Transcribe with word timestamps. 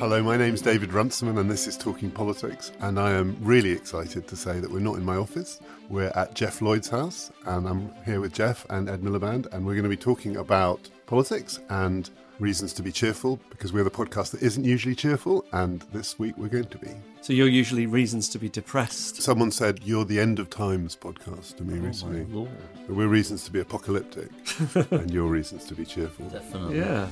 Hello, 0.00 0.22
my 0.22 0.36
name's 0.36 0.62
David 0.62 0.94
Runciman, 0.94 1.36
and 1.36 1.50
this 1.50 1.66
is 1.66 1.76
Talking 1.76 2.10
Politics. 2.10 2.72
And 2.80 2.98
I 2.98 3.12
am 3.12 3.36
really 3.40 3.70
excited 3.70 4.26
to 4.28 4.34
say 4.36 4.58
that 4.58 4.70
we're 4.70 4.80
not 4.80 4.96
in 4.96 5.04
my 5.04 5.16
office. 5.16 5.60
We're 5.90 6.10
at 6.14 6.34
Geoff 6.34 6.62
Lloyd's 6.62 6.88
house, 6.88 7.30
and 7.44 7.68
I'm 7.68 7.92
here 8.06 8.20
with 8.20 8.32
Geoff 8.32 8.64
and 8.70 8.88
Ed 8.88 9.02
Miliband, 9.02 9.52
and 9.52 9.64
we're 9.66 9.74
going 9.74 9.82
to 9.84 9.90
be 9.90 9.96
talking 9.98 10.36
about 10.38 10.88
politics 11.06 11.60
and 11.68 12.08
reasons 12.38 12.72
to 12.72 12.82
be 12.82 12.90
cheerful 12.90 13.38
because 13.50 13.74
we're 13.74 13.84
the 13.84 13.90
podcast 13.90 14.30
that 14.30 14.42
isn't 14.42 14.64
usually 14.64 14.94
cheerful, 14.94 15.44
and 15.52 15.82
this 15.92 16.18
week 16.18 16.34
we're 16.38 16.48
going 16.48 16.64
to 16.64 16.78
be. 16.78 16.90
So 17.20 17.34
you're 17.34 17.46
usually 17.48 17.84
reasons 17.84 18.30
to 18.30 18.38
be 18.38 18.48
depressed. 18.48 19.20
Someone 19.20 19.50
said 19.50 19.80
you're 19.84 20.06
the 20.06 20.18
end 20.18 20.38
of 20.38 20.48
times 20.48 20.96
podcast 20.96 21.56
to 21.58 21.64
me 21.64 21.78
Oh, 21.78 21.82
recently. 21.82 22.24
my 22.24 22.34
lord. 22.34 22.50
We're 22.88 23.06
reasons 23.06 23.44
to 23.44 23.52
be 23.52 23.60
apocalyptic, 23.60 24.30
and 24.92 25.10
your 25.10 25.28
reasons 25.28 25.66
to 25.66 25.74
be 25.74 25.84
cheerful. 25.84 26.26
Definitely. 26.30 26.78
Yeah. 26.78 27.06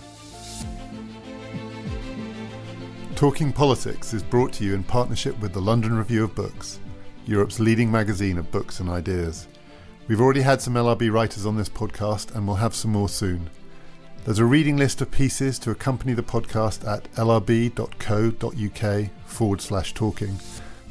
Talking 3.19 3.53
Politics 3.53 4.15
is 4.15 4.23
brought 4.23 4.53
to 4.53 4.65
you 4.65 4.75
in 4.75 4.85
partnership 4.85 5.37
with 5.41 5.53
the 5.53 5.61
London 5.61 5.99
Review 5.99 6.23
of 6.23 6.37
Books, 6.37 6.79
Europe's 7.27 7.59
leading 7.59 7.91
magazine 7.91 8.39
of 8.39 8.53
books 8.53 8.79
and 8.79 8.89
ideas. 8.89 9.49
We've 10.07 10.21
already 10.21 10.43
had 10.43 10.63
some 10.63 10.75
LRB 10.75 11.11
writers 11.13 11.45
on 11.45 11.57
this 11.57 11.69
podcast 11.69 12.37
and 12.37 12.47
we'll 12.47 12.55
have 12.55 12.77
some 12.77 12.93
more 12.93 13.09
soon. 13.09 13.51
There's 14.25 14.39
a 14.39 14.45
reading 14.45 14.77
list 14.77 15.01
of 15.01 15.11
pieces 15.11 15.59
to 15.59 15.73
accompany 15.73 16.13
the 16.13 16.23
podcast 16.23 16.87
at 16.87 17.13
lrb.co.uk 17.15 19.11
forward 19.27 19.61
slash 19.61 19.95
talking, 19.95 20.39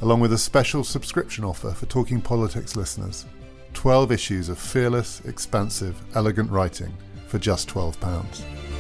along 0.02 0.20
with 0.20 0.34
a 0.34 0.38
special 0.38 0.84
subscription 0.84 1.46
offer 1.46 1.72
for 1.72 1.86
Talking 1.86 2.20
Politics 2.20 2.76
listeners. 2.76 3.26
12 3.74 4.12
issues 4.12 4.50
of 4.50 4.60
fearless, 4.60 5.22
expansive, 5.22 5.98
elegant 6.14 6.52
writing 6.52 6.92
for 7.28 7.40
just 7.40 7.70
£12. 7.70 8.77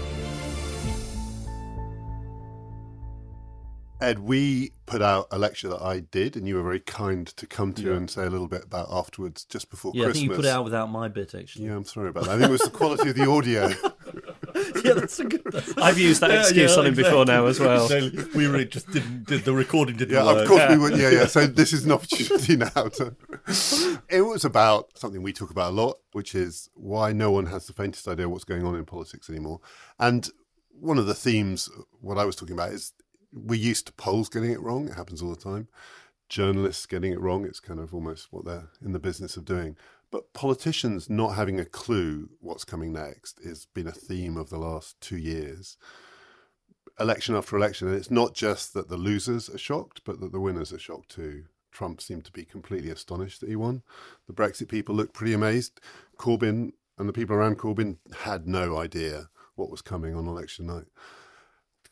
Ed, 3.99 4.20
we 4.20 4.71
put 4.85 5.01
out 5.01 5.27
a 5.31 5.40
lecture 5.40 5.67
that 5.70 5.81
I 5.81 6.01
did, 6.01 6.35
and 6.37 6.48
you 6.48 6.55
were 6.55 6.63
very 6.63 6.79
kind 6.79 7.26
to 7.27 7.48
come 7.48 7.73
to 7.73 7.81
Yeah. 7.81 7.93
and 7.93 8.09
say 8.09 8.26
a 8.26 8.29
little 8.29 8.48
bit 8.48 8.63
about 8.65 8.87
afterwards, 8.91 9.43
just 9.45 9.70
before 9.71 9.91
Yeah, 9.95 10.03
I 10.03 10.05
Christmas. 10.05 10.20
think 10.21 10.29
you 10.31 10.35
put 10.35 10.45
it 10.45 10.49
out 10.49 10.63
without 10.65 10.91
my 10.91 11.07
bit 11.07 11.34
actually. 11.34 11.65
Yeah, 11.65 11.76
I'm 11.76 11.84
sorry 11.85 12.09
about 12.09 12.25
that. 12.25 12.31
I 12.31 12.37
think 12.37 12.49
it 12.49 12.51
was 12.51 12.62
the 12.62 12.70
quality 12.70 13.09
of 13.09 13.15
the 13.15 13.29
audio. 13.29 13.68
yeah 14.84 14.93
that's 14.93 15.20
a 15.20 15.25
good. 15.25 15.41
I've 15.77 15.98
used 15.99 16.21
that 16.21 16.31
excuse 16.31 16.77
on 16.77 16.85
him 16.85 16.93
before 16.95 17.25
now 17.25 17.48
as 17.48 17.59
well. 17.59 17.87
we 17.90 18.45
really 18.48 18.65
just 18.65 18.90
didn't. 18.91 19.25
Did, 19.27 19.43
the 19.45 19.53
recording 19.53 19.98
didn't 19.98 20.13
Yeah, 20.13 20.25
work. 20.25 20.43
of 20.43 20.48
course 20.48 20.70
we 20.70 20.77
would. 20.77 20.98
Yeah, 20.98 21.09
yeah. 21.09 21.25
So 21.27 21.48
this 21.48 21.73
is 21.73 21.85
an 21.85 21.91
opportunity 21.91 22.55
now 22.57 22.68
to. 22.68 23.15
It 24.09 24.21
was 24.21 24.45
about 24.45 24.98
something 24.98 25.21
we 25.23 25.34
talk 25.34 25.49
about 25.51 25.71
a 25.71 25.75
lot, 25.75 25.98
which 26.13 26.35
is 26.35 26.70
why 26.75 27.13
no 27.13 27.31
one 27.31 27.48
has 27.48 27.65
the 27.68 27.73
faintest 27.73 28.07
idea 28.07 28.29
what's 28.29 28.43
going 28.45 28.63
on 28.63 28.75
in 28.75 28.85
politics 28.85 29.29
anymore. 29.29 29.59
And 29.99 30.29
one 30.79 30.98
of 30.99 31.07
the 31.07 31.15
themes, 31.15 31.70
what 32.01 32.18
I 32.20 32.25
was 32.25 32.35
talking 32.35 32.53
about, 32.53 32.71
is 32.71 32.93
we're 33.34 33.60
used 33.60 33.88
to 33.88 33.94
polls 33.94 34.30
getting 34.30 34.52
it 34.52 34.62
wrong. 34.62 34.88
It 34.88 34.96
happens 34.96 35.22
all 35.22 35.30
the 35.30 35.36
time. 35.36 35.68
Journalists 36.30 36.86
getting 36.86 37.14
it 37.14 37.22
wrong. 37.22 37.46
It's 37.46 37.60
kind 37.60 37.80
of 37.80 37.94
almost 37.94 38.28
what 38.32 38.46
they're 38.46 38.70
in 38.84 38.92
the 38.92 39.00
business 39.00 39.38
of 39.38 39.46
doing. 39.46 39.78
But 40.12 40.34
politicians 40.34 41.10
not 41.10 41.36
having 41.36 41.60
a 41.60 41.66
clue 41.66 42.30
what's 42.40 42.64
coming 42.64 42.94
next 42.94 43.44
has 43.44 43.66
been 43.66 43.88
a 43.88 43.92
theme 43.92 44.38
of 44.38 44.50
the 44.50 44.58
last 44.58 45.00
two 45.02 45.18
years 45.18 45.78
election 47.00 47.36
after 47.36 47.55
election. 47.55 47.88
And 47.88 47.98
it's 47.98 48.12
not 48.12 48.34
just 48.34 48.74
that 48.74 48.90
the 48.90 48.98
losers 48.98 49.50
are 49.50 49.58
shocked, 49.58 50.02
but 50.04 50.20
that 50.20 50.32
the 50.32 50.40
winners 50.40 50.74
are 50.74 50.80
shocked 50.80 51.10
too. 51.10 51.46
Trump 51.72 52.02
seemed 52.02 52.26
to 52.26 52.32
be 52.32 52.44
completely 52.44 52.90
astonished 52.90 53.42
that 53.42 53.50
he 53.50 53.55
won. 53.55 53.84
The 54.26 54.34
Brexit 54.34 54.68
people 54.68 54.96
looked 54.96 55.14
pretty 55.14 55.34
amazed. 55.34 55.80
Corbyn 56.18 56.72
and 56.98 57.08
the 57.08 57.14
people 57.14 57.36
around 57.36 57.60
Corbyn 57.60 57.98
had 58.22 58.48
no 58.48 58.78
idea 58.78 59.30
what 59.55 59.70
was 59.70 59.82
coming 59.82 60.16
on 60.16 60.28
election 60.28 60.66
night. 60.66 60.86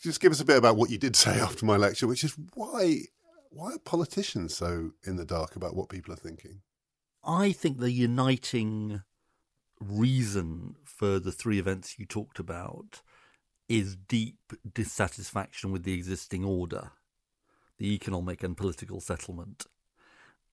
Just 0.01 0.19
give 0.19 0.31
us 0.31 0.39
a 0.39 0.45
bit 0.45 0.57
about 0.57 0.75
what 0.77 0.89
you 0.89 0.97
did 0.97 1.15
say 1.15 1.31
after 1.39 1.65
my 1.65 1.77
lecture, 1.77 2.07
which 2.07 2.23
is 2.23 2.35
why 2.53 3.01
why 3.49 3.73
are 3.73 3.79
politicians 3.79 4.55
so 4.55 4.91
in 5.05 5.15
the 5.15 5.25
dark 5.25 5.55
about 5.55 5.75
what 5.75 5.89
people 5.89 6.13
are 6.13 6.17
thinking? 6.17 6.61
I 7.23 7.53
think 7.53 7.79
the 7.79 7.91
uniting 7.91 9.01
reason 9.79 10.75
for 10.83 11.19
the 11.19 11.31
three 11.31 11.57
events 11.57 11.97
you 11.97 12.05
talked 12.05 12.37
about 12.37 13.01
is 13.67 13.95
deep 13.95 14.53
dissatisfaction 14.73 15.71
with 15.71 15.83
the 15.83 15.93
existing 15.93 16.45
order, 16.45 16.91
the 17.77 17.93
economic 17.93 18.43
and 18.43 18.55
political 18.55 18.99
settlement. 18.99 19.65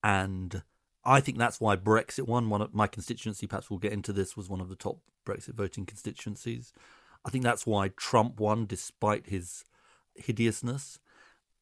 And 0.03 0.63
I 1.05 1.21
think 1.21 1.39
that's 1.39 1.61
why 1.61 1.77
Brexit 1.77 2.27
won. 2.27 2.49
One 2.49 2.63
of 2.63 2.75
my 2.75 2.87
constituency, 2.87 3.47
perhaps 3.47 3.69
we'll 3.69 3.79
get 3.79 3.93
into 3.93 4.13
this, 4.13 4.37
was 4.37 4.49
one 4.49 4.61
of 4.61 4.69
the 4.69 4.77
top 4.77 4.99
Brexit 5.27 5.55
voting 5.55 5.87
constituencies. 5.87 6.73
I 7.25 7.31
think 7.31 7.45
that's 7.45 7.67
why 7.67 7.89
Trump 7.89 8.41
won 8.41 8.67
despite 8.67 9.27
his 9.27 9.65
hideousness. 10.15 10.99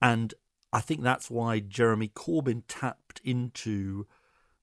And 0.00 0.34
I 0.72 0.80
think 0.80 1.02
that's 1.02 1.30
why 1.30 1.58
Jeremy 1.60 2.08
Corbyn 2.08 2.62
tapped 2.68 3.20
into 3.24 4.06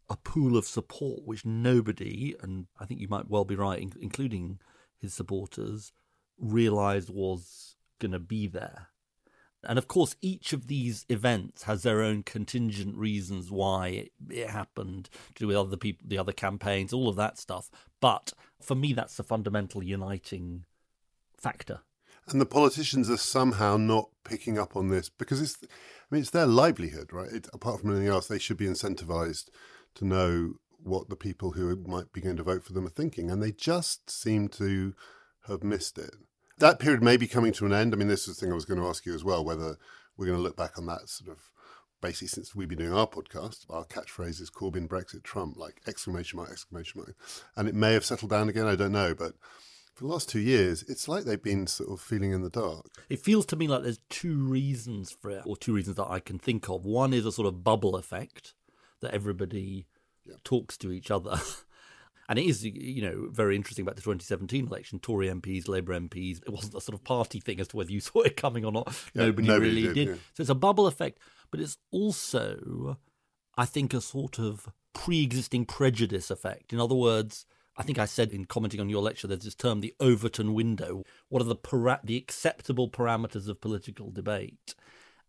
a 0.10 0.16
pool 0.16 0.58
of 0.58 0.66
support 0.66 1.26
which 1.26 1.46
nobody, 1.46 2.36
and 2.42 2.68
I 2.80 2.86
think 2.86 3.02
you 3.02 3.08
might 3.08 3.30
well 3.30 3.46
be 3.46 3.56
right, 3.56 3.94
including 4.00 4.60
his 4.98 5.14
supporters, 5.14 5.92
realised 6.40 7.10
was 7.10 7.76
going 8.00 8.14
to 8.14 8.20
be 8.20 8.48
there. 8.48 8.88
And 9.64 9.78
of 9.78 9.88
course, 9.88 10.16
each 10.22 10.54
of 10.54 10.68
these 10.68 11.06
events 11.10 11.64
has 11.64 11.84
their 11.84 12.02
own 12.02 12.24
contingent 12.24 12.96
reasons 12.96 13.52
why 13.52 14.10
it 14.30 14.50
happened 14.50 15.10
to 15.36 15.44
do 15.44 15.48
with 15.48 15.58
other 15.58 15.78
people, 15.78 16.06
the 16.08 16.18
other 16.18 16.32
campaigns, 16.32 16.94
all 16.94 17.10
of 17.10 17.16
that 17.18 17.38
stuff. 17.38 17.70
But 18.00 18.34
for 18.62 18.76
me, 18.76 18.94
that's 18.94 19.18
the 19.18 19.24
fundamental 19.24 19.84
uniting 19.84 20.64
factor. 21.38 21.82
And 22.28 22.42
the 22.42 22.46
politicians 22.46 23.10
are 23.10 23.18
somehow 23.18 23.78
not 23.78 24.10
picking 24.26 24.60
up 24.60 24.76
on 24.76 24.90
this 24.90 25.10
because 25.10 25.42
it's, 25.42 25.58
I 25.64 25.68
mean, 26.12 26.22
it's 26.22 26.32
their 26.32 26.46
livelihood, 26.46 27.14
right? 27.14 27.32
It, 27.32 27.48
apart 27.54 27.80
from 27.80 27.92
anything 27.92 28.10
else, 28.10 28.28
they 28.28 28.40
should 28.40 28.58
be 28.58 28.66
incentivized 28.66 29.50
to 29.96 30.06
know 30.06 30.56
what 30.84 31.10
the 31.10 31.16
people 31.16 31.52
who 31.52 31.76
might 31.88 32.12
be 32.12 32.22
going 32.22 32.36
to 32.38 32.44
vote 32.44 32.64
for 32.64 32.74
them 32.74 32.86
are 32.86 32.90
thinking. 32.90 33.32
And 33.32 33.42
they 33.42 33.52
just 33.52 34.10
seem 34.10 34.50
to 34.50 34.94
have 35.48 35.64
missed 35.64 35.98
it. 35.98 36.12
That 36.58 36.80
period 36.80 37.02
may 37.02 37.18
be 37.18 37.28
coming 37.28 37.54
to 37.54 37.66
an 37.66 37.74
end. 37.74 37.94
I 37.94 37.98
mean, 37.98 38.10
this 38.10 38.28
is 38.28 38.36
the 38.36 38.46
thing 38.46 38.52
I 38.52 38.56
was 38.56 38.66
going 38.66 38.80
to 38.80 38.88
ask 38.88 39.06
you 39.06 39.14
as 39.14 39.24
well 39.24 39.46
whether 39.46 39.78
we're 40.18 40.26
going 40.26 40.38
to 40.38 40.44
look 40.44 40.58
back 40.58 40.78
on 40.78 40.86
that 40.88 41.08
sort 41.08 41.32
of 41.32 41.50
basically 42.02 42.28
since 42.28 42.56
we've 42.56 42.68
been 42.68 42.78
doing 42.78 42.94
our 42.94 43.08
podcast, 43.08 43.66
our 43.70 43.86
catchphrase 43.86 44.42
is 44.42 44.52
Corbyn, 44.52 44.88
Brexit, 44.88 45.24
Trump, 45.24 45.58
like 45.58 45.82
exclamation 45.88 46.38
mark, 46.38 46.52
exclamation 46.52 47.02
mark. 47.02 47.16
And 47.56 47.68
it 47.68 47.76
may 47.76 47.94
have 47.94 48.06
settled 48.06 48.32
down 48.32 48.50
again, 48.50 48.68
I 48.68 48.76
don't 48.76 48.92
know. 48.92 49.14
But 49.14 49.34
for 49.98 50.04
the 50.04 50.12
last 50.12 50.30
two 50.30 50.40
years, 50.40 50.84
it's 50.88 51.08
like 51.08 51.24
they've 51.24 51.42
been 51.42 51.66
sort 51.66 51.90
of 51.90 52.00
feeling 52.00 52.32
in 52.32 52.44
the 52.44 52.52
dark. 52.52 52.86
It 53.10 53.20
feels 53.20 53.48
to 53.48 53.56
me 53.56 53.68
like 53.68 53.82
there's 53.82 54.00
two 54.10 54.38
reasons 54.38 55.10
for 55.10 55.32
it, 55.32 55.42
or 55.44 55.58
two 55.58 55.74
reasons 55.74 55.96
that 55.96 56.08
I 56.08 56.20
can 56.20 56.38
think 56.38 56.70
of. 56.70 56.86
One 56.86 57.14
is 57.14 57.26
a 57.26 57.32
sort 57.32 57.48
of 57.48 57.64
bubble 57.64 57.96
effect 57.96 58.54
that 59.02 59.12
everybody 59.12 59.88
talks 60.44 60.78
to 60.78 60.92
each 60.92 61.10
other. 61.10 61.40
And 62.30 62.38
it 62.38 62.46
is, 62.46 62.66
you 62.66 63.02
know, 63.02 63.30
very 63.32 63.56
interesting 63.56 63.84
about 63.84 63.96
the 63.96 64.02
2017 64.02 64.68
election. 64.68 65.00
Tory 65.00 65.30
MPs, 65.30 65.70
Labour 65.70 65.98
MPs, 65.98 66.42
it 66.46 66.50
wasn't 66.50 66.76
a 66.76 66.82
sort 66.82 66.94
of 66.94 67.02
party 67.06 67.40
thing 67.40 67.62
as 67.62 67.70
to 67.70 67.78
whether 67.78 67.90
you 67.90 68.00
saw 68.02 68.20
it 68.20 68.36
coming 68.36 68.66
or 68.66 68.72
not. 68.74 68.88
Yeah, 69.14 69.28
nobody, 69.28 69.48
nobody 69.48 69.70
really 69.70 69.82
did, 69.84 69.94
did. 69.94 70.08
yeah. 70.10 70.16
So 70.34 70.42
it's 70.42 70.50
a 70.50 70.56
bubble 70.56 70.88
effect, 70.88 71.20
but 71.52 71.62
it's 71.62 71.78
also, 71.90 72.98
I 73.58 73.64
think, 73.64 73.94
a 73.94 74.02
sort 74.02 74.40
of 74.40 74.68
pre 74.94 75.24
existing 75.24 75.68
prejudice 75.68 76.30
effect. 76.30 76.74
In 76.74 76.82
other 76.82 76.96
words, 76.96 77.46
I 77.78 77.84
think 77.84 78.00
I 78.00 78.06
said 78.06 78.32
in 78.32 78.46
commenting 78.46 78.80
on 78.80 78.90
your 78.90 79.04
lecture, 79.04 79.28
there's 79.28 79.44
this 79.44 79.54
term, 79.54 79.82
the 79.82 79.94
Overton 80.00 80.54
window. 80.54 81.04
What 81.30 81.42
are 81.42 81.46
the 81.46 81.56
para- 81.56 82.02
the 82.04 82.18
acceptable 82.18 82.90
parameters 82.90 83.48
of 83.48 83.62
political 83.62 84.10
debate? 84.10 84.74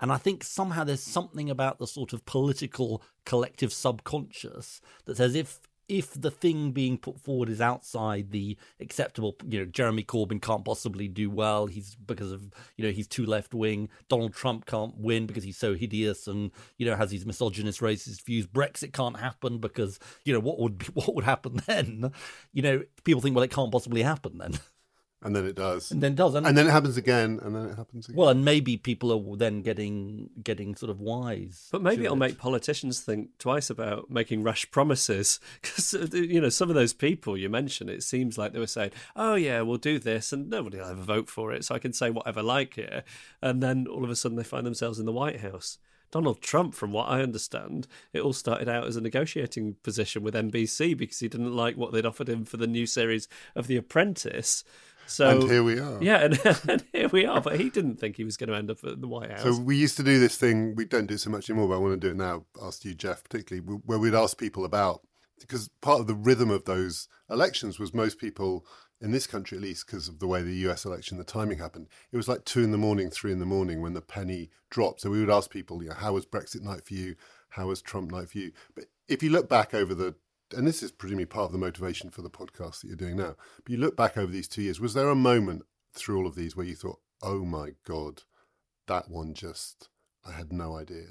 And 0.00 0.12
I 0.12 0.16
think 0.16 0.44
somehow 0.44 0.84
there's 0.84 1.02
something 1.02 1.50
about 1.50 1.78
the 1.78 1.86
sort 1.86 2.12
of 2.12 2.24
political 2.24 3.02
collective 3.26 3.72
subconscious 3.72 4.80
that 5.04 5.16
says 5.16 5.34
if 5.34 5.60
if 5.88 6.20
the 6.20 6.30
thing 6.30 6.72
being 6.72 6.98
put 6.98 7.18
forward 7.18 7.48
is 7.48 7.60
outside 7.60 8.30
the 8.30 8.56
acceptable, 8.78 9.36
you 9.48 9.58
know, 9.58 9.64
Jeremy 9.64 10.04
Corbyn 10.04 10.40
can't 10.40 10.64
possibly 10.64 11.08
do 11.08 11.30
well. 11.30 11.66
He's 11.66 11.94
because 11.94 12.30
of, 12.30 12.42
you 12.76 12.84
know, 12.84 12.90
he's 12.90 13.08
too 13.08 13.24
left 13.24 13.54
wing. 13.54 13.88
Donald 14.08 14.34
Trump 14.34 14.66
can't 14.66 14.96
win 14.98 15.26
because 15.26 15.44
he's 15.44 15.56
so 15.56 15.74
hideous 15.74 16.26
and, 16.26 16.50
you 16.76 16.84
know, 16.84 16.94
has 16.94 17.10
these 17.10 17.24
misogynist, 17.24 17.80
racist 17.80 18.22
views. 18.24 18.46
Brexit 18.46 18.92
can't 18.92 19.18
happen 19.18 19.58
because, 19.58 19.98
you 20.24 20.32
know, 20.32 20.40
what 20.40 20.58
would 20.58 20.78
be, 20.78 20.86
what 20.94 21.14
would 21.14 21.24
happen 21.24 21.60
then? 21.66 22.12
You 22.52 22.62
know, 22.62 22.82
people 23.04 23.22
think, 23.22 23.34
well, 23.34 23.44
it 23.44 23.50
can't 23.50 23.72
possibly 23.72 24.02
happen 24.02 24.38
then, 24.38 24.58
And 25.20 25.34
then 25.34 25.44
it 25.46 25.56
does. 25.56 25.90
and 25.90 26.00
then 26.00 26.12
it 26.12 26.16
does. 26.16 26.34
And, 26.36 26.46
And 26.46 26.56
then 26.56 26.68
it 26.68 26.70
happens 26.70 26.96
again, 26.96 27.40
and 27.42 27.54
then 27.54 27.66
it 27.66 27.76
happens 27.76 28.06
again. 28.06 28.16
well, 28.16 28.28
and 28.28 28.44
maybe 28.44 28.76
people 28.76 29.12
are 29.12 29.36
then 29.36 29.62
getting 29.62 30.30
getting 30.42 30.76
sort 30.76 30.90
of 30.90 31.00
wise. 31.00 31.68
But 31.72 31.82
maybe 31.82 32.04
it'll 32.04 32.16
it. 32.16 32.20
make 32.20 32.38
politicians 32.38 33.00
think 33.00 33.30
twice 33.38 33.68
about 33.68 34.10
making 34.10 34.42
rash 34.44 34.70
promises. 34.70 35.40
Because, 35.60 35.92
uh, 35.92 36.06
you 36.16 36.40
know, 36.40 36.50
some 36.50 36.68
of 36.68 36.76
those 36.76 36.92
people 36.92 37.36
you 37.36 37.48
mentioned, 37.48 37.90
it 37.90 38.04
seems 38.04 38.38
like 38.38 38.52
they 38.52 38.60
were 38.60 38.66
saying, 38.68 38.92
oh, 39.16 39.34
yeah, 39.34 39.60
we'll 39.62 39.76
do 39.76 39.98
this, 39.98 40.32
and 40.32 40.48
nobody 40.48 40.78
will 40.78 40.86
ever 40.86 41.02
vote 41.02 41.28
for 41.28 41.52
it, 41.52 41.64
so 41.64 41.74
I 41.74 41.80
can 41.80 41.92
say 41.92 42.10
whatever 42.10 42.38
I 42.40 42.44
like 42.44 42.74
here. 42.74 43.02
And 43.42 43.60
then 43.60 43.86
all 43.88 44.04
of 44.04 44.10
a 44.10 44.16
sudden 44.16 44.36
they 44.36 44.44
find 44.44 44.64
themselves 44.64 45.00
in 45.00 45.06
the 45.06 45.12
White 45.12 45.40
House. 45.40 45.78
Donald 46.10 46.40
Trump, 46.40 46.74
from 46.74 46.90
what 46.92 47.08
I 47.08 47.20
understand, 47.20 47.86
it 48.14 48.20
all 48.20 48.32
started 48.32 48.66
out 48.68 48.86
as 48.86 48.96
a 48.96 49.00
negotiating 49.00 49.76
position 49.82 50.22
with 50.22 50.34
NBC 50.34 50.96
because 50.96 51.18
he 51.18 51.28
didn't 51.28 51.54
like 51.54 51.76
what 51.76 51.92
they'd 51.92 52.06
offered 52.06 52.28
him 52.30 52.44
for 52.46 52.56
the 52.56 52.66
new 52.66 52.86
series 52.86 53.28
of 53.54 53.66
The 53.66 53.76
Apprentice. 53.76 54.64
So 55.08 55.28
and 55.28 55.50
here 55.50 55.62
we 55.62 55.78
are. 55.80 56.02
Yeah, 56.02 56.24
and, 56.44 56.60
and, 56.68 56.84
here 56.92 57.08
we 57.08 57.26
are. 57.26 57.40
But 57.40 57.58
he 57.58 57.70
didn't 57.70 57.96
think 57.96 58.16
he 58.16 58.24
was 58.24 58.36
going 58.36 58.50
to 58.50 58.56
end 58.56 58.70
up 58.70 58.84
at 58.84 59.00
the 59.00 59.08
White 59.08 59.30
House. 59.30 59.42
So 59.42 59.58
we 59.58 59.76
used 59.76 59.96
to 59.96 60.02
do 60.02 60.20
this 60.20 60.36
thing. 60.36 60.74
We 60.76 60.84
don't 60.84 61.06
do 61.06 61.14
it 61.14 61.20
so 61.20 61.30
much 61.30 61.48
anymore, 61.48 61.68
but 61.68 61.76
I 61.76 61.78
want 61.78 62.00
to 62.00 62.06
do 62.06 62.12
it 62.12 62.16
now. 62.16 62.44
Ask 62.62 62.84
you, 62.84 62.94
Geoff, 62.94 63.24
particularly, 63.24 63.66
where 63.84 63.98
we'd 63.98 64.14
ask 64.14 64.38
people 64.38 64.64
about 64.64 65.00
because 65.40 65.68
part 65.80 66.00
of 66.00 66.06
the 66.06 66.14
rhythm 66.14 66.50
of 66.50 66.64
those 66.64 67.08
elections 67.30 67.78
was 67.78 67.94
most 67.94 68.18
people 68.18 68.66
in 69.00 69.12
this 69.12 69.26
country, 69.26 69.56
at 69.56 69.62
least, 69.62 69.86
because 69.86 70.08
of 70.08 70.18
the 70.18 70.26
way 70.26 70.42
the 70.42 70.68
US 70.68 70.84
election, 70.84 71.18
the 71.18 71.24
timing 71.24 71.58
happened. 71.58 71.86
It 72.10 72.16
was 72.16 72.28
like 72.28 72.44
two 72.44 72.62
in 72.62 72.72
the 72.72 72.78
morning, 72.78 73.10
three 73.10 73.32
in 73.32 73.38
the 73.38 73.46
morning 73.46 73.80
when 73.80 73.94
the 73.94 74.00
penny 74.00 74.50
dropped. 74.70 75.00
So 75.00 75.10
we 75.10 75.20
would 75.20 75.30
ask 75.30 75.50
people, 75.50 75.82
you 75.82 75.90
know, 75.90 75.94
how 75.94 76.14
was 76.14 76.26
Brexit 76.26 76.62
night 76.62 76.84
for 76.84 76.94
you? 76.94 77.14
How 77.50 77.68
was 77.68 77.80
Trump 77.80 78.10
night 78.10 78.30
for 78.30 78.38
you? 78.38 78.52
But 78.74 78.86
if 79.06 79.22
you 79.22 79.30
look 79.30 79.48
back 79.48 79.72
over 79.72 79.94
the 79.94 80.16
and 80.56 80.66
this 80.66 80.82
is 80.82 80.90
presumably 80.90 81.26
part 81.26 81.46
of 81.46 81.52
the 81.52 81.58
motivation 81.58 82.10
for 82.10 82.22
the 82.22 82.30
podcast 82.30 82.80
that 82.80 82.88
you're 82.88 82.96
doing 82.96 83.16
now. 83.16 83.36
But 83.64 83.72
you 83.72 83.78
look 83.78 83.96
back 83.96 84.16
over 84.16 84.32
these 84.32 84.48
two 84.48 84.62
years, 84.62 84.80
was 84.80 84.94
there 84.94 85.08
a 85.08 85.14
moment 85.14 85.62
through 85.92 86.18
all 86.18 86.26
of 86.26 86.34
these 86.34 86.56
where 86.56 86.66
you 86.66 86.74
thought, 86.74 87.00
oh 87.22 87.44
my 87.44 87.70
God, 87.84 88.22
that 88.86 89.10
one 89.10 89.34
just, 89.34 89.88
I 90.26 90.32
had 90.32 90.52
no 90.52 90.76
idea? 90.76 91.06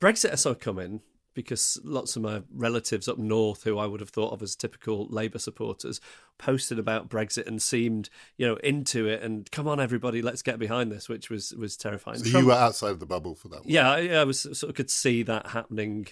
Brexit 0.00 0.32
I 0.32 0.36
saw 0.36 0.54
coming 0.54 1.02
because 1.34 1.78
lots 1.84 2.16
of 2.16 2.22
my 2.22 2.42
relatives 2.52 3.06
up 3.06 3.16
north, 3.16 3.62
who 3.62 3.78
I 3.78 3.86
would 3.86 4.00
have 4.00 4.10
thought 4.10 4.32
of 4.32 4.42
as 4.42 4.56
typical 4.56 5.06
Labour 5.08 5.38
supporters, 5.38 6.00
posted 6.36 6.80
about 6.80 7.08
Brexit 7.08 7.46
and 7.46 7.62
seemed, 7.62 8.10
you 8.36 8.46
know, 8.46 8.56
into 8.56 9.06
it 9.06 9.22
and 9.22 9.48
come 9.52 9.68
on, 9.68 9.78
everybody, 9.78 10.20
let's 10.20 10.42
get 10.42 10.58
behind 10.58 10.90
this, 10.90 11.08
which 11.08 11.30
was 11.30 11.52
was 11.52 11.76
terrifying. 11.76 12.18
So 12.18 12.30
Trump, 12.30 12.42
you 12.42 12.48
were 12.48 12.56
outside 12.56 12.90
of 12.90 13.00
the 13.00 13.06
bubble 13.06 13.36
for 13.36 13.48
that. 13.48 13.60
One. 13.60 13.68
Yeah, 13.68 13.88
I, 13.88 14.08
I 14.08 14.24
was 14.24 14.40
sort 14.40 14.64
of 14.64 14.74
could 14.74 14.90
see 14.90 15.22
that 15.24 15.48
happening 15.48 16.08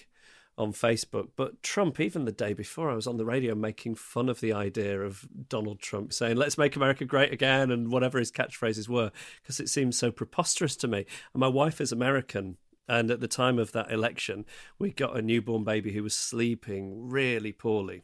on 0.57 0.73
Facebook. 0.73 1.29
But 1.35 1.61
Trump, 1.61 1.99
even 1.99 2.25
the 2.25 2.31
day 2.31 2.53
before, 2.53 2.89
I 2.89 2.95
was 2.95 3.07
on 3.07 3.17
the 3.17 3.25
radio 3.25 3.53
making 3.55 3.95
fun 3.95 4.27
of 4.27 4.39
the 4.39 4.53
idea 4.53 5.01
of 5.01 5.27
Donald 5.49 5.79
Trump 5.79 6.13
saying, 6.13 6.37
let's 6.37 6.57
make 6.57 6.75
America 6.75 7.05
great 7.05 7.31
again, 7.31 7.71
and 7.71 7.91
whatever 7.91 8.17
his 8.19 8.31
catchphrases 8.31 8.89
were, 8.89 9.11
because 9.41 9.59
it 9.59 9.69
seems 9.69 9.97
so 9.97 10.11
preposterous 10.11 10.75
to 10.77 10.87
me. 10.87 11.05
And 11.33 11.39
my 11.39 11.47
wife 11.47 11.79
is 11.79 11.91
American. 11.91 12.57
And 12.89 13.11
at 13.11 13.19
the 13.19 13.27
time 13.27 13.59
of 13.59 13.73
that 13.73 13.91
election, 13.91 14.45
we 14.79 14.91
got 14.91 15.17
a 15.17 15.21
newborn 15.21 15.65
baby 15.65 15.91
who 15.91 16.03
was 16.03 16.15
sleeping 16.15 17.09
really 17.09 17.51
poorly. 17.51 18.03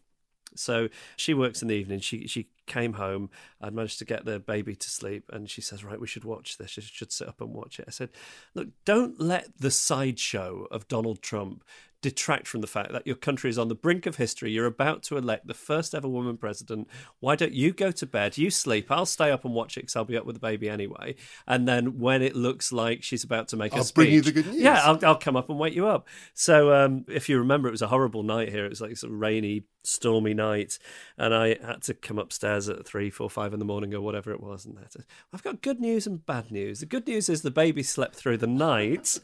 So 0.55 0.89
she 1.15 1.33
works 1.33 1.61
in 1.61 1.67
the 1.67 1.75
evening. 1.75 1.99
She 1.99 2.27
she 2.27 2.49
came 2.65 2.93
home. 2.93 3.29
I'd 3.61 3.73
managed 3.73 3.99
to 3.99 4.05
get 4.05 4.25
the 4.25 4.39
baby 4.39 4.75
to 4.75 4.89
sleep, 4.89 5.29
and 5.31 5.49
she 5.49 5.61
says, 5.61 5.83
"Right, 5.83 5.99
we 5.99 6.05
should 6.05 6.25
watch 6.25 6.57
this. 6.57 6.77
You 6.77 6.83
should 6.83 7.11
sit 7.11 7.27
up 7.27 7.41
and 7.41 7.53
watch 7.53 7.79
it." 7.79 7.85
I 7.87 7.91
said, 7.91 8.09
"Look, 8.53 8.67
don't 8.85 9.19
let 9.19 9.57
the 9.57 9.71
sideshow 9.71 10.67
of 10.69 10.87
Donald 10.87 11.21
Trump 11.21 11.63
detract 12.03 12.47
from 12.47 12.61
the 12.61 12.67
fact 12.67 12.91
that 12.91 13.07
your 13.07 13.15
country 13.15 13.49
is 13.49 13.57
on 13.57 13.69
the 13.69 13.75
brink 13.75 14.05
of 14.05 14.17
history. 14.17 14.51
You're 14.51 14.67
about 14.67 15.01
to 15.03 15.17
elect 15.17 15.47
the 15.47 15.53
first 15.55 15.95
ever 15.95 16.07
woman 16.07 16.37
president. 16.37 16.87
Why 17.19 17.35
don't 17.35 17.53
you 17.53 17.71
go 17.71 17.89
to 17.89 18.05
bed? 18.05 18.37
You 18.37 18.51
sleep. 18.51 18.91
I'll 18.91 19.07
stay 19.07 19.31
up 19.31 19.45
and 19.45 19.55
watch 19.55 19.77
it 19.77 19.81
because 19.81 19.95
I'll 19.95 20.03
be 20.03 20.17
up 20.17 20.25
with 20.25 20.35
the 20.35 20.41
baby 20.41 20.69
anyway. 20.69 21.15
And 21.47 21.67
then 21.67 21.97
when 21.97 22.21
it 22.21 22.35
looks 22.35 22.71
like 22.71 23.01
she's 23.01 23.23
about 23.23 23.47
to 23.47 23.57
make 23.57 23.73
I'll 23.73 23.81
a 23.81 23.83
speech, 23.83 23.95
bring 23.95 24.11
you 24.11 24.21
the 24.21 24.31
good 24.33 24.45
news. 24.45 24.57
Yeah, 24.57 24.81
I'll, 24.83 24.99
I'll 25.03 25.17
come 25.17 25.35
up 25.35 25.49
and 25.49 25.57
wake 25.57 25.73
you 25.73 25.87
up. 25.87 26.07
So 26.33 26.73
um, 26.73 27.05
if 27.07 27.29
you 27.29 27.39
remember, 27.39 27.69
it 27.69 27.71
was 27.71 27.81
a 27.81 27.87
horrible 27.87 28.21
night 28.21 28.49
here. 28.49 28.65
It 28.65 28.69
was 28.69 28.81
like 28.81 28.95
sort 28.97 29.13
of 29.13 29.19
rainy, 29.19 29.63
stormy 29.83 30.33
night, 30.33 30.79
and 31.17 31.33
I 31.33 31.57
had 31.65 31.81
to 31.83 31.93
come 31.93 32.19
upstairs 32.19 32.69
at 32.69 32.85
three, 32.85 33.09
four, 33.09 33.29
five 33.29 33.53
in 33.53 33.59
the 33.59 33.65
morning 33.65 33.93
or 33.93 34.01
whatever 34.01 34.31
it 34.31 34.41
was. 34.41 34.65
And 34.65 34.77
to, 34.91 35.03
I've 35.33 35.43
got 35.43 35.61
good 35.61 35.79
news 35.79 36.07
and 36.07 36.25
bad 36.25 36.51
news. 36.51 36.79
The 36.79 36.85
good 36.85 37.07
news 37.07 37.29
is 37.29 37.41
the 37.41 37.51
baby 37.51 37.83
slept 37.83 38.15
through 38.15 38.37
the 38.37 38.47
night. 38.47 39.19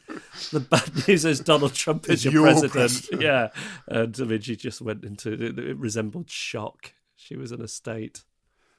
the 0.51 0.59
bad 0.59 0.91
news 1.07 1.25
is 1.25 1.39
Donald 1.39 1.73
Trump 1.73 2.09
is 2.09 2.23
your, 2.23 2.33
your 2.33 2.43
president. 2.43 2.73
president. 2.73 3.21
Yeah, 3.21 3.47
and 3.87 4.15
I 4.19 4.23
mean, 4.23 4.41
she 4.41 4.55
just 4.55 4.81
went 4.81 5.03
into 5.03 5.33
it, 5.33 5.59
it 5.59 5.77
resembled 5.77 6.29
shock. 6.29 6.93
She 7.15 7.35
was 7.35 7.51
in 7.51 7.61
a 7.61 7.67
state. 7.67 8.23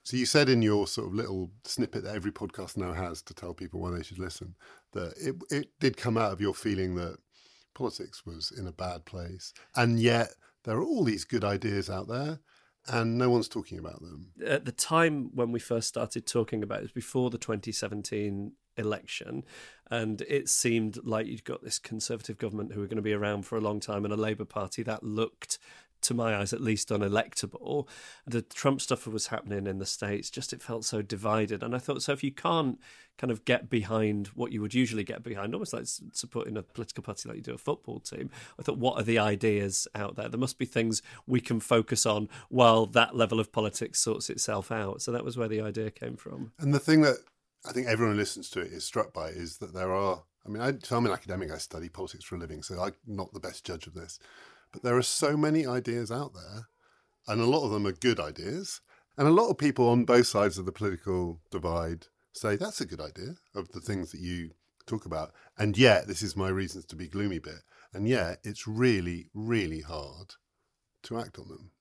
So 0.02 0.16
you 0.16 0.26
said 0.26 0.48
in 0.48 0.62
your 0.62 0.86
sort 0.86 1.08
of 1.08 1.14
little 1.14 1.50
snippet 1.64 2.04
that 2.04 2.14
every 2.14 2.32
podcast 2.32 2.76
now 2.76 2.92
has 2.92 3.20
to 3.22 3.34
tell 3.34 3.52
people 3.52 3.80
why 3.80 3.90
they 3.90 4.02
should 4.02 4.18
listen 4.18 4.54
that 4.92 5.14
it 5.20 5.36
it 5.50 5.68
did 5.78 5.96
come 5.96 6.16
out 6.16 6.32
of 6.32 6.40
your 6.40 6.54
feeling 6.54 6.94
that 6.96 7.18
politics 7.74 8.26
was 8.26 8.52
in 8.56 8.66
a 8.66 8.72
bad 8.72 9.04
place, 9.04 9.52
and 9.76 10.00
yet 10.00 10.28
there 10.64 10.76
are 10.76 10.84
all 10.84 11.04
these 11.04 11.24
good 11.24 11.44
ideas 11.44 11.88
out 11.88 12.08
there 12.08 12.40
and 12.86 13.18
no 13.18 13.30
one's 13.30 13.48
talking 13.48 13.78
about 13.78 14.00
them. 14.00 14.32
At 14.44 14.64
the 14.64 14.72
time 14.72 15.30
when 15.34 15.52
we 15.52 15.60
first 15.60 15.88
started 15.88 16.26
talking 16.26 16.62
about 16.62 16.78
it, 16.78 16.80
it 16.80 16.84
was 16.84 16.92
before 16.92 17.30
the 17.30 17.38
2017 17.38 18.52
election, 18.76 19.44
and 19.90 20.22
it 20.22 20.48
seemed 20.48 20.98
like 21.04 21.26
you'd 21.26 21.44
got 21.44 21.62
this 21.62 21.78
Conservative 21.78 22.38
government 22.38 22.72
who 22.72 22.80
were 22.80 22.86
going 22.86 22.96
to 22.96 23.02
be 23.02 23.12
around 23.12 23.42
for 23.42 23.56
a 23.56 23.60
long 23.60 23.80
time 23.80 24.04
and 24.04 24.14
a 24.14 24.16
Labour 24.16 24.44
Party 24.44 24.82
that 24.82 25.04
looked 25.04 25.58
to 26.02 26.14
my 26.14 26.36
eyes 26.36 26.52
at 26.52 26.60
least 26.60 26.88
unelectable 26.88 27.86
the 28.26 28.42
trump 28.42 28.80
stuff 28.80 29.06
was 29.06 29.28
happening 29.28 29.66
in 29.66 29.78
the 29.78 29.86
states 29.86 30.30
just 30.30 30.52
it 30.52 30.62
felt 30.62 30.84
so 30.84 31.02
divided 31.02 31.62
and 31.62 31.74
i 31.74 31.78
thought 31.78 32.02
so 32.02 32.12
if 32.12 32.22
you 32.22 32.32
can't 32.32 32.78
kind 33.18 33.30
of 33.30 33.44
get 33.44 33.68
behind 33.68 34.28
what 34.28 34.50
you 34.50 34.62
would 34.62 34.72
usually 34.72 35.04
get 35.04 35.22
behind 35.22 35.52
almost 35.52 35.72
like 35.72 35.84
supporting 36.12 36.56
a 36.56 36.62
political 36.62 37.02
party 37.02 37.28
like 37.28 37.36
you 37.36 37.42
do 37.42 37.54
a 37.54 37.58
football 37.58 38.00
team 38.00 38.30
i 38.58 38.62
thought 38.62 38.78
what 38.78 38.98
are 38.98 39.04
the 39.04 39.18
ideas 39.18 39.86
out 39.94 40.16
there 40.16 40.28
there 40.28 40.40
must 40.40 40.58
be 40.58 40.64
things 40.64 41.02
we 41.26 41.40
can 41.40 41.60
focus 41.60 42.06
on 42.06 42.28
while 42.48 42.86
that 42.86 43.14
level 43.14 43.38
of 43.38 43.52
politics 43.52 44.00
sorts 44.00 44.30
itself 44.30 44.72
out 44.72 45.02
so 45.02 45.12
that 45.12 45.24
was 45.24 45.36
where 45.36 45.48
the 45.48 45.60
idea 45.60 45.90
came 45.90 46.16
from 46.16 46.52
and 46.58 46.72
the 46.72 46.78
thing 46.78 47.02
that 47.02 47.16
I 47.66 47.72
think 47.72 47.86
everyone 47.86 48.14
who 48.14 48.20
listens 48.20 48.48
to 48.50 48.60
it 48.60 48.72
is 48.72 48.84
struck 48.84 49.12
by 49.12 49.28
is 49.28 49.58
that 49.58 49.74
there 49.74 49.92
are. 49.92 50.22
I 50.46 50.48
mean, 50.48 50.62
I, 50.62 50.72
so 50.82 50.96
I'm 50.96 51.06
an 51.06 51.12
academic. 51.12 51.50
I 51.50 51.58
study 51.58 51.88
politics 51.88 52.24
for 52.24 52.36
a 52.36 52.38
living, 52.38 52.62
so 52.62 52.80
I'm 52.80 52.94
not 53.06 53.32
the 53.32 53.40
best 53.40 53.64
judge 53.64 53.86
of 53.86 53.94
this. 53.94 54.18
But 54.72 54.82
there 54.82 54.96
are 54.96 55.02
so 55.02 55.36
many 55.36 55.66
ideas 55.66 56.10
out 56.10 56.32
there, 56.34 56.68
and 57.26 57.40
a 57.40 57.46
lot 57.46 57.64
of 57.64 57.72
them 57.72 57.86
are 57.86 57.92
good 57.92 58.20
ideas. 58.20 58.80
And 59.16 59.26
a 59.26 59.32
lot 59.32 59.50
of 59.50 59.58
people 59.58 59.88
on 59.88 60.04
both 60.04 60.26
sides 60.26 60.58
of 60.58 60.66
the 60.66 60.72
political 60.72 61.40
divide 61.50 62.06
say 62.32 62.56
that's 62.56 62.80
a 62.80 62.86
good 62.86 63.00
idea 63.00 63.34
of 63.54 63.70
the 63.72 63.80
things 63.80 64.12
that 64.12 64.20
you 64.20 64.50
talk 64.86 65.04
about. 65.04 65.32
And 65.58 65.76
yet, 65.76 66.06
this 66.06 66.22
is 66.22 66.36
my 66.36 66.48
reasons 66.48 66.86
to 66.86 66.96
be 66.96 67.08
gloomy 67.08 67.38
bit. 67.38 67.62
And 67.92 68.08
yet, 68.08 68.38
it's 68.44 68.66
really, 68.66 69.28
really 69.34 69.80
hard 69.80 70.34
to 71.04 71.18
act 71.18 71.38
on 71.38 71.48
them. 71.48 71.72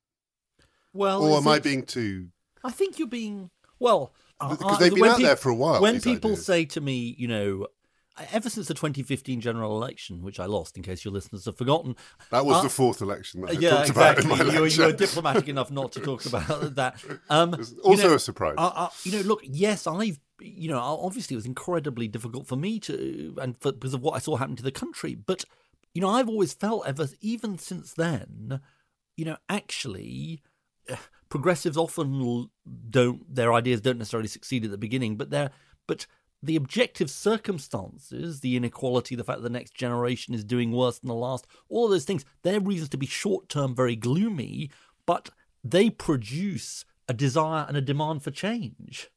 Well, 0.94 1.24
or 1.24 1.38
am 1.38 1.48
it, 1.48 1.50
I 1.50 1.60
being 1.60 1.84
too? 1.84 2.30
I 2.64 2.72
think 2.72 2.98
you're 2.98 3.08
being 3.08 3.52
well 3.80 4.14
because 4.40 4.62
uh, 4.62 4.68
uh, 4.68 4.78
they've 4.78 4.94
been 4.94 5.06
out 5.06 5.18
pe- 5.18 5.24
there 5.24 5.36
for 5.36 5.50
a 5.50 5.56
while. 5.56 5.82
When 5.82 6.02
people 6.02 6.32
ideas. 6.32 6.46
say 6.46 6.66
to 6.66 6.82
me, 6.82 7.16
you 7.18 7.28
know, 7.28 7.68
ever 8.31 8.50
since 8.50 8.68
the 8.68 8.74
2015 8.74 9.42
general 9.42 9.75
election, 9.75 10.21
which 10.21 10.39
I 10.39 10.45
lost, 10.45 10.77
in 10.77 10.83
case 10.83 11.04
your 11.04 11.13
listeners 11.13 11.45
have 11.45 11.57
forgotten, 11.57 11.95
that 12.31 12.45
was 12.45 12.57
uh, 12.57 12.62
the 12.63 12.69
fourth 12.69 13.01
election 13.01 13.42
that 13.42 13.51
I 13.51 13.54
yeah, 13.54 13.69
talked 13.69 13.89
exactly. 13.89 14.25
about 14.25 14.39
in 14.39 14.48
my 14.48 14.54
you're, 14.54 14.62
lecture. 14.63 14.81
you're 14.81 14.92
diplomatic 14.94 15.48
enough 15.48 15.71
not 15.71 15.92
to 15.94 16.00
talk 16.00 16.25
about 16.25 16.48
that. 16.75 17.04
Um, 17.30 17.54
also 17.54 18.04
you 18.04 18.10
know, 18.10 18.16
a 18.16 18.19
surprise. 18.19 18.56
Uh, 18.57 18.71
uh, 18.75 18.89
you 19.04 19.12
know, 19.12 19.21
look, 19.21 19.42
yes, 19.44 19.88
I've. 19.88 20.19
You 20.42 20.69
know, 20.69 20.80
obviously, 20.80 21.33
it 21.33 21.38
was 21.38 21.45
incredibly 21.45 22.07
difficult 22.07 22.47
for 22.47 22.56
me 22.56 22.80
to, 22.81 23.35
and 23.42 23.57
for, 23.57 23.73
because 23.73 23.94
of 23.94 24.02
what 24.02 24.16
I 24.16 24.19
saw 24.19 24.38
happen 24.38 24.56
to 24.56 24.64
the 24.64 24.71
country. 24.71 25.14
But 25.14 25.44
you 25.94 26.02
know, 26.02 26.09
I've 26.09 26.30
always 26.30 26.54
felt 26.54 26.88
ever, 26.88 27.09
even 27.19 27.57
since 27.57 27.94
then, 27.94 28.61
you 29.18 29.26
know, 29.26 29.35
actually, 29.49 30.42
progressives 31.30 31.78
often 31.78 32.49
don't 32.90 33.33
their 33.33 33.54
ideas 33.54 33.81
don't 33.81 33.97
necessarily 33.97 34.28
succeed 34.28 34.64
at 34.64 34.71
the 34.71 34.78
beginning, 34.78 35.16
but 35.16 35.30
they're 35.30 35.52
but 35.88 36.06
the 36.42 36.56
objective 36.56 37.10
circumstances, 37.10 38.40
the 38.40 38.56
inequality, 38.56 39.16
the 39.16 39.24
fact 39.24 39.40
that 39.40 39.44
the 39.44 39.50
next 39.50 39.74
generation 39.74 40.34
is 40.34 40.44
doing 40.44 40.72
worse 40.72 41.00
than 41.00 41.10
the 41.10 41.16
last, 41.16 41.46
all 41.68 41.86
of 41.86 41.92
those 41.92 42.06
things, 42.06 42.24
they're 42.44 42.60
reasons 42.60 42.90
to 42.90 42.98
be 42.98 43.06
short 43.06 43.50
term 43.50 43.76
very 43.76 43.96
gloomy, 43.96 44.69
but 45.06 45.30
they 45.64 45.90
produce 45.90 46.86
a 47.08 47.14
desire 47.14 47.66
and 47.68 47.76
a 47.76 47.81
demand 47.81 48.24
for 48.24 48.31
change. 48.31 49.10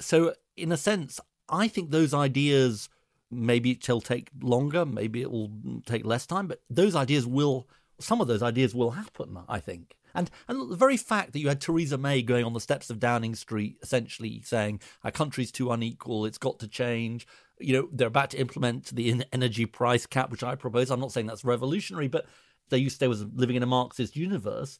So, 0.00 0.34
in 0.56 0.70
a 0.70 0.76
sense, 0.76 1.18
I 1.48 1.68
think 1.68 1.90
those 1.90 2.14
ideas 2.14 2.88
maybe 3.30 3.72
it'll 3.72 4.00
take 4.00 4.30
longer, 4.40 4.86
maybe 4.86 5.22
it 5.22 5.30
will 5.30 5.50
take 5.84 6.04
less 6.04 6.26
time, 6.26 6.46
but 6.46 6.60
those 6.70 6.94
ideas 6.94 7.26
will 7.26 7.66
some 7.98 8.20
of 8.20 8.28
those 8.28 8.42
ideas 8.42 8.74
will 8.74 8.90
happen, 8.90 9.38
I 9.48 9.58
think. 9.58 9.96
And 10.16 10.30
and 10.48 10.70
the 10.70 10.76
very 10.76 10.96
fact 10.96 11.32
that 11.32 11.40
you 11.40 11.48
had 11.48 11.60
Theresa 11.60 11.98
May 11.98 12.22
going 12.22 12.44
on 12.44 12.52
the 12.52 12.60
steps 12.60 12.90
of 12.90 12.98
Downing 12.98 13.34
Street, 13.34 13.78
essentially 13.82 14.42
saying 14.42 14.80
our 15.04 15.10
country's 15.10 15.52
too 15.52 15.70
unequal, 15.70 16.26
it's 16.26 16.38
got 16.38 16.58
to 16.60 16.68
change. 16.68 17.26
You 17.58 17.72
know, 17.74 17.88
they're 17.92 18.08
about 18.08 18.30
to 18.30 18.38
implement 18.38 18.94
the 18.94 19.24
energy 19.32 19.66
price 19.66 20.06
cap, 20.06 20.30
which 20.30 20.42
I 20.42 20.54
propose. 20.54 20.90
I'm 20.90 21.00
not 21.00 21.12
saying 21.12 21.26
that's 21.26 21.44
revolutionary, 21.44 22.08
but 22.08 22.26
they 22.68 22.78
used 22.78 22.96
to 22.96 23.04
say 23.04 23.08
was 23.08 23.24
living 23.24 23.56
in 23.56 23.62
a 23.62 23.66
Marxist 23.66 24.16
universe. 24.16 24.78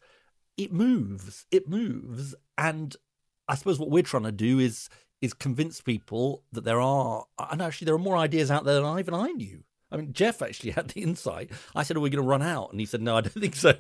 It 0.57 0.73
moves, 0.73 1.47
it 1.51 1.69
moves, 1.69 2.35
and 2.57 2.97
I 3.47 3.55
suppose 3.55 3.79
what 3.79 3.91
we're 3.91 4.03
trying 4.03 4.25
to 4.25 4.33
do 4.33 4.59
is 4.59 4.89
is 5.23 5.33
convince 5.33 5.81
people 5.81 6.43
that 6.53 6.65
there 6.65 6.81
are, 6.81 7.25
and 7.51 7.63
actually 7.63 7.87
there 7.87 7.95
are 7.95 7.99
more 7.99 8.17
ideas 8.17 8.51
out 8.51 8.65
there 8.65 8.75
than 8.75 8.85
I, 8.85 8.99
even 8.99 9.15
I 9.15 9.29
knew 9.29 9.65
I 9.91 9.97
mean, 9.97 10.13
Geoff 10.13 10.43
actually 10.43 10.71
had 10.73 10.89
the 10.89 11.03
insight. 11.03 11.51
I 11.75 11.83
said, 11.83 11.97
"Are 11.97 12.01
we 12.01 12.11
going 12.11 12.23
to 12.23 12.29
run 12.29 12.43
out?" 12.43 12.71
And 12.71 12.81
he 12.81 12.87
said, 12.87 13.03
"No, 13.03 13.17
I 13.17 13.21
don't 13.21 13.33
think 13.41 13.57
so." 13.57 13.75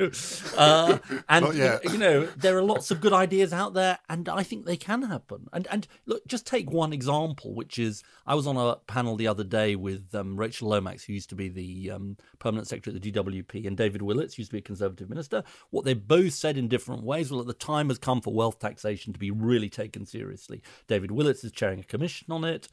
Uh, 0.56 0.98
and 1.28 1.54
yet. 1.54 1.84
you 1.84 1.98
know, 1.98 2.26
there 2.36 2.56
are 2.56 2.62
lots 2.62 2.90
of 2.90 3.00
good 3.00 3.12
ideas 3.12 3.52
out 3.52 3.74
there, 3.74 3.98
and 4.08 4.28
I 4.28 4.42
think 4.42 4.64
they 4.64 4.76
can 4.76 5.02
happen. 5.02 5.48
And 5.52 5.66
and 5.68 5.86
look, 6.06 6.26
just 6.26 6.46
take 6.46 6.70
one 6.70 6.92
example, 6.92 7.54
which 7.54 7.78
is 7.78 8.02
I 8.26 8.34
was 8.34 8.46
on 8.46 8.56
a 8.56 8.76
panel 8.86 9.16
the 9.16 9.28
other 9.28 9.44
day 9.44 9.76
with 9.76 10.14
um, 10.14 10.36
Rachel 10.36 10.68
Lomax, 10.68 11.04
who 11.04 11.12
used 11.12 11.30
to 11.30 11.34
be 11.34 11.48
the 11.48 11.90
um, 11.90 12.16
permanent 12.38 12.68
secretary 12.68 12.96
at 12.96 13.02
the 13.02 13.12
DWP, 13.12 13.66
and 13.66 13.76
David 13.76 14.02
Willetts, 14.02 14.38
used 14.38 14.50
to 14.50 14.54
be 14.54 14.58
a 14.58 14.62
Conservative 14.62 15.08
minister. 15.08 15.42
What 15.70 15.84
they 15.84 15.94
both 15.94 16.32
said 16.32 16.56
in 16.56 16.68
different 16.68 17.02
ways. 17.02 17.30
Well, 17.30 17.44
the 17.44 17.52
time 17.52 17.88
has 17.88 17.98
come 17.98 18.20
for 18.20 18.32
wealth 18.32 18.58
taxation 18.58 19.12
to 19.12 19.18
be 19.18 19.30
really 19.30 19.68
taken 19.68 20.06
seriously. 20.06 20.62
David 20.88 21.10
Willetts 21.10 21.44
is 21.44 21.52
chairing 21.52 21.80
a 21.80 21.84
commission 21.84 22.30
on 22.30 22.44
it 22.44 22.68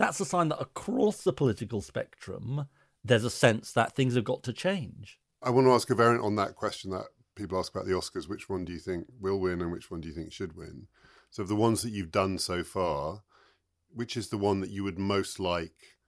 that's 0.00 0.18
a 0.18 0.24
sign 0.24 0.48
that 0.48 0.60
across 0.60 1.22
the 1.22 1.32
political 1.32 1.82
spectrum, 1.82 2.66
there's 3.04 3.24
a 3.24 3.30
sense 3.30 3.70
that 3.72 3.94
things 3.94 4.14
have 4.14 4.24
got 4.24 4.42
to 4.44 4.52
change. 4.52 5.20
I 5.42 5.50
want 5.50 5.66
to 5.66 5.72
ask 5.72 5.90
a 5.90 5.94
variant 5.94 6.24
on 6.24 6.36
that 6.36 6.56
question 6.56 6.90
that 6.92 7.08
people 7.34 7.58
ask 7.58 7.74
about 7.74 7.86
the 7.86 7.92
Oscars. 7.92 8.26
Which 8.26 8.48
one 8.48 8.64
do 8.64 8.72
you 8.72 8.78
think 8.78 9.06
will 9.20 9.38
win 9.38 9.60
and 9.60 9.70
which 9.70 9.90
one 9.90 10.00
do 10.00 10.08
you 10.08 10.14
think 10.14 10.32
should 10.32 10.56
win? 10.56 10.86
So, 11.30 11.42
of 11.42 11.50
the 11.50 11.54
ones 11.54 11.82
that 11.82 11.90
you've 11.90 12.10
done 12.10 12.38
so 12.38 12.64
far, 12.64 13.24
which 13.92 14.16
is 14.16 14.30
the 14.30 14.38
one 14.38 14.60
that 14.60 14.70
you 14.70 14.84
would 14.84 14.98
most 14.98 15.38
like 15.38 15.98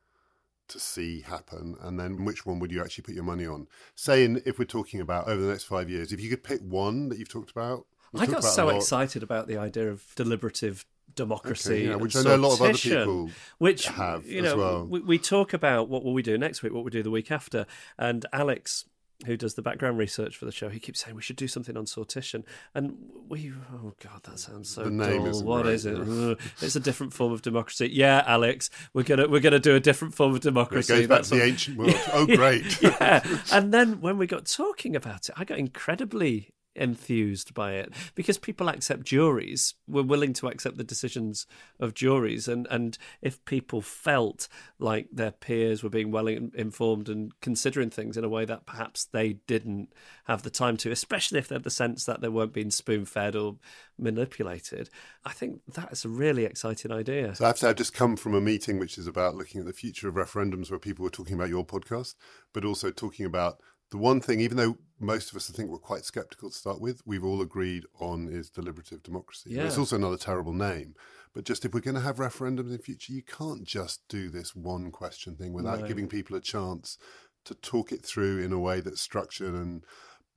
to 0.68 0.80
see 0.80 1.20
happen? 1.20 1.76
And 1.82 2.00
then 2.00 2.24
which 2.24 2.46
one 2.46 2.60
would 2.60 2.72
you 2.72 2.80
actually 2.82 3.02
put 3.02 3.14
your 3.14 3.24
money 3.24 3.46
on? 3.46 3.68
Saying, 3.94 4.40
if 4.46 4.58
we're 4.58 4.64
talking 4.64 5.02
about 5.02 5.28
over 5.28 5.42
the 5.42 5.50
next 5.50 5.64
five 5.64 5.90
years, 5.90 6.14
if 6.14 6.20
you 6.20 6.30
could 6.30 6.42
pick 6.42 6.62
one 6.62 7.10
that 7.10 7.18
you've 7.18 7.28
talked 7.28 7.50
about. 7.50 7.84
we've 8.10 8.22
I 8.22 8.26
got 8.26 8.42
so 8.42 8.70
a 8.70 8.76
excited 8.76 9.22
about 9.22 9.48
the 9.48 9.58
idea 9.58 9.90
of 9.90 10.06
deliberative 10.16 10.86
democracy, 11.14 11.72
Okay, 11.74 11.88
yeah, 11.88 11.94
which 11.96 12.16
I 12.16 12.22
know 12.22 12.34
a 12.34 12.36
lot 12.36 12.54
of 12.54 12.62
other 12.62 12.74
people 12.74 13.30
which 13.58 13.86
have 13.88 14.26
you 14.26 14.38
as 14.44 14.52
know, 14.52 14.56
well. 14.56 14.86
we, 14.86 15.00
we 15.00 15.18
talk 15.18 15.52
about 15.52 15.88
what 15.88 16.04
will 16.04 16.12
we 16.14 16.22
do 16.22 16.36
next 16.38 16.62
week, 16.62 16.72
what 16.72 16.84
we 16.84 16.90
do 16.90 17.02
the 17.02 17.10
week 17.10 17.30
after, 17.30 17.66
and 17.98 18.26
Alex. 18.32 18.84
Who 19.26 19.36
does 19.36 19.54
the 19.54 19.62
background 19.62 19.98
research 19.98 20.36
for 20.36 20.46
the 20.46 20.50
show? 20.50 20.68
He 20.68 20.80
keeps 20.80 20.98
saying 20.98 21.14
we 21.14 21.22
should 21.22 21.36
do 21.36 21.46
something 21.46 21.76
on 21.76 21.84
sortition, 21.84 22.42
and 22.74 22.96
we. 23.28 23.52
Oh 23.72 23.92
God, 24.02 24.20
that 24.24 24.40
sounds 24.40 24.68
so 24.68 24.90
dull. 24.90 25.42
What 25.44 25.64
right, 25.66 25.74
is 25.74 25.86
it? 25.86 25.96
yeah. 25.96 26.34
It's 26.60 26.74
a 26.74 26.80
different 26.80 27.12
form 27.12 27.30
of 27.32 27.40
democracy. 27.40 27.88
Yeah, 27.92 28.24
Alex, 28.26 28.68
we're 28.94 29.04
gonna 29.04 29.28
we're 29.28 29.38
gonna 29.38 29.60
do 29.60 29.76
a 29.76 29.80
different 29.80 30.14
form 30.16 30.32
of 30.32 30.38
It 30.38 30.42
democracy. 30.42 30.92
goes 30.92 31.06
back 31.06 31.18
That's 31.18 31.28
to 31.28 31.36
the 31.36 31.44
ancient 31.44 31.76
world. 31.78 31.94
Oh, 32.12 32.26
great. 32.36 32.82
yeah. 32.82 33.22
And 33.52 33.72
then 33.72 34.00
when 34.00 34.18
we 34.18 34.26
got 34.26 34.46
talking 34.46 34.96
about 34.96 35.28
it, 35.28 35.34
I 35.36 35.44
got 35.44 35.56
incredibly 35.58 36.50
enthused 36.74 37.52
by 37.54 37.72
it 37.72 37.92
because 38.14 38.38
people 38.38 38.68
accept 38.68 39.04
juries 39.04 39.74
we're 39.86 40.02
willing 40.02 40.32
to 40.32 40.48
accept 40.48 40.76
the 40.76 40.84
decisions 40.84 41.46
of 41.78 41.94
juries 41.94 42.48
and 42.48 42.66
and 42.70 42.96
if 43.20 43.44
people 43.44 43.82
felt 43.82 44.48
like 44.78 45.08
their 45.12 45.30
peers 45.30 45.82
were 45.82 45.90
being 45.90 46.10
well 46.10 46.26
in- 46.26 46.52
informed 46.54 47.08
and 47.08 47.38
considering 47.40 47.90
things 47.90 48.16
in 48.16 48.24
a 48.24 48.28
way 48.28 48.44
that 48.44 48.66
perhaps 48.66 49.04
they 49.04 49.34
didn't 49.46 49.92
have 50.24 50.42
the 50.42 50.50
time 50.50 50.76
to 50.76 50.90
especially 50.90 51.38
if 51.38 51.48
they 51.48 51.54
had 51.54 51.64
the 51.64 51.70
sense 51.70 52.04
that 52.04 52.20
they 52.20 52.28
weren't 52.28 52.52
being 52.52 52.70
spoon-fed 52.70 53.36
or 53.36 53.56
manipulated 53.98 54.88
i 55.24 55.32
think 55.32 55.60
that's 55.72 56.04
a 56.04 56.08
really 56.08 56.44
exciting 56.44 56.92
idea. 56.92 57.34
So 57.34 57.46
I've 57.46 57.76
just 57.76 57.94
come 57.94 58.16
from 58.16 58.34
a 58.34 58.40
meeting 58.40 58.78
which 58.78 58.98
is 58.98 59.06
about 59.06 59.34
looking 59.34 59.60
at 59.60 59.66
the 59.66 59.72
future 59.72 60.08
of 60.08 60.14
referendums, 60.14 60.70
where 60.70 60.78
people 60.78 61.02
were 61.02 61.10
talking 61.10 61.34
about 61.34 61.48
your 61.48 61.64
podcast, 61.64 62.14
but 62.52 62.64
also 62.64 62.90
talking 62.90 63.26
about 63.26 63.60
the 63.92 63.98
one 63.98 64.20
thing, 64.22 64.40
even 64.40 64.56
though 64.56 64.78
most 64.98 65.30
of 65.30 65.36
us 65.36 65.50
I 65.50 65.52
think 65.52 65.70
were 65.70 65.78
quite 65.78 66.06
skeptical 66.06 66.48
to 66.48 66.56
start 66.56 66.80
with, 66.80 67.02
we've 67.04 67.24
all 67.24 67.42
agreed 67.42 67.84
on 68.00 68.26
is 68.26 68.48
deliberative 68.48 69.02
democracy. 69.02 69.50
Yeah. 69.52 69.66
It's 69.66 69.76
also 69.76 69.96
another 69.96 70.16
terrible 70.16 70.54
name. 70.54 70.94
But 71.34 71.44
just 71.44 71.66
if 71.66 71.74
we're 71.74 71.80
going 71.80 71.96
to 71.96 72.00
have 72.00 72.16
referendums 72.16 72.60
in 72.60 72.72
the 72.72 72.78
future, 72.78 73.12
you 73.12 73.22
can't 73.22 73.64
just 73.64 74.00
do 74.08 74.30
this 74.30 74.56
one 74.56 74.90
question 74.90 75.36
thing 75.36 75.52
without 75.52 75.80
No. 75.80 75.86
giving 75.86 76.08
people 76.08 76.34
a 76.36 76.40
chance 76.40 76.96
to 77.44 77.54
talk 77.54 77.92
it 77.92 78.02
through 78.02 78.38
in 78.38 78.52
a 78.52 78.58
way 78.58 78.80
that's 78.80 79.00
structured 79.00 79.52
and, 79.54 79.84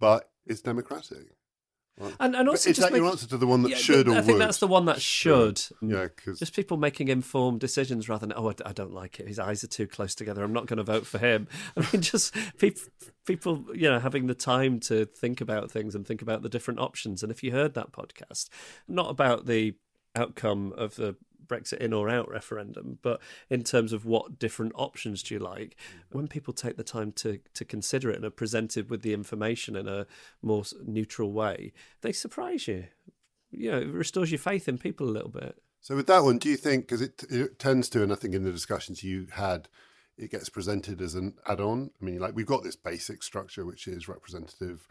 but 0.01 0.29
it's 0.45 0.61
democratic. 0.61 1.37
And 2.19 2.35
and 2.35 2.49
also 2.49 2.69
is 2.69 2.77
just 2.77 2.89
that 2.89 2.95
your 2.97 3.07
answer 3.07 3.27
to 3.27 3.37
the 3.37 3.47
one 3.47 3.61
that 3.63 3.69
Yeah, 3.69 3.77
should 3.77 4.07
or 4.07 4.15
I 4.15 4.21
think 4.21 4.33
would? 4.33 4.41
that's 4.41 4.57
the 4.59 4.67
one 4.67 4.85
that 4.85 5.01
should. 5.01 5.61
Yeah, 5.81 6.07
because 6.15 6.39
Just 6.39 6.55
people 6.55 6.77
making 6.77 7.07
informed 7.07 7.59
decisions 7.61 8.09
rather 8.09 8.25
than, 8.27 8.33
oh, 8.35 8.53
I 8.65 8.73
don't 8.73 8.93
like 8.93 9.19
it. 9.19 9.27
His 9.27 9.39
eyes 9.39 9.63
are 9.63 9.67
too 9.67 9.87
close 9.87 10.13
together. 10.13 10.43
I'm 10.43 10.53
not 10.53 10.65
going 10.65 10.77
to 10.77 10.83
vote 10.83 11.05
for 11.07 11.17
him. 11.19 11.47
I 11.77 11.87
mean, 11.91 12.01
just 12.01 12.35
people, 12.57 12.81
people, 13.25 13.65
you 13.73 13.89
know, 13.89 13.99
having 13.99 14.27
the 14.27 14.35
time 14.35 14.79
to 14.81 15.05
think 15.05 15.39
about 15.41 15.71
things 15.71 15.95
and 15.95 16.05
think 16.05 16.21
about 16.21 16.41
the 16.41 16.49
different 16.49 16.79
options. 16.79 17.23
And 17.23 17.31
if 17.31 17.43
you 17.43 17.51
heard 17.51 17.73
that 17.75 17.91
podcast, 17.91 18.49
not 18.87 19.09
about 19.09 19.45
the 19.45 19.75
outcome 20.15 20.73
of 20.77 20.95
the 20.95 21.15
Brexit 21.47 21.77
in 21.77 21.93
or 21.93 22.09
out 22.09 22.29
referendum, 22.29 22.99
but 23.01 23.21
in 23.49 23.63
terms 23.63 23.93
of 23.93 24.05
what 24.05 24.39
different 24.39 24.73
options 24.75 25.23
do 25.23 25.35
you 25.35 25.39
like, 25.39 25.75
when 26.11 26.27
people 26.27 26.53
take 26.53 26.77
the 26.77 26.83
time 26.83 27.11
to 27.13 27.39
to 27.53 27.65
consider 27.65 28.09
it 28.09 28.17
and 28.17 28.25
are 28.25 28.29
presented 28.29 28.89
with 28.89 29.01
the 29.01 29.13
information 29.13 29.75
in 29.75 29.87
a 29.87 30.07
more 30.41 30.63
neutral 30.85 31.31
way, 31.31 31.73
they 32.01 32.11
surprise 32.11 32.67
you. 32.67 32.85
You 33.51 33.71
know, 33.71 33.79
it 33.79 33.87
restores 33.87 34.31
your 34.31 34.39
faith 34.39 34.67
in 34.67 34.77
people 34.77 35.07
a 35.07 35.11
little 35.11 35.29
bit. 35.29 35.57
So 35.81 35.95
with 35.95 36.07
that 36.07 36.23
one, 36.23 36.39
do 36.39 36.49
you 36.49 36.57
think 36.57 36.85
because 36.85 37.01
it, 37.01 37.23
it 37.29 37.59
tends 37.59 37.89
to, 37.89 38.01
and 38.01 38.11
I 38.11 38.15
think 38.15 38.33
in 38.33 38.43
the 38.43 38.51
discussions 38.51 39.03
you 39.03 39.27
had, 39.31 39.69
it 40.17 40.31
gets 40.31 40.49
presented 40.49 41.01
as 41.01 41.15
an 41.15 41.35
add-on. 41.47 41.91
I 42.01 42.05
mean, 42.05 42.19
like 42.19 42.35
we've 42.35 42.45
got 42.45 42.63
this 42.63 42.75
basic 42.75 43.21
structure 43.21 43.65
which 43.65 43.87
is 43.87 44.07
representative 44.07 44.87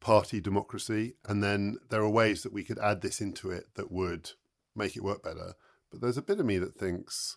party 0.00 0.40
democracy, 0.40 1.14
and 1.24 1.42
then 1.42 1.78
there 1.88 2.02
are 2.02 2.08
ways 2.08 2.42
that 2.42 2.52
we 2.52 2.64
could 2.64 2.78
add 2.78 3.00
this 3.00 3.20
into 3.20 3.50
it 3.50 3.66
that 3.74 3.90
would 3.90 4.32
make 4.74 4.96
it 4.96 5.02
work 5.02 5.22
better. 5.22 5.54
But 5.90 6.00
there's 6.00 6.18
a 6.18 6.22
bit 6.22 6.40
of 6.40 6.46
me 6.46 6.58
that 6.58 6.76
thinks 6.76 7.36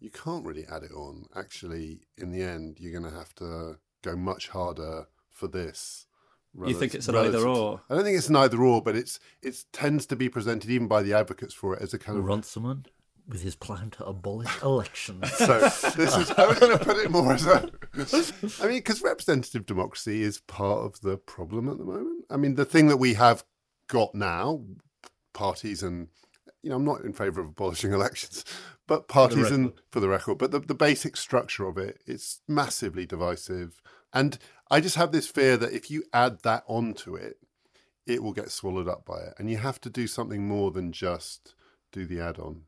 you 0.00 0.10
can't 0.10 0.44
really 0.44 0.66
add 0.66 0.82
it 0.82 0.92
on. 0.92 1.26
Actually, 1.36 2.00
in 2.16 2.30
the 2.30 2.42
end, 2.42 2.78
you're 2.80 2.98
going 2.98 3.10
to 3.10 3.16
have 3.18 3.34
to 3.36 3.78
go 4.02 4.16
much 4.16 4.48
harder 4.48 5.06
for 5.30 5.46
this. 5.46 6.06
You 6.66 6.74
think 6.74 6.94
it's 6.94 7.08
an 7.08 7.16
either 7.16 7.46
or? 7.46 7.80
I 7.88 7.94
don't 7.94 8.04
think 8.04 8.18
it's 8.18 8.28
an 8.28 8.36
either 8.36 8.60
or, 8.60 8.82
but 8.82 8.94
it's 8.94 9.18
it 9.40 9.64
tends 9.72 10.04
to 10.06 10.16
be 10.16 10.28
presented 10.28 10.68
even 10.70 10.86
by 10.86 11.02
the 11.02 11.14
advocates 11.14 11.54
for 11.54 11.74
it 11.74 11.80
as 11.80 11.94
a 11.94 11.98
kind 11.98 12.18
of 12.18 12.26
Runciman 12.26 12.84
with 13.26 13.42
his 13.42 13.54
plan 13.54 13.90
to 13.90 14.04
abolish 14.04 14.50
elections. 14.62 15.32
so 15.32 15.60
this 15.60 16.16
is 16.16 16.30
I 16.32 16.46
was 16.46 16.58
going 16.58 16.76
to 16.76 16.84
put 16.84 16.98
it 16.98 17.10
more 17.10 17.32
as 17.32 17.46
a. 17.46 17.70
I 18.60 18.66
mean, 18.66 18.78
because 18.78 19.02
representative 19.02 19.64
democracy 19.64 20.22
is 20.22 20.40
part 20.40 20.84
of 20.84 21.00
the 21.00 21.16
problem 21.16 21.68
at 21.68 21.78
the 21.78 21.84
moment. 21.84 22.26
I 22.28 22.36
mean, 22.36 22.56
the 22.56 22.64
thing 22.64 22.88
that 22.88 22.98
we 22.98 23.14
have 23.14 23.44
got 23.88 24.14
now, 24.14 24.62
parties 25.32 25.82
and 25.82 26.08
you 26.62 26.70
know, 26.70 26.76
I'm 26.76 26.84
not 26.84 27.02
in 27.02 27.12
favour 27.12 27.40
of 27.40 27.48
abolishing 27.48 27.92
elections, 27.94 28.44
but 28.86 29.08
parties 29.08 29.50
and 29.50 29.72
for 29.90 30.00
the 30.00 30.08
record, 30.08 30.38
but 30.38 30.50
the, 30.50 30.60
the 30.60 30.74
basic 30.74 31.16
structure 31.16 31.66
of 31.66 31.78
it, 31.78 32.00
it's 32.06 32.40
massively 32.48 33.06
divisive, 33.06 33.80
and 34.12 34.38
I 34.70 34.80
just 34.80 34.96
have 34.96 35.12
this 35.12 35.26
fear 35.26 35.56
that 35.56 35.72
if 35.72 35.90
you 35.90 36.04
add 36.12 36.42
that 36.42 36.64
onto 36.66 37.14
it, 37.14 37.36
it 38.06 38.22
will 38.22 38.32
get 38.32 38.50
swallowed 38.50 38.88
up 38.88 39.04
by 39.04 39.18
it, 39.18 39.34
and 39.38 39.50
you 39.50 39.58
have 39.58 39.80
to 39.82 39.90
do 39.90 40.06
something 40.06 40.46
more 40.46 40.70
than 40.70 40.92
just 40.92 41.54
do 41.92 42.06
the 42.06 42.20
add-on. 42.20 42.62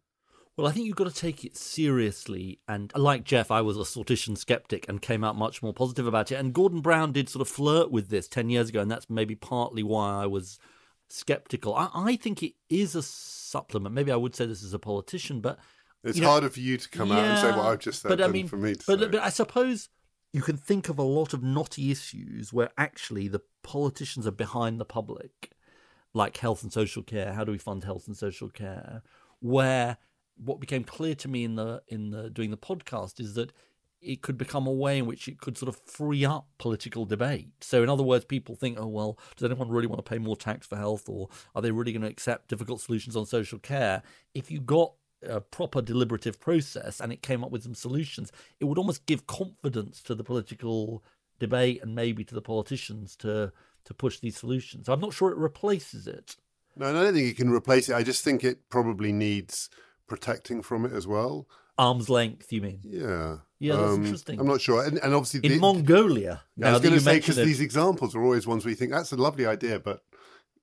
Well, 0.56 0.68
I 0.68 0.70
think 0.70 0.86
you've 0.86 0.96
got 0.96 1.08
to 1.08 1.14
take 1.14 1.44
it 1.44 1.56
seriously. 1.56 2.60
And 2.68 2.92
uh, 2.94 3.00
like 3.00 3.24
Geoff, 3.24 3.50
I 3.50 3.60
was 3.60 3.76
a 3.76 3.80
sortition 3.80 4.38
skeptic 4.38 4.88
and 4.88 5.02
came 5.02 5.24
out 5.24 5.36
much 5.36 5.62
more 5.62 5.74
positive 5.74 6.06
about 6.06 6.30
it. 6.30 6.36
And 6.36 6.52
Gordon 6.52 6.80
Brown 6.80 7.12
did 7.12 7.28
sort 7.28 7.40
of 7.40 7.48
flirt 7.52 7.90
with 7.90 8.08
this 8.08 8.28
10 8.28 8.50
years 8.50 8.68
ago. 8.68 8.80
And 8.80 8.90
that's 8.90 9.10
maybe 9.10 9.34
partly 9.34 9.82
why 9.82 10.22
I 10.22 10.26
was 10.26 10.60
skeptical. 11.08 11.74
I, 11.74 11.90
I 11.94 12.16
think 12.16 12.42
it 12.42 12.54
is 12.68 12.94
a 12.94 13.02
supplement. 13.02 13.94
Maybe 13.94 14.12
I 14.12 14.16
would 14.16 14.34
say 14.34 14.46
this 14.46 14.62
as 14.62 14.74
a 14.74 14.78
politician, 14.78 15.40
but. 15.40 15.58
It's 16.02 16.18
you 16.18 16.22
know, 16.22 16.30
harder 16.30 16.50
for 16.50 16.60
you 16.60 16.76
to 16.76 16.88
come 16.90 17.10
out 17.10 17.24
and 17.24 17.38
say 17.38 17.48
what 17.48 17.64
yeah, 17.64 17.70
I've 17.70 17.78
just 17.78 18.02
said 18.02 18.10
but 18.10 18.20
I 18.20 18.26
mean, 18.26 18.46
for 18.46 18.58
me 18.58 18.74
to 18.74 18.84
but, 18.86 19.00
say. 19.00 19.06
but 19.08 19.22
I 19.22 19.30
suppose 19.30 19.88
you 20.34 20.42
can 20.42 20.58
think 20.58 20.90
of 20.90 20.98
a 20.98 21.02
lot 21.02 21.32
of 21.32 21.42
knotty 21.42 21.90
issues 21.90 22.52
where 22.52 22.68
actually 22.76 23.26
the 23.28 23.40
politicians 23.62 24.26
are 24.26 24.32
behind 24.32 24.78
the 24.78 24.84
public, 24.84 25.52
like 26.12 26.36
health 26.36 26.62
and 26.62 26.70
social 26.70 27.02
care. 27.02 27.32
How 27.32 27.44
do 27.44 27.52
we 27.52 27.58
fund 27.58 27.84
health 27.84 28.06
and 28.06 28.16
social 28.16 28.50
care? 28.50 29.02
Where 29.40 29.96
what 30.36 30.60
became 30.60 30.84
clear 30.84 31.14
to 31.14 31.28
me 31.28 31.44
in 31.44 31.54
the 31.54 31.82
in 31.88 32.10
the 32.10 32.30
doing 32.30 32.50
the 32.50 32.56
podcast 32.56 33.20
is 33.20 33.34
that 33.34 33.52
it 34.04 34.22
could 34.22 34.36
become 34.36 34.66
a 34.66 34.72
way 34.72 34.98
in 34.98 35.06
which 35.06 35.28
it 35.28 35.38
could 35.38 35.56
sort 35.56 35.68
of 35.68 35.76
free 35.86 36.24
up 36.24 36.46
political 36.58 37.04
debate. 37.04 37.48
So, 37.60 37.82
in 37.82 37.88
other 37.88 38.02
words, 38.02 38.24
people 38.24 38.54
think, 38.54 38.78
oh, 38.78 38.86
well, 38.86 39.18
does 39.36 39.50
anyone 39.50 39.70
really 39.70 39.86
want 39.86 40.04
to 40.04 40.08
pay 40.08 40.18
more 40.18 40.36
tax 40.36 40.66
for 40.66 40.76
health 40.76 41.08
or 41.08 41.28
are 41.54 41.62
they 41.62 41.70
really 41.70 41.92
going 41.92 42.02
to 42.02 42.08
accept 42.08 42.48
difficult 42.48 42.80
solutions 42.80 43.16
on 43.16 43.26
social 43.26 43.58
care? 43.58 44.02
If 44.34 44.50
you 44.50 44.60
got 44.60 44.92
a 45.22 45.40
proper 45.40 45.80
deliberative 45.80 46.38
process 46.38 47.00
and 47.00 47.12
it 47.12 47.22
came 47.22 47.42
up 47.42 47.50
with 47.50 47.62
some 47.62 47.74
solutions, 47.74 48.30
it 48.60 48.66
would 48.66 48.78
almost 48.78 49.06
give 49.06 49.26
confidence 49.26 50.02
to 50.02 50.14
the 50.14 50.24
political 50.24 51.02
debate 51.38 51.82
and 51.82 51.94
maybe 51.94 52.24
to 52.24 52.34
the 52.34 52.42
politicians 52.42 53.16
to 53.16 53.52
to 53.84 53.92
push 53.92 54.18
these 54.20 54.36
solutions. 54.36 54.88
I'm 54.88 55.00
not 55.00 55.12
sure 55.12 55.30
it 55.30 55.36
replaces 55.36 56.06
it. 56.06 56.36
No, 56.76 56.88
I 56.88 56.92
don't 56.92 57.14
think 57.14 57.28
it 57.28 57.36
can 57.36 57.50
replace 57.50 57.90
it. 57.90 57.94
I 57.94 58.02
just 58.02 58.24
think 58.24 58.42
it 58.42 58.70
probably 58.70 59.12
needs 59.12 59.68
protecting 60.06 60.62
from 60.62 60.86
it 60.86 60.92
as 60.92 61.06
well. 61.06 61.46
Arm's 61.76 62.08
length, 62.08 62.52
you 62.52 62.62
mean? 62.62 62.80
Yeah. 62.82 63.38
Yeah, 63.64 63.76
that's 63.76 63.96
interesting. 63.96 64.40
I'm 64.40 64.46
not 64.46 64.60
sure. 64.60 64.84
And, 64.84 64.98
and 64.98 65.14
obviously, 65.14 65.40
In 65.42 65.52
the- 65.52 65.58
Mongolia, 65.58 66.42
I 66.56 66.60
now 66.60 66.72
was 66.72 66.82
going 66.82 66.94
to 66.94 67.00
say, 67.00 67.16
because 67.18 67.36
these 67.36 67.60
examples 67.60 68.14
are 68.14 68.22
always 68.22 68.46
ones 68.46 68.64
where 68.64 68.70
you 68.70 68.76
think 68.76 68.92
that's 68.92 69.12
a 69.12 69.16
lovely 69.16 69.46
idea, 69.46 69.78
but 69.80 70.02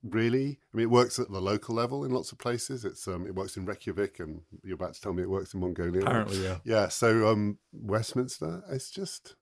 really? 0.03 0.59
I 0.73 0.77
mean, 0.77 0.83
it 0.85 0.89
works 0.89 1.19
at 1.19 1.29
the 1.31 1.39
local 1.41 1.75
level 1.75 2.03
in 2.05 2.11
lots 2.11 2.31
of 2.31 2.37
places. 2.37 2.85
It's 2.85 3.07
um, 3.07 3.25
It 3.27 3.35
works 3.35 3.57
in 3.57 3.65
Reykjavik, 3.65 4.19
and 4.19 4.41
you're 4.63 4.75
about 4.75 4.93
to 4.95 5.01
tell 5.01 5.13
me 5.13 5.23
it 5.23 5.29
works 5.29 5.53
in 5.53 5.59
Mongolia. 5.59 6.01
apparently, 6.01 6.43
yeah. 6.43 6.57
Yeah, 6.63 6.87
so 6.87 7.27
um, 7.27 7.57
Westminster, 7.71 8.63
it's 8.69 8.89
just, 8.91 9.35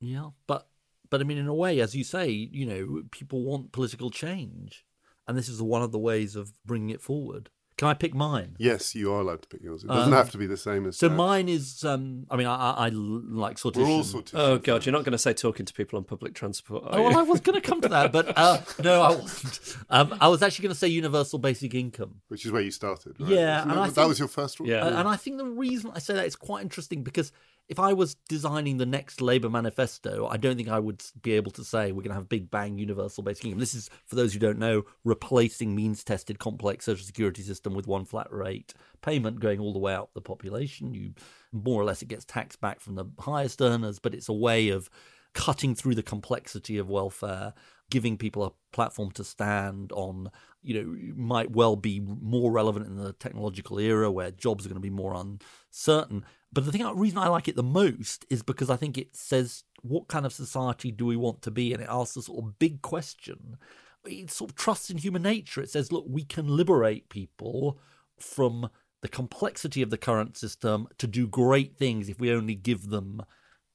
Yeah, 0.00 0.30
but 0.46 0.66
but 1.10 1.20
I 1.20 1.24
mean, 1.24 1.38
in 1.38 1.46
a 1.46 1.54
way, 1.54 1.80
as 1.80 1.94
you 1.94 2.02
say, 2.04 2.28
you 2.30 2.66
know, 2.66 3.02
people 3.10 3.44
want 3.44 3.72
political 3.72 4.10
change, 4.10 4.84
and 5.28 5.36
this 5.38 5.48
is 5.48 5.60
one 5.62 5.82
of 5.82 5.92
the 5.92 5.98
ways 5.98 6.34
of 6.34 6.52
bringing 6.64 6.90
it 6.90 7.00
forward. 7.00 7.50
Can 7.76 7.88
I 7.88 7.94
pick 7.94 8.14
mine? 8.14 8.54
Yes, 8.56 8.94
you 8.94 9.12
are 9.12 9.20
allowed 9.20 9.42
to 9.42 9.48
pick 9.48 9.60
yours. 9.60 9.82
It 9.82 9.88
doesn't 9.88 10.12
Um, 10.12 10.16
have 10.16 10.30
to 10.30 10.38
be 10.38 10.46
the 10.46 10.56
same 10.56 10.86
as. 10.86 10.96
So 10.96 11.08
that. 11.08 11.14
mine 11.16 11.48
is, 11.48 11.82
um, 11.84 12.24
I 12.30 12.36
mean, 12.36 12.46
I, 12.46 12.54
I, 12.54 12.86
I 12.86 12.88
like 12.90 13.56
sortition. 13.56 13.76
We're 13.78 13.86
all 13.88 14.02
sortition. 14.04 14.34
Oh 14.34 14.58
god, 14.58 14.86
you're 14.86 14.92
not 14.92 15.02
going 15.04 15.10
to 15.12 15.18
say 15.18 15.32
talking 15.32 15.66
to 15.66 15.74
people 15.74 15.96
on 15.96 16.04
public 16.04 16.34
transport. 16.34 16.84
Are 16.84 16.98
Oh, 17.00 17.02
well. 17.02 17.18
I 17.18 17.22
was 17.22 17.40
going 17.40 17.60
to 17.60 17.66
come 17.68 17.80
to 17.80 17.88
that, 17.88 18.12
but 18.12 18.32
uh, 18.38 18.58
no, 18.82 19.02
I 19.02 19.10
wasn't. 19.16 19.76
Um, 19.90 20.14
I 20.20 20.28
was 20.28 20.40
actually 20.42 20.62
going 20.64 20.74
to 20.74 20.78
say 20.78 20.86
universal 20.88 21.40
basic 21.40 21.74
income. 21.74 22.20
which 22.28 22.46
is 22.46 22.52
where 22.52 22.62
you 22.62 22.70
started. 22.70 23.16
Right? 23.18 23.30
Yeah, 23.30 23.58
Isn't 23.58 23.70
and 23.70 23.78
that, 23.78 23.82
I 23.82 23.86
that 23.88 23.94
think- 23.94 24.08
was 24.08 24.18
your 24.20 24.28
first 24.28 24.60
one. 24.60 24.68
Yeah. 24.68 24.84
Uh, 24.84 25.00
and 25.00 25.08
I 25.08 25.16
think 25.16 25.38
the 25.38 25.44
reason 25.46 25.90
I 25.94 25.98
say 25.98 26.14
that 26.14 26.26
is 26.26 26.36
quite 26.36 26.62
interesting 26.62 27.02
because 27.02 27.32
if 27.68 27.78
I 27.78 27.94
was 27.94 28.14
designing 28.28 28.76
the 28.76 28.86
next 28.86 29.20
Labour 29.20 29.48
manifesto, 29.48 30.26
I 30.26 30.36
don't 30.36 30.56
think 30.56 30.68
I 30.68 30.78
would 30.78 31.02
be 31.22 31.32
able 31.32 31.50
to 31.52 31.64
say 31.64 31.92
we're 31.92 32.02
going 32.02 32.10
to 32.10 32.14
have 32.14 32.28
big 32.28 32.50
bang 32.50 32.76
universal 32.76 33.22
basic 33.22 33.46
income. 33.46 33.60
This 33.60 33.74
is, 33.74 33.88
for 34.04 34.16
those 34.16 34.34
who 34.34 34.38
don't 34.38 34.58
know, 34.58 34.82
replacing 35.02 35.74
means 35.74 36.04
tested 36.04 36.38
complex 36.38 36.84
social 36.84 37.06
security 37.06 37.42
system 37.42 37.74
with 37.74 37.86
one 37.86 38.04
flat 38.04 38.30
rate 38.30 38.74
payment 39.00 39.40
going 39.40 39.60
all 39.60 39.72
the 39.72 39.78
way 39.78 39.94
out 39.94 40.10
the 40.14 40.20
population. 40.20 40.92
You 40.92 41.14
more 41.52 41.80
or 41.80 41.84
less 41.84 42.02
it 42.02 42.08
gets 42.08 42.24
taxed 42.24 42.60
back 42.60 42.80
from 42.80 42.96
the 42.96 43.06
highest 43.18 43.62
earners, 43.62 43.98
but 43.98 44.14
it's 44.14 44.28
a 44.28 44.34
way 44.34 44.68
of 44.68 44.90
cutting 45.32 45.74
through 45.74 45.94
the 45.94 46.02
complexity 46.02 46.78
of 46.78 46.88
welfare, 46.90 47.54
giving 47.90 48.16
people 48.16 48.44
a 48.44 48.52
platform 48.72 49.10
to 49.12 49.24
stand 49.24 49.92
on, 49.92 50.30
you 50.62 50.74
know, 50.74 51.14
might 51.16 51.50
well 51.50 51.76
be 51.76 52.00
more 52.00 52.50
relevant 52.50 52.86
in 52.86 52.96
the 52.96 53.12
technological 53.12 53.78
era 53.78 54.10
where 54.10 54.30
jobs 54.30 54.64
are 54.64 54.68
going 54.68 54.76
to 54.76 54.80
be 54.80 54.90
more 54.90 55.14
uncertain. 55.14 56.24
But 56.52 56.64
the 56.64 56.72
thing, 56.72 56.82
the 56.82 56.94
reason 56.94 57.18
I 57.18 57.28
like 57.28 57.48
it 57.48 57.56
the 57.56 57.62
most 57.62 58.24
is 58.30 58.42
because 58.42 58.70
I 58.70 58.76
think 58.76 58.96
it 58.96 59.14
says 59.16 59.64
what 59.82 60.08
kind 60.08 60.24
of 60.24 60.32
society 60.32 60.90
do 60.90 61.04
we 61.04 61.16
want 61.16 61.42
to 61.42 61.50
be, 61.50 61.72
and 61.72 61.82
it 61.82 61.88
asks 61.90 62.16
a 62.16 62.22
sort 62.22 62.44
of 62.44 62.58
big 62.58 62.80
question. 62.82 63.58
It 64.04 64.30
sort 64.30 64.50
of 64.50 64.56
trusts 64.56 64.90
in 64.90 64.98
human 64.98 65.22
nature. 65.22 65.60
It 65.60 65.70
says, 65.70 65.92
look, 65.92 66.04
we 66.08 66.24
can 66.24 66.46
liberate 66.48 67.08
people 67.08 67.78
from 68.18 68.70
the 69.02 69.08
complexity 69.08 69.82
of 69.82 69.90
the 69.90 69.98
current 69.98 70.36
system 70.36 70.88
to 70.98 71.06
do 71.06 71.26
great 71.26 71.76
things 71.76 72.08
if 72.08 72.18
we 72.18 72.32
only 72.32 72.54
give 72.54 72.88
them 72.88 73.22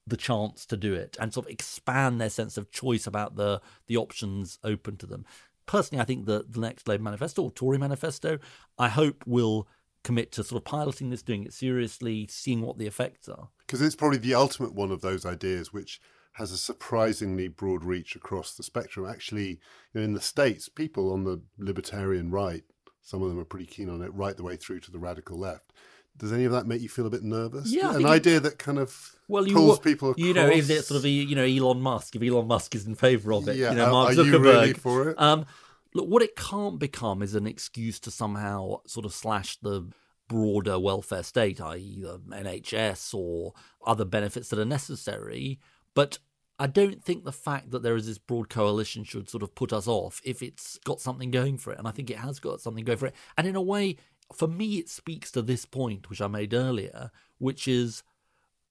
the 0.10 0.18
chance 0.18 0.66
to 0.66 0.78
do 0.78 0.94
it 0.94 1.18
and 1.20 1.34
sort 1.34 1.46
of 1.46 1.51
expand 1.51 2.20
their 2.20 2.30
sense 2.30 2.58
of 2.58 2.72
choice 2.72 3.08
about 3.08 3.36
the 3.36 3.62
the 3.88 3.98
options 3.98 4.60
open 4.63 4.98
to 4.98 5.06
them. 5.06 5.25
Personally, 5.66 6.01
I 6.01 6.06
think 6.06 6.25
the, 6.25 6.46
the 6.50 6.60
next 6.60 6.88
Labour 6.88 7.04
manifesto 7.04 7.44
or 7.44 7.51
Tory 7.51 7.78
manifesto, 7.78 8.39
I 8.78 8.89
hope 8.89 9.24
will 9.28 9.68
commit 10.04 10.32
to 10.32 10.44
sort 10.44 10.60
of 10.60 10.66
piloting 10.66 11.10
this, 11.12 11.22
doing 11.22 11.44
it 11.44 11.54
seriously, 11.54 12.25
seeing 12.30 12.62
what 12.62 12.78
the 12.78 12.88
effects 12.88 13.30
are. 13.30 13.50
because 13.68 13.82
it's 13.82 13.96
probably 13.96 14.18
the 14.18 14.34
ultimate 14.34 14.74
one 14.74 14.92
of 14.92 15.01
those 15.01 15.25
ideas 15.25 15.72
which 15.72 16.01
has 16.34 16.51
a 16.51 16.58
surprisingly 16.58 17.48
broad 17.48 17.84
reach 17.84 18.16
across 18.16 18.56
the 18.56 18.63
spectrum. 18.63 19.06
Actually, 19.06 19.50
you 19.50 19.96
know, 19.96 20.01
in 20.01 20.13
the 20.13 20.22
states, 20.22 20.70
people 20.70 21.12
on 21.12 21.24
the 21.24 21.42
libertarian 21.58 22.32
right, 22.32 22.63
some 23.01 23.22
of 23.22 23.30
them 23.30 23.39
are 23.39 23.46
pretty 23.46 23.66
keen 23.66 23.89
on 23.89 24.01
it, 24.01 24.13
right 24.13 24.38
the 24.38 24.44
way 24.44 24.56
through 24.56 24.80
to 24.80 24.92
the 24.92 25.00
radical 25.00 25.38
left. 25.38 25.74
Does 26.18 26.34
any 26.34 26.44
of 26.46 26.51
that 26.51 26.68
make 26.68 26.82
you 26.82 26.89
feel 26.89 27.06
a 27.06 27.10
bit 27.10 27.24
nervous? 27.24 27.72
Yeah, 27.72 27.96
an 27.96 28.01
it- 28.01 28.06
idea 28.08 28.39
that 28.42 28.58
kind 28.60 28.78
of 28.78 29.16
Well, 29.28 29.48
you 29.48 29.54
pulls 29.54 29.80
people 29.80 30.12
across. 30.12 30.25
you 30.25 30.34
know, 30.34 30.48
if 30.48 30.70
it's 30.70 30.88
sort 30.88 30.98
of 31.00 31.06
a, 31.06 31.10
you 31.10 31.36
know 31.36 31.44
Elon 31.44 31.82
Musk, 31.82 32.16
if 32.16 32.22
Elon 32.22 32.48
Musk 32.48 32.75
is 32.75 32.86
in 32.86 32.96
favour 32.96 33.34
of 33.34 33.48
it, 33.48 33.56
Yeah, 33.56 33.70
you 33.72 33.78
know, 33.78 33.92
Mark 33.92 34.12
are 34.12 34.16
Zuckerberg. 34.16 34.25
you 34.25 34.39
really 34.39 34.74
for 34.74 35.10
it? 35.12 35.20
Um, 35.22 35.46
look, 35.94 36.08
what 36.08 36.22
it 36.22 36.36
can't 36.36 36.78
become 36.78 37.22
is 37.22 37.36
an 37.36 37.48
excuse 37.48 38.00
to 38.01 38.12
somehow 38.12 38.82
sort 38.86 39.06
of 39.06 39.13
slash 39.13 39.58
the 39.62 39.88
broader 40.28 40.78
welfare 40.78 41.24
state, 41.24 41.60
i.e., 41.62 42.01
the 42.01 42.20
NHS 42.36 43.13
or 43.13 43.54
other 43.88 44.06
benefits 44.06 44.50
that 44.50 44.60
are 44.60 44.66
necessary. 44.66 45.60
But 45.96 46.20
I 46.60 46.68
don't 46.68 47.01
think 47.04 47.24
the 47.24 47.32
fact 47.32 47.72
that 47.72 47.82
there 47.84 47.96
is 47.96 48.06
this 48.06 48.18
broad 48.18 48.50
coalition 48.50 49.04
should 49.06 49.30
sort 49.30 49.42
of 49.44 49.56
put 49.56 49.72
us 49.72 49.88
off 49.88 50.22
if 50.25 50.44
it's 50.44 50.78
got 50.84 51.00
something 51.00 51.32
going 51.32 51.58
for 51.58 51.72
it. 51.72 51.80
And 51.80 51.88
I 51.88 51.92
think 51.92 52.10
it 52.12 52.18
has 52.18 52.39
got 52.39 52.60
something 52.62 52.84
going 52.84 52.98
for 52.98 53.06
it. 53.08 53.16
And 53.38 53.48
in 53.48 53.56
a 53.56 53.62
way, 53.62 53.96
for 54.33 54.48
me, 54.48 54.77
it 54.77 54.89
speaks 54.89 55.31
to 55.31 55.41
this 55.41 55.65
point, 55.65 56.09
which 56.09 56.21
I 56.21 56.27
made 56.27 56.53
earlier, 56.53 57.12
which 57.38 57.67
is 57.67 58.03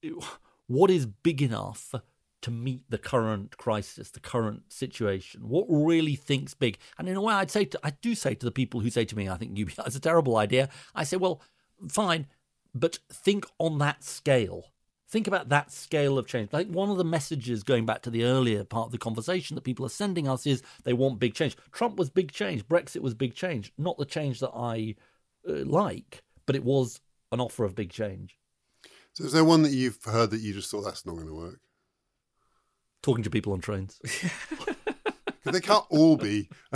what 0.66 0.90
is 0.90 1.06
big 1.06 1.42
enough 1.42 1.94
to 2.40 2.50
meet 2.50 2.88
the 2.88 2.98
current 2.98 3.56
crisis, 3.56 4.10
the 4.10 4.20
current 4.20 4.72
situation? 4.72 5.48
What 5.48 5.66
really 5.68 6.14
thinks 6.14 6.54
big? 6.54 6.78
And 6.98 7.08
in 7.08 7.16
a 7.16 7.22
way, 7.22 7.34
I'd 7.34 7.50
say 7.50 7.64
to, 7.66 7.80
I 7.82 7.90
do 7.90 8.14
say 8.14 8.34
to 8.34 8.46
the 8.46 8.52
people 8.52 8.80
who 8.80 8.90
say 8.90 9.04
to 9.04 9.16
me, 9.16 9.28
"I 9.28 9.36
think 9.36 9.56
UBI 9.56 9.74
is 9.86 9.96
a 9.96 10.00
terrible 10.00 10.36
idea." 10.36 10.68
I 10.94 11.04
say, 11.04 11.16
"Well, 11.16 11.40
fine, 11.88 12.26
but 12.74 12.98
think 13.10 13.46
on 13.58 13.78
that 13.78 14.04
scale." 14.04 14.72
Think 15.10 15.26
about 15.26 15.48
that 15.48 15.72
scale 15.72 16.18
of 16.18 16.26
change. 16.26 16.52
Like 16.52 16.68
one 16.68 16.90
of 16.90 16.98
the 16.98 17.04
messages 17.04 17.62
going 17.62 17.86
back 17.86 18.02
to 18.02 18.10
the 18.10 18.24
earlier 18.24 18.62
part 18.62 18.88
of 18.88 18.92
the 18.92 18.98
conversation 18.98 19.54
that 19.54 19.64
people 19.64 19.86
are 19.86 19.88
sending 19.88 20.28
us 20.28 20.46
is 20.46 20.62
they 20.84 20.92
want 20.92 21.18
big 21.18 21.32
change. 21.32 21.56
Trump 21.72 21.96
was 21.96 22.10
big 22.10 22.30
change. 22.30 22.68
Brexit 22.68 23.00
was 23.00 23.14
big 23.14 23.34
change. 23.34 23.72
Not 23.78 23.96
the 23.96 24.04
change 24.04 24.40
that 24.40 24.50
I 24.54 24.96
like, 25.48 26.22
but 26.46 26.56
it 26.56 26.64
was 26.64 27.00
an 27.32 27.40
offer 27.40 27.64
of 27.64 27.74
big 27.74 27.90
change. 27.90 28.38
So 29.12 29.24
is 29.24 29.32
there 29.32 29.44
one 29.44 29.62
that 29.62 29.72
you've 29.72 29.98
heard 30.04 30.30
that 30.30 30.40
you 30.40 30.52
just 30.54 30.70
thought 30.70 30.82
that's 30.82 31.04
not 31.04 31.14
going 31.16 31.26
to 31.26 31.34
work? 31.34 31.60
Talking 33.02 33.24
to 33.24 33.30
people 33.30 33.52
on 33.52 33.60
trains. 33.60 34.00
Because 35.44 35.60
they 35.60 35.66
can't 35.66 35.84
all 35.88 36.16
be. 36.16 36.48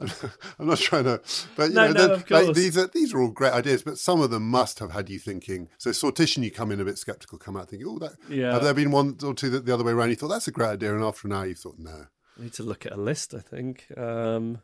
I'm 0.00 0.66
not 0.66 0.78
trying 0.78 1.04
to, 1.04 1.20
but 1.54 1.68
you 1.68 1.74
No, 1.74 1.86
know, 1.88 1.92
no, 1.92 2.00
they're- 2.06 2.14
of 2.14 2.30
like, 2.30 2.44
course. 2.46 2.56
these 2.56 2.76
are 2.78 2.86
these 2.88 3.12
are 3.14 3.20
all 3.20 3.28
great 3.30 3.52
ideas, 3.52 3.82
but 3.82 3.98
some 3.98 4.20
of 4.22 4.30
them 4.30 4.48
must 4.48 4.78
have 4.80 4.90
had 4.90 5.08
you 5.10 5.18
thinking. 5.18 5.68
So 5.78 5.90
sortition, 5.90 6.42
you 6.42 6.50
come 6.50 6.72
in 6.72 6.80
a 6.80 6.84
bit 6.84 6.96
skeptical, 6.98 7.38
come 7.38 7.56
out 7.58 7.68
thinking, 7.68 7.86
oh, 7.88 7.98
that. 7.98 8.12
Yeah. 8.28 8.52
Have 8.52 8.62
there 8.64 8.72
been 8.74 8.90
one 8.90 9.18
or 9.22 9.34
two 9.34 9.50
that 9.50 9.66
the 9.66 9.74
other 9.74 9.84
way 9.84 9.92
around? 9.92 10.08
You 10.08 10.16
thought 10.16 10.28
that's 10.28 10.48
a 10.48 10.50
great 10.50 10.70
idea, 10.70 10.94
and 10.94 11.04
after 11.04 11.28
an 11.28 11.34
hour, 11.34 11.46
you 11.46 11.54
thought 11.54 11.76
no. 11.78 12.06
I 12.38 12.42
need 12.42 12.54
to 12.54 12.62
look 12.62 12.84
at 12.86 12.92
a 12.92 12.96
list. 12.96 13.32
I 13.34 13.40
think. 13.40 13.86
Um, 13.96 14.62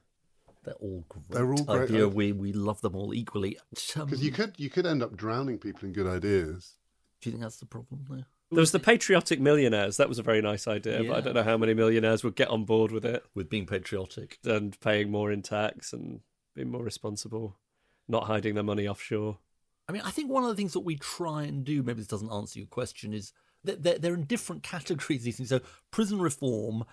They're 0.64 0.75
all 0.75 1.05
great. 1.09 1.25
They're 1.31 1.53
all 1.53 1.64
great 1.64 1.90
idea. 1.90 2.09
We 2.09 2.33
we 2.33 2.53
love 2.53 2.81
them 2.83 2.94
all 2.94 3.12
equally. 3.14 3.59
Um, 3.96 4.07
Because 4.07 4.22
you 4.25 4.31
could 4.33 4.55
you 4.59 4.70
could 4.70 4.87
end 4.87 5.03
up 5.03 5.16
drowning 5.16 5.59
people 5.59 5.87
in 5.87 5.92
good 5.92 6.07
ideas. 6.07 6.75
Do 7.20 7.29
you 7.31 7.33
think 7.33 7.42
that's 7.42 7.57
the 7.59 7.66
problem 7.66 8.05
there? 8.09 8.27
there 8.51 8.61
was 8.61 8.72
the 8.72 8.79
patriotic 8.79 9.40
millionaires. 9.40 9.96
That 9.96 10.09
was 10.09 10.18
a 10.18 10.22
very 10.22 10.42
nice 10.42 10.68
idea, 10.68 11.03
but 11.05 11.16
I 11.16 11.20
don't 11.22 11.35
know 11.35 11.42
how 11.42 11.57
many 11.57 11.72
millionaires 11.72 12.22
would 12.22 12.35
get 12.37 12.48
on 12.48 12.64
board 12.64 12.92
with 12.92 13.05
it 13.05 13.25
With 13.35 13.48
being 13.48 13.64
patriotic. 13.66 14.38
and 14.44 14.79
paying 14.81 15.11
more 15.11 15.33
in 15.33 15.40
tax 15.42 15.92
and 15.94 16.20
being 16.55 16.70
more 16.70 16.83
responsible, 16.85 17.57
not 18.09 18.25
hiding 18.25 18.55
their 18.55 18.62
money 18.64 18.87
offshore. 18.87 19.38
I 19.88 19.92
mean, 19.92 20.03
I 20.05 20.11
think 20.11 20.31
one 20.31 20.42
of 20.42 20.51
the 20.51 20.55
things 20.55 20.75
that 20.75 20.81
we 20.81 20.96
try 20.96 21.44
and 21.44 21.64
do, 21.64 21.83
maybe 21.83 21.98
this 22.01 22.07
doesn't 22.07 22.31
answer 22.31 22.59
your 22.59 22.68
question, 22.68 23.14
is 23.14 23.33
that 23.64 23.83
they're, 23.83 23.98
they're 23.98 24.14
in 24.14 24.25
different 24.25 24.62
categories. 24.75 25.22
These 25.25 25.38
things. 25.38 25.48
So, 25.48 25.61
prison 25.90 26.20
reform, 26.20 26.85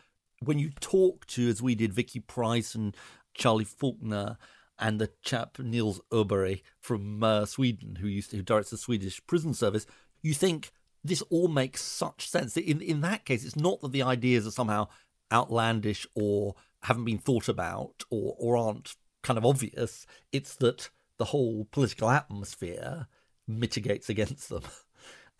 when 0.41 0.59
you 0.59 0.69
talk 0.79 1.25
to, 1.27 1.49
as 1.49 1.61
we 1.61 1.75
did, 1.75 1.91
Vicky 1.93 2.21
Pryce 2.21 2.73
and 2.73 2.95
Charlie 3.33 3.65
Falconer 3.65 4.37
and 4.77 4.99
the 4.99 5.11
chap 5.21 5.59
Nils 5.59 6.01
Öberg 6.11 6.61
from 6.79 7.23
uh, 7.23 7.45
Sweden, 7.45 7.97
who 7.97 8.07
used 8.07 8.31
to, 8.31 8.37
who 8.37 8.43
directs 8.43 8.69
the 8.69 8.77
Swedish 8.77 9.21
prison 9.27 9.53
service, 9.53 9.85
you 10.21 10.33
think 10.33 10.71
this 11.03 11.21
all 11.23 11.47
makes 11.47 11.81
such 11.81 12.27
sense. 12.29 12.55
In 12.57 12.81
in 12.81 13.01
that 13.01 13.25
case, 13.25 13.45
it's 13.45 13.55
not 13.55 13.81
that 13.81 13.91
the 13.91 14.03
ideas 14.03 14.47
are 14.47 14.51
somehow 14.51 14.87
outlandish 15.31 16.07
or 16.15 16.55
haven't 16.83 17.05
been 17.05 17.17
thought 17.17 17.49
about 17.49 18.03
or 18.09 18.35
or 18.39 18.57
aren't 18.57 18.95
kind 19.21 19.37
of 19.37 19.45
obvious. 19.45 20.05
It's 20.31 20.55
that 20.55 20.89
the 21.17 21.25
whole 21.25 21.67
political 21.71 22.09
atmosphere 22.09 23.07
mitigates 23.47 24.09
against 24.09 24.49
them. 24.49 24.63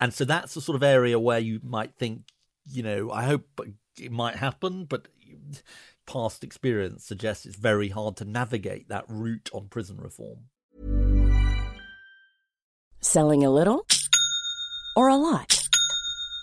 And 0.02 0.14
so 0.14 0.24
that's 0.24 0.54
the 0.54 0.62
sort 0.62 0.76
of 0.76 0.82
area 0.82 1.18
where 1.18 1.38
you 1.38 1.60
might 1.62 1.94
think, 1.94 2.22
you 2.64 2.82
know, 2.82 3.10
I 3.10 3.24
hope 3.24 3.60
it 4.00 4.10
might 4.10 4.36
happen, 4.36 4.86
but 4.86 5.08
past 6.10 6.42
experience 6.42 7.04
suggests 7.04 7.46
it's 7.46 7.56
very 7.56 7.88
hard 7.88 8.16
to 8.16 8.24
navigate 8.24 8.88
that 8.88 9.04
route 9.08 9.48
on 9.52 9.68
prison 9.68 9.96
reform. 9.96 10.38
Selling 13.00 13.44
a 13.44 13.50
little 13.50 13.86
or 14.96 15.08
a 15.08 15.14
lot? 15.14 15.68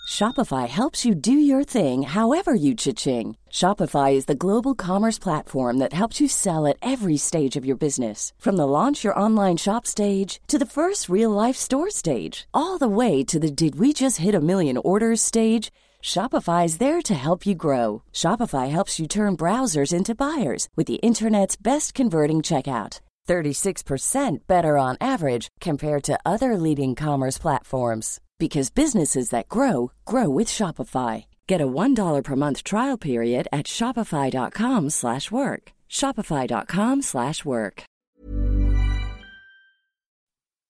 Shopify 0.08 0.66
helps 0.66 1.04
you 1.04 1.14
do 1.14 1.32
your 1.32 1.64
thing 1.64 2.02
however 2.02 2.54
you 2.54 2.74
cha-ching. 2.74 3.36
Shopify 3.50 4.14
is 4.14 4.24
the 4.24 4.34
global 4.46 4.74
commerce 4.74 5.18
platform 5.18 5.76
that 5.78 5.92
helps 5.92 6.18
you 6.18 6.28
sell 6.28 6.66
at 6.66 6.78
every 6.80 7.18
stage 7.18 7.54
of 7.56 7.66
your 7.66 7.76
business. 7.76 8.32
From 8.38 8.56
the 8.56 8.66
launch 8.66 9.04
your 9.04 9.18
online 9.18 9.58
shop 9.58 9.86
stage 9.86 10.40
to 10.48 10.58
the 10.58 10.72
first 10.78 11.10
real 11.10 11.30
life 11.30 11.56
store 11.56 11.90
stage, 11.90 12.48
all 12.54 12.78
the 12.78 12.88
way 12.88 13.22
to 13.24 13.38
the 13.38 13.50
did 13.50 13.78
we 13.78 13.92
just 13.92 14.16
hit 14.16 14.34
a 14.34 14.40
million 14.40 14.78
orders 14.78 15.20
stage. 15.20 15.70
Shopify 16.02 16.64
is 16.64 16.78
there 16.78 17.02
to 17.02 17.14
help 17.14 17.46
you 17.46 17.54
grow. 17.54 18.02
Shopify 18.12 18.70
helps 18.70 18.98
you 18.98 19.06
turn 19.06 19.36
browsers 19.36 19.92
into 19.92 20.14
buyers 20.14 20.68
with 20.74 20.86
the 20.86 21.02
internet's 21.02 21.56
best 21.56 21.92
converting 21.94 22.38
checkout. 22.38 23.00
36% 23.28 24.38
better 24.46 24.78
on 24.78 24.96
average 25.00 25.48
compared 25.60 26.02
to 26.02 26.18
other 26.24 26.56
leading 26.56 26.94
commerce 26.94 27.36
platforms 27.36 28.20
because 28.38 28.70
businesses 28.70 29.28
that 29.30 29.48
grow 29.48 29.92
grow 30.06 30.30
with 30.30 30.48
Shopify. 30.48 31.26
Get 31.46 31.60
a 31.60 31.66
$1 31.66 32.24
per 32.24 32.36
month 32.36 32.64
trial 32.64 32.96
period 32.96 33.46
at 33.52 33.66
shopify.com/work. 33.66 35.72
shopify.com/work. 35.90 37.84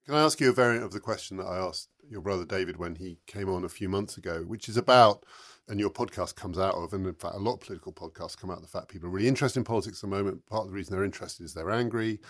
Can 0.07 0.15
I 0.15 0.25
ask 0.25 0.41
you 0.41 0.49
a 0.49 0.55
variant 0.55 0.85
of 0.85 0.93
the 0.93 1.01
question 1.01 1.37
that 1.37 1.47
I 1.47 1.59
asked 1.59 1.91
your 2.11 2.21
brother 2.21 2.45
David 2.45 2.77
when 2.77 2.97
he 2.97 3.19
came 3.27 3.49
on 3.49 3.65
a 3.65 3.69
few 3.69 3.89
months 3.89 4.17
ago, 4.17 4.43
which 4.47 4.69
is 4.69 4.77
about 4.77 5.25
and 5.69 5.79
your 5.79 5.91
podcast 5.91 6.35
comes 6.35 6.59
out 6.59 6.75
of, 6.75 6.95
and 6.95 7.07
in 7.07 7.15
fact, 7.15 7.35
a 7.35 7.39
lot 7.39 7.55
of 7.55 7.61
political 7.61 7.93
podcasts 7.93 8.37
come 8.37 8.51
out 8.51 8.57
of 8.57 8.63
the 8.63 8.69
fact 8.69 8.89
people 8.89 9.07
are 9.09 9.13
really 9.13 9.29
interested 9.29 9.61
in 9.61 9.65
politics 9.65 9.99
at 9.99 10.09
the 10.09 10.17
moment. 10.17 10.45
Part 10.47 10.63
of 10.63 10.69
the 10.69 10.75
reason 10.75 10.95
they're 10.95 11.05
interested 11.05 11.45
is 11.45 11.53
they're 11.53 11.71
angry, 11.71 12.21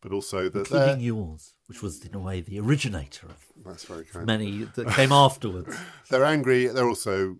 but 0.00 0.12
also 0.12 0.48
that 0.48 0.68
they're. 0.68 0.82
Including 0.82 1.04
yours, 1.04 1.54
which 1.66 1.82
was 1.82 2.04
in 2.04 2.14
a 2.14 2.20
way 2.20 2.40
the 2.40 2.60
originator 2.60 3.26
of 3.26 3.44
That's 3.64 3.84
very 3.84 4.04
kind. 4.04 4.26
many 4.26 4.64
that 4.76 4.88
came 4.90 5.10
afterwards. 5.26 5.76
they're 6.08 6.24
angry. 6.24 6.66
They're 6.68 6.88
also 6.88 7.38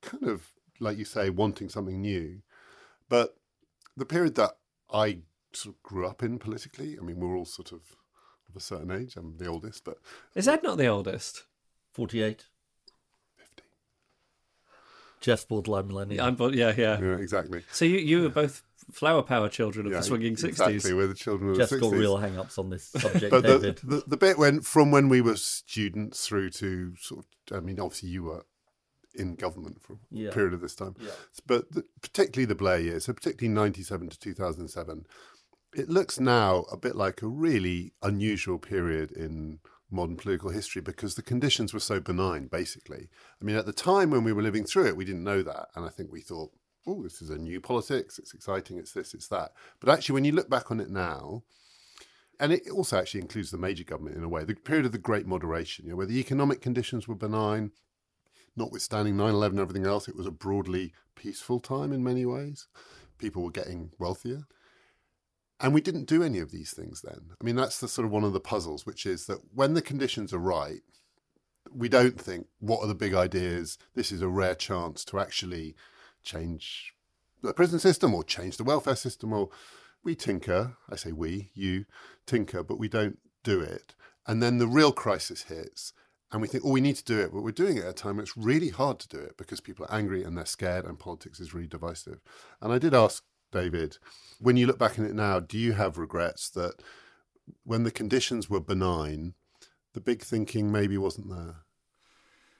kind 0.00 0.24
of, 0.26 0.48
like 0.80 0.96
you 0.96 1.04
say, 1.04 1.28
wanting 1.28 1.68
something 1.68 2.00
new. 2.00 2.40
But 3.10 3.36
the 3.96 4.06
period 4.06 4.34
that 4.36 4.52
I 4.90 5.18
sort 5.52 5.74
of 5.74 5.82
grew 5.82 6.06
up 6.06 6.22
in 6.22 6.38
politically, 6.38 6.96
I 6.98 7.02
mean, 7.02 7.20
we're 7.20 7.36
all 7.36 7.44
sort 7.44 7.72
of 7.72 7.80
of 8.50 8.56
a 8.56 8.60
certain 8.60 8.90
age. 8.90 9.16
I'm 9.16 9.36
the 9.38 9.46
oldest, 9.46 9.84
but 9.84 9.98
Is 10.34 10.44
that 10.46 10.62
not 10.62 10.76
the 10.78 10.86
oldest? 10.86 11.44
48. 11.92 12.44
50. 13.36 13.62
Geoff's 15.20 15.44
borderline 15.44 15.88
millennial. 15.88 16.24
I'm, 16.26 16.34
bo- 16.34 16.48
yeah, 16.48 16.72
yeah. 16.76 17.00
Yeah, 17.00 17.16
exactly. 17.16 17.62
So 17.72 17.84
you 17.84 17.98
you 17.98 18.22
were 18.22 18.28
both 18.28 18.62
flower 18.92 19.22
power 19.22 19.48
children 19.48 19.86
of 19.86 19.92
Yeah, 19.92 19.98
the 19.98 20.04
swinging 20.04 20.36
sixties. 20.36 20.50
exactly. 20.50 20.74
sixties. 20.78 20.94
We're 20.94 21.06
the 21.06 21.14
children 21.14 21.50
of 21.50 21.56
Geoff's 21.56 21.70
the 21.70 21.78
got 21.78 21.92
real 21.92 22.16
hang 22.16 22.38
ups 22.38 22.58
on 22.58 22.70
this 22.70 22.84
subject, 22.98 23.30
but 23.30 23.42
the, 23.42 23.58
David. 23.58 23.80
the 23.84 24.02
the 24.06 24.16
bit 24.16 24.38
when 24.38 24.60
from 24.62 24.90
when 24.90 25.08
we 25.08 25.20
were 25.20 25.36
students 25.36 26.26
through 26.26 26.50
to 26.50 26.94
sort 26.96 27.24
of 27.50 27.56
I 27.56 27.60
mean 27.60 27.78
obviously 27.78 28.08
you 28.08 28.24
were 28.24 28.46
in 29.14 29.34
government 29.34 29.82
for 29.82 29.94
a 29.94 29.96
Yeah. 30.10 30.30
period 30.30 30.54
of 30.54 30.60
this 30.60 30.74
time 30.76 30.94
Yeah. 31.00 31.10
but 31.46 31.70
the, 31.72 31.84
particularly 32.00 32.46
the 32.46 32.54
Blair 32.54 32.78
years 32.80 33.04
so 33.06 33.12
particularly 33.12 33.52
97 33.52 34.08
to 34.08 34.18
2007 34.18 35.04
it 35.74 35.88
looks 35.88 36.18
now 36.18 36.64
a 36.72 36.76
bit 36.76 36.96
like 36.96 37.22
a 37.22 37.26
really 37.26 37.92
unusual 38.02 38.58
period 38.58 39.10
in 39.12 39.60
modern 39.90 40.16
political 40.16 40.50
history 40.50 40.80
because 40.80 41.14
the 41.14 41.22
conditions 41.22 41.74
were 41.74 41.80
so 41.80 41.98
benign 41.98 42.46
basically 42.46 43.08
I 43.40 43.44
mean 43.44 43.56
at 43.56 43.66
the 43.66 43.72
time 43.72 44.10
when 44.10 44.22
we 44.22 44.32
were 44.32 44.42
living 44.42 44.64
through 44.64 44.86
it 44.86 44.96
we 44.96 45.04
didn't 45.04 45.24
know 45.24 45.42
that 45.42 45.66
and 45.74 45.84
I 45.84 45.88
think 45.88 46.12
we 46.12 46.20
thought 46.20 46.52
oh 46.86 47.02
this 47.02 47.20
is 47.20 47.30
a 47.30 47.38
new 47.38 47.60
politics 47.60 48.18
it's 48.18 48.32
exciting 48.32 48.78
it's 48.78 48.92
this 48.92 49.14
it's 49.14 49.26
that 49.28 49.52
but 49.80 49.88
actually 49.88 50.14
when 50.14 50.24
you 50.24 50.32
look 50.32 50.48
back 50.48 50.70
on 50.70 50.80
it 50.80 50.90
now 50.90 51.42
and 52.40 52.54
it 52.54 52.70
also 52.70 52.98
actually 52.98 53.20
includes 53.20 53.50
the 53.50 53.58
major 53.58 53.84
government 53.84 54.16
in 54.16 54.24
a 54.24 54.28
way. 54.28 54.44
The 54.44 54.54
period 54.54 54.86
of 54.86 54.92
the 54.92 54.98
Great 54.98 55.26
Moderation, 55.26 55.84
you 55.84 55.90
know, 55.90 55.96
where 55.96 56.06
the 56.06 56.18
economic 56.18 56.62
conditions 56.62 57.06
were 57.06 57.14
benign, 57.14 57.70
notwithstanding 58.56 59.16
9 59.16 59.34
11 59.34 59.58
and 59.58 59.62
everything 59.62 59.86
else, 59.86 60.08
it 60.08 60.16
was 60.16 60.26
a 60.26 60.30
broadly 60.30 60.94
peaceful 61.14 61.60
time 61.60 61.92
in 61.92 62.02
many 62.02 62.24
ways. 62.24 62.66
People 63.18 63.42
were 63.42 63.50
getting 63.50 63.92
wealthier. 63.98 64.46
And 65.60 65.74
we 65.74 65.82
didn't 65.82 66.08
do 66.08 66.22
any 66.22 66.38
of 66.38 66.50
these 66.50 66.72
things 66.72 67.02
then. 67.02 67.20
I 67.40 67.44
mean, 67.44 67.56
that's 67.56 67.80
the 67.80 67.88
sort 67.88 68.06
of 68.06 68.12
one 68.12 68.24
of 68.24 68.32
the 68.32 68.40
puzzles, 68.40 68.86
which 68.86 69.04
is 69.04 69.26
that 69.26 69.40
when 69.54 69.74
the 69.74 69.82
conditions 69.82 70.32
are 70.32 70.38
right, 70.38 70.80
we 71.70 71.88
don't 71.88 72.18
think, 72.18 72.46
what 72.58 72.80
are 72.80 72.86
the 72.86 72.94
big 72.94 73.14
ideas? 73.14 73.76
This 73.94 74.10
is 74.10 74.22
a 74.22 74.28
rare 74.28 74.54
chance 74.54 75.04
to 75.06 75.18
actually 75.18 75.76
change 76.22 76.94
the 77.42 77.52
prison 77.52 77.78
system 77.78 78.14
or 78.14 78.24
change 78.24 78.56
the 78.56 78.64
welfare 78.64 78.96
system 78.96 79.32
or 79.32 79.50
we 80.02 80.14
tinker. 80.14 80.76
I 80.88 80.96
say 80.96 81.12
we, 81.12 81.50
you 81.54 81.84
tinker, 82.24 82.62
but 82.62 82.78
we 82.78 82.88
don't 82.88 83.18
do 83.42 83.60
it. 83.60 83.94
And 84.26 84.42
then 84.42 84.58
the 84.58 84.66
real 84.66 84.92
crisis 84.92 85.44
hits, 85.44 85.92
and 86.32 86.40
we 86.40 86.48
think, 86.48 86.64
oh, 86.64 86.70
we 86.70 86.80
need 86.80 86.96
to 86.96 87.04
do 87.04 87.20
it, 87.20 87.32
but 87.32 87.42
we're 87.42 87.50
doing 87.50 87.76
it 87.76 87.84
at 87.84 87.90
a 87.90 87.92
time 87.92 88.16
when 88.16 88.22
it's 88.22 88.36
really 88.36 88.68
hard 88.68 89.00
to 89.00 89.08
do 89.08 89.18
it 89.18 89.36
because 89.36 89.60
people 89.60 89.84
are 89.86 89.94
angry 89.94 90.22
and 90.22 90.36
they're 90.36 90.46
scared, 90.46 90.84
and 90.84 90.98
politics 90.98 91.40
is 91.40 91.52
really 91.52 91.66
divisive. 91.66 92.20
And 92.60 92.72
I 92.72 92.78
did 92.78 92.94
ask 92.94 93.24
David, 93.50 93.98
when 94.38 94.56
you 94.56 94.66
look 94.66 94.78
back 94.78 94.98
on 94.98 95.04
it 95.04 95.14
now, 95.14 95.40
do 95.40 95.58
you 95.58 95.72
have 95.72 95.98
regrets 95.98 96.48
that 96.50 96.82
when 97.64 97.84
the 97.84 97.90
conditions 97.90 98.48
were 98.48 98.60
benign, 98.60 99.34
the 99.92 100.00
big 100.00 100.22
thinking 100.22 100.70
maybe 100.70 100.96
wasn't 100.96 101.30
there? 101.30 101.56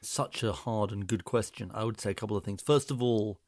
Such 0.03 0.43
a 0.43 0.53
hard 0.53 0.93
and 0.93 1.07
good 1.07 1.25
question. 1.25 1.71
I 1.75 1.85
would 1.85 2.01
say 2.01 2.11
a 2.11 2.15
couple 2.15 2.37
of 2.37 2.45
things. 2.45 2.63
First 2.63 2.91
of 2.91 3.03
all, 3.03 3.41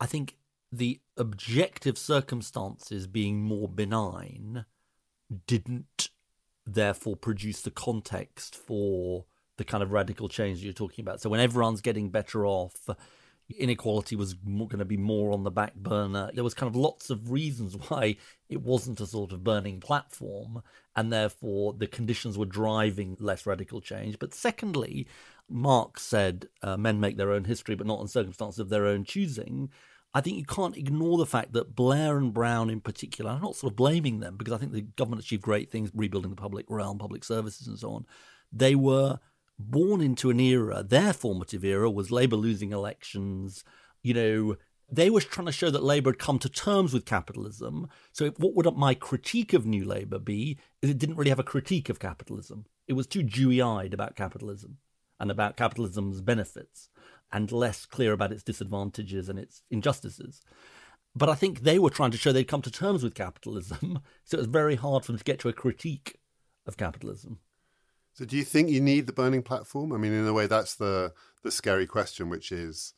I 0.00 0.06
think 0.06 0.36
the 0.72 1.00
objective 1.16 1.96
circumstances 1.96 3.06
being 3.06 3.42
more 3.42 3.68
benign 3.68 4.64
didn't 5.46 6.10
therefore 6.66 7.16
produce 7.16 7.60
the 7.60 7.70
context 7.70 8.56
for 8.56 9.26
the 9.56 9.64
kind 9.64 9.82
of 9.82 9.92
radical 9.92 10.28
change 10.28 10.64
you're 10.64 10.72
talking 10.72 11.04
about. 11.04 11.20
So 11.20 11.30
when 11.30 11.40
everyone's 11.40 11.80
getting 11.80 12.10
better 12.10 12.44
off, 12.46 12.88
inequality 13.50 14.16
was 14.16 14.34
going 14.34 14.78
to 14.78 14.84
be 14.84 14.96
more 14.96 15.32
on 15.32 15.44
the 15.44 15.50
back 15.50 15.74
burner. 15.74 16.30
There 16.32 16.44
was 16.44 16.54
kind 16.54 16.68
of 16.68 16.76
lots 16.76 17.10
of 17.10 17.30
reasons 17.30 17.76
why 17.88 18.16
it 18.48 18.62
wasn't 18.62 19.00
a 19.00 19.06
sort 19.06 19.32
of 19.32 19.44
burning 19.44 19.80
platform, 19.80 20.62
and 20.96 21.12
therefore 21.12 21.74
the 21.74 21.86
conditions 21.86 22.38
were 22.38 22.46
driving 22.46 23.16
less 23.20 23.46
radical 23.46 23.80
change. 23.80 24.18
But 24.18 24.34
secondly, 24.34 25.06
Marx 25.48 26.02
said 26.02 26.48
uh, 26.62 26.76
men 26.76 27.00
make 27.00 27.16
their 27.16 27.32
own 27.32 27.44
history, 27.44 27.74
but 27.74 27.86
not 27.86 28.00
on 28.00 28.08
circumstances 28.08 28.60
of 28.60 28.68
their 28.70 28.86
own 28.86 29.04
choosing. 29.04 29.70
I 30.16 30.20
think 30.20 30.36
you 30.36 30.44
can't 30.44 30.76
ignore 30.76 31.18
the 31.18 31.26
fact 31.26 31.52
that 31.54 31.74
Blair 31.74 32.16
and 32.18 32.32
Brown, 32.32 32.70
in 32.70 32.80
particular, 32.80 33.32
I'm 33.32 33.42
not 33.42 33.56
sort 33.56 33.72
of 33.72 33.76
blaming 33.76 34.20
them 34.20 34.36
because 34.36 34.54
I 34.54 34.58
think 34.58 34.72
the 34.72 34.82
government 34.82 35.22
achieved 35.22 35.42
great 35.42 35.70
things, 35.70 35.90
rebuilding 35.92 36.30
the 36.30 36.36
public 36.36 36.66
realm, 36.68 36.98
public 36.98 37.24
services, 37.24 37.66
and 37.66 37.78
so 37.78 37.90
on. 37.90 38.06
They 38.52 38.76
were 38.76 39.18
born 39.58 40.00
into 40.00 40.30
an 40.30 40.40
era, 40.40 40.82
their 40.82 41.12
formative 41.12 41.64
era 41.64 41.90
was 41.90 42.10
Labour 42.10 42.36
losing 42.36 42.72
elections. 42.72 43.64
You 44.02 44.14
know, 44.14 44.56
they 44.90 45.10
were 45.10 45.20
trying 45.20 45.46
to 45.46 45.52
show 45.52 45.70
that 45.70 45.82
Labour 45.82 46.10
had 46.10 46.18
come 46.18 46.38
to 46.40 46.48
terms 46.48 46.92
with 46.92 47.04
capitalism. 47.04 47.88
So, 48.12 48.30
what 48.36 48.54
would 48.54 48.76
my 48.76 48.94
critique 48.94 49.52
of 49.52 49.66
New 49.66 49.84
Labour 49.84 50.18
be? 50.18 50.58
Is 50.82 50.90
it 50.90 50.98
didn't 50.98 51.16
really 51.16 51.30
have 51.30 51.38
a 51.38 51.44
critique 51.44 51.88
of 51.88 51.98
capitalism. 51.98 52.66
It 52.86 52.94
was 52.94 53.06
too 53.06 53.22
dewy 53.22 53.62
eyed 53.62 53.94
about 53.94 54.16
capitalism 54.16 54.78
and 55.18 55.30
about 55.30 55.56
capitalism's 55.56 56.20
benefits 56.20 56.90
and 57.32 57.50
less 57.50 57.86
clear 57.86 58.12
about 58.12 58.32
its 58.32 58.42
disadvantages 58.42 59.28
and 59.28 59.38
its 59.38 59.62
injustices. 59.70 60.42
But 61.16 61.28
I 61.28 61.34
think 61.34 61.60
they 61.60 61.78
were 61.78 61.90
trying 61.90 62.10
to 62.10 62.18
show 62.18 62.32
they'd 62.32 62.44
come 62.44 62.62
to 62.62 62.70
terms 62.70 63.02
with 63.02 63.14
capitalism. 63.14 64.00
So, 64.26 64.38
it 64.38 64.40
was 64.40 64.46
very 64.46 64.76
hard 64.76 65.04
for 65.04 65.12
them 65.12 65.18
to 65.18 65.24
get 65.24 65.38
to 65.40 65.50
a 65.50 65.52
critique 65.52 66.18
of 66.66 66.78
capitalism. 66.78 67.40
So, 68.14 68.24
do 68.24 68.36
you 68.36 68.44
think 68.44 68.70
you 68.70 68.80
need 68.80 69.06
the 69.06 69.12
burning 69.12 69.42
platform? 69.42 69.92
I 69.92 69.98
mean, 69.98 70.12
in 70.12 70.26
a 70.26 70.32
way, 70.32 70.46
that's 70.46 70.74
the 70.76 71.12
the 71.42 71.50
scary 71.50 71.86
question, 71.86 72.30
which 72.30 72.52
is, 72.52 72.94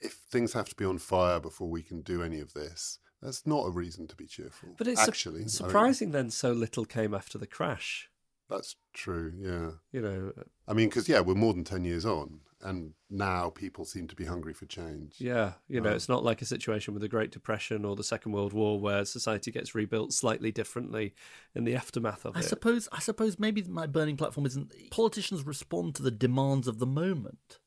if 0.00 0.12
things 0.12 0.52
have 0.52 0.68
to 0.68 0.76
be 0.76 0.84
on 0.84 0.98
fire 0.98 1.40
before 1.40 1.68
we 1.68 1.82
can 1.82 2.02
do 2.02 2.22
any 2.22 2.38
of 2.38 2.52
this, 2.52 2.98
that's 3.22 3.46
not 3.46 3.66
a 3.66 3.70
reason 3.70 4.06
to 4.08 4.16
be 4.16 4.26
cheerful. 4.26 4.74
But 4.76 4.86
it's 4.86 5.02
su- 5.02 5.10
actually 5.10 5.40
I 5.40 5.44
mean, 5.44 5.50
surprising 5.50 6.10
then 6.12 6.30
so 6.30 6.52
little 6.52 6.84
came 6.84 7.14
after 7.14 7.38
the 7.38 7.46
crash. 7.46 8.10
That's 8.48 8.76
true. 8.92 9.32
Yeah, 9.38 9.70
You 9.92 10.00
know, 10.00 10.32
I 10.66 10.72
mean, 10.72 10.88
because 10.88 11.08
yeah, 11.08 11.20
we're 11.20 11.34
more 11.34 11.54
than 11.54 11.64
ten 11.64 11.84
years 11.84 12.04
on, 12.06 12.40
and 12.62 12.94
now 13.10 13.50
people 13.50 13.84
seem 13.84 14.08
to 14.08 14.16
be 14.16 14.24
hungry 14.24 14.52
for 14.52 14.66
change. 14.66 15.14
yeah, 15.18 15.52
you 15.68 15.80
know, 15.80 15.90
Um, 15.90 15.96
it's 15.96 16.08
not 16.08 16.24
like 16.24 16.42
a 16.42 16.46
situation 16.46 16.94
with 16.94 17.00
the 17.02 17.08
Great 17.08 17.30
Depression 17.30 17.84
or 17.84 17.94
the 17.96 18.02
Second 18.04 18.32
World 18.32 18.52
War 18.52 18.80
where 18.80 19.04
society 19.04 19.50
gets 19.50 19.74
rebuilt 19.74 20.12
slightly 20.12 20.50
differently 20.50 21.14
in 21.54 21.64
the 21.64 21.74
aftermath 21.76 22.24
of 22.24 22.36
I 22.36 22.40
it. 22.40 22.44
suppose 22.44 22.88
I 22.92 22.98
suppose 23.00 23.38
maybe 23.38 23.62
my 23.62 23.86
burning 23.86 24.16
platform 24.16 24.46
isn't 24.46 24.72
politicians 24.90 25.44
respond 25.46 25.94
to 25.96 26.02
the 26.02 26.10
demands 26.10 26.66
of 26.68 26.78
the 26.78 26.86
moment. 26.86 27.58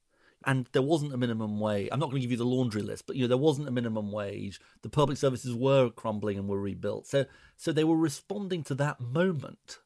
And 0.43 0.67
there 0.71 0.81
wasn't 0.81 1.13
a 1.13 1.17
minimum 1.17 1.59
wage. 1.59 1.89
I'm 1.91 1.99
not 1.99 2.09
going 2.09 2.19
to 2.19 2.27
give 2.27 2.31
you 2.31 2.37
the 2.37 2.45
laundry 2.45 2.81
list, 2.81 3.05
but 3.05 3.15
you 3.15 3.21
know 3.21 3.27
there 3.27 3.37
wasn't 3.37 3.67
a 3.67 3.71
minimum 3.71 4.11
wage. 4.11 4.59
The 4.81 4.89
public 4.89 5.19
services 5.19 5.53
were 5.53 5.91
crumbling 5.91 6.39
and 6.39 6.47
were 6.49 6.59
rebuilt. 6.59 7.05
So 7.05 7.25
so 7.57 7.71
they 7.71 7.83
were 7.83 7.95
responding 7.95 8.63
to 8.63 8.75
that 8.75 8.99
moment. 8.99 9.77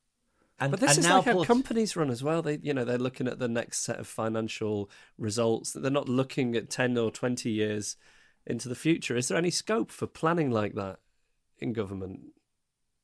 And, 0.58 0.72
But 0.72 0.80
this 0.80 0.92
and 0.92 1.00
is 1.00 1.06
now 1.06 1.18
like 1.18 1.26
how 1.26 1.34
politi- 1.34 1.48
companies 1.48 1.96
run 1.98 2.10
as 2.10 2.24
well. 2.24 2.42
They, 2.42 2.60
you 2.62 2.74
know, 2.74 2.86
they're 2.86 2.98
looking 2.98 3.28
at 3.28 3.40
the 3.40 3.48
next 3.50 3.80
set 3.84 4.00
of 4.00 4.08
financial 4.08 4.90
results. 5.18 5.74
They're 5.74 5.92
not 5.92 6.08
looking 6.08 6.56
at 6.56 6.70
ten 6.70 6.98
or 6.98 7.12
twenty 7.12 7.50
years 7.52 7.98
into 8.46 8.70
the 8.70 8.76
future. 8.76 9.18
Is 9.18 9.28
there 9.28 9.38
any 9.38 9.52
scope 9.52 9.92
for 9.92 10.08
planning 10.08 10.52
like 10.52 10.76
that 10.76 11.00
in 11.60 11.74
government? 11.74 12.20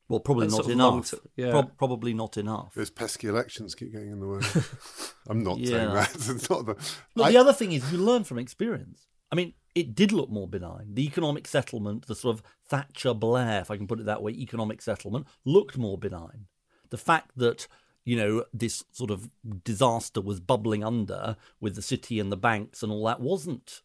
well, 0.08 0.20
probably 0.20 0.46
that 0.46 0.52
not 0.52 0.64
sort 0.64 0.72
of 0.72 0.78
long 0.78 0.94
enough. 0.98 1.10
t- 1.10 1.16
yeah. 1.36 1.50
Prob- 1.52 1.76
probably 1.78 2.12
not 2.12 2.36
enough. 2.36 2.74
Those 2.74 2.90
pesky 2.90 3.28
elections 3.28 3.74
keep 3.74 3.92
getting 3.92 4.10
in 4.12 4.20
the 4.20 4.26
way. 4.28 4.40
I'm 5.28 5.42
not 5.42 5.56
saying 5.56 5.92
that. 5.94 6.10
It's 6.14 6.50
not 6.50 6.66
the. 6.66 6.74
Look, 7.14 7.26
I- 7.26 7.32
the 7.32 7.38
other 7.38 7.52
thing 7.54 7.72
is 7.72 7.90
you 7.92 7.98
learn 7.98 8.24
from 8.24 8.38
experience. 8.38 9.06
I 9.30 9.34
mean, 9.36 9.54
it 9.74 9.94
did 9.94 10.12
look 10.12 10.28
more 10.28 10.46
benign. 10.46 10.88
The 10.92 11.06
economic 11.06 11.46
settlement, 11.48 12.06
the 12.06 12.14
sort 12.14 12.36
of 12.36 12.42
Thatcher 12.68 13.14
Blair, 13.14 13.60
if 13.62 13.70
I 13.70 13.78
can 13.78 13.86
put 13.86 14.00
it 14.00 14.06
that 14.06 14.22
way, 14.22 14.32
economic 14.32 14.82
settlement 14.82 15.26
looked 15.46 15.78
more 15.78 15.96
benign. 15.96 16.46
The 16.92 16.96
fact 17.10 17.32
that 17.36 17.66
you 18.04 18.16
know 18.20 18.44
this 18.62 18.84
sort 18.92 19.10
of 19.10 19.28
disaster 19.64 20.20
was 20.20 20.38
bubbling 20.40 20.84
under 20.84 21.36
with 21.60 21.74
the 21.74 21.82
city 21.92 22.20
and 22.20 22.30
the 22.30 22.36
banks 22.48 22.82
and 22.82 22.92
all 22.92 23.04
that 23.06 23.20
wasn't 23.20 23.82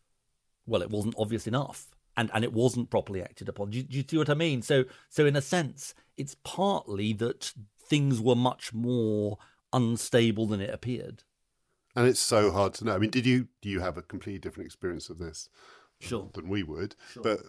well, 0.68 0.82
it 0.84 0.92
wasn't 0.92 1.16
obvious 1.18 1.48
enough. 1.48 1.88
And, 2.20 2.32
and 2.34 2.44
it 2.44 2.52
wasn't 2.52 2.90
properly 2.90 3.22
acted 3.22 3.48
upon. 3.48 3.70
Do 3.70 3.78
you, 3.78 3.84
do 3.84 3.96
you 3.98 4.04
see 4.10 4.18
what 4.18 4.30
I 4.30 4.34
mean? 4.34 4.64
So 4.64 4.86
so 5.08 5.26
in 5.28 5.36
a 5.36 5.42
sense, 5.42 5.94
it's 6.18 6.36
partly 6.44 7.14
that 7.14 7.54
things 7.80 8.20
were 8.20 8.36
much 8.36 8.74
more 8.74 9.38
unstable 9.72 10.48
than 10.48 10.60
it 10.60 10.74
appeared. 10.74 11.24
and 11.96 12.08
it's 12.08 12.20
so 12.20 12.52
hard 12.52 12.74
to 12.76 12.86
know. 12.86 12.96
I 12.96 12.98
mean, 12.98 13.12
did 13.12 13.26
you 13.28 13.48
do 13.62 13.70
you 13.70 13.82
have 13.82 13.98
a 13.98 14.02
completely 14.02 14.40
different 14.40 14.66
experience 14.68 15.10
of 15.12 15.20
this 15.20 15.50
Sure. 16.00 16.30
than 16.34 16.50
we 16.50 16.64
would? 16.64 16.96
Sure. 17.14 17.24
But 17.24 17.40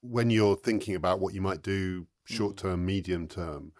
when 0.00 0.30
you're 0.30 0.56
thinking 0.56 0.94
about 0.94 1.18
what 1.20 1.34
you 1.34 1.40
might 1.40 1.62
do 1.62 2.06
hmm. 2.28 2.34
short 2.34 2.56
term, 2.56 2.86
medium 2.86 3.26
term, 3.26 3.72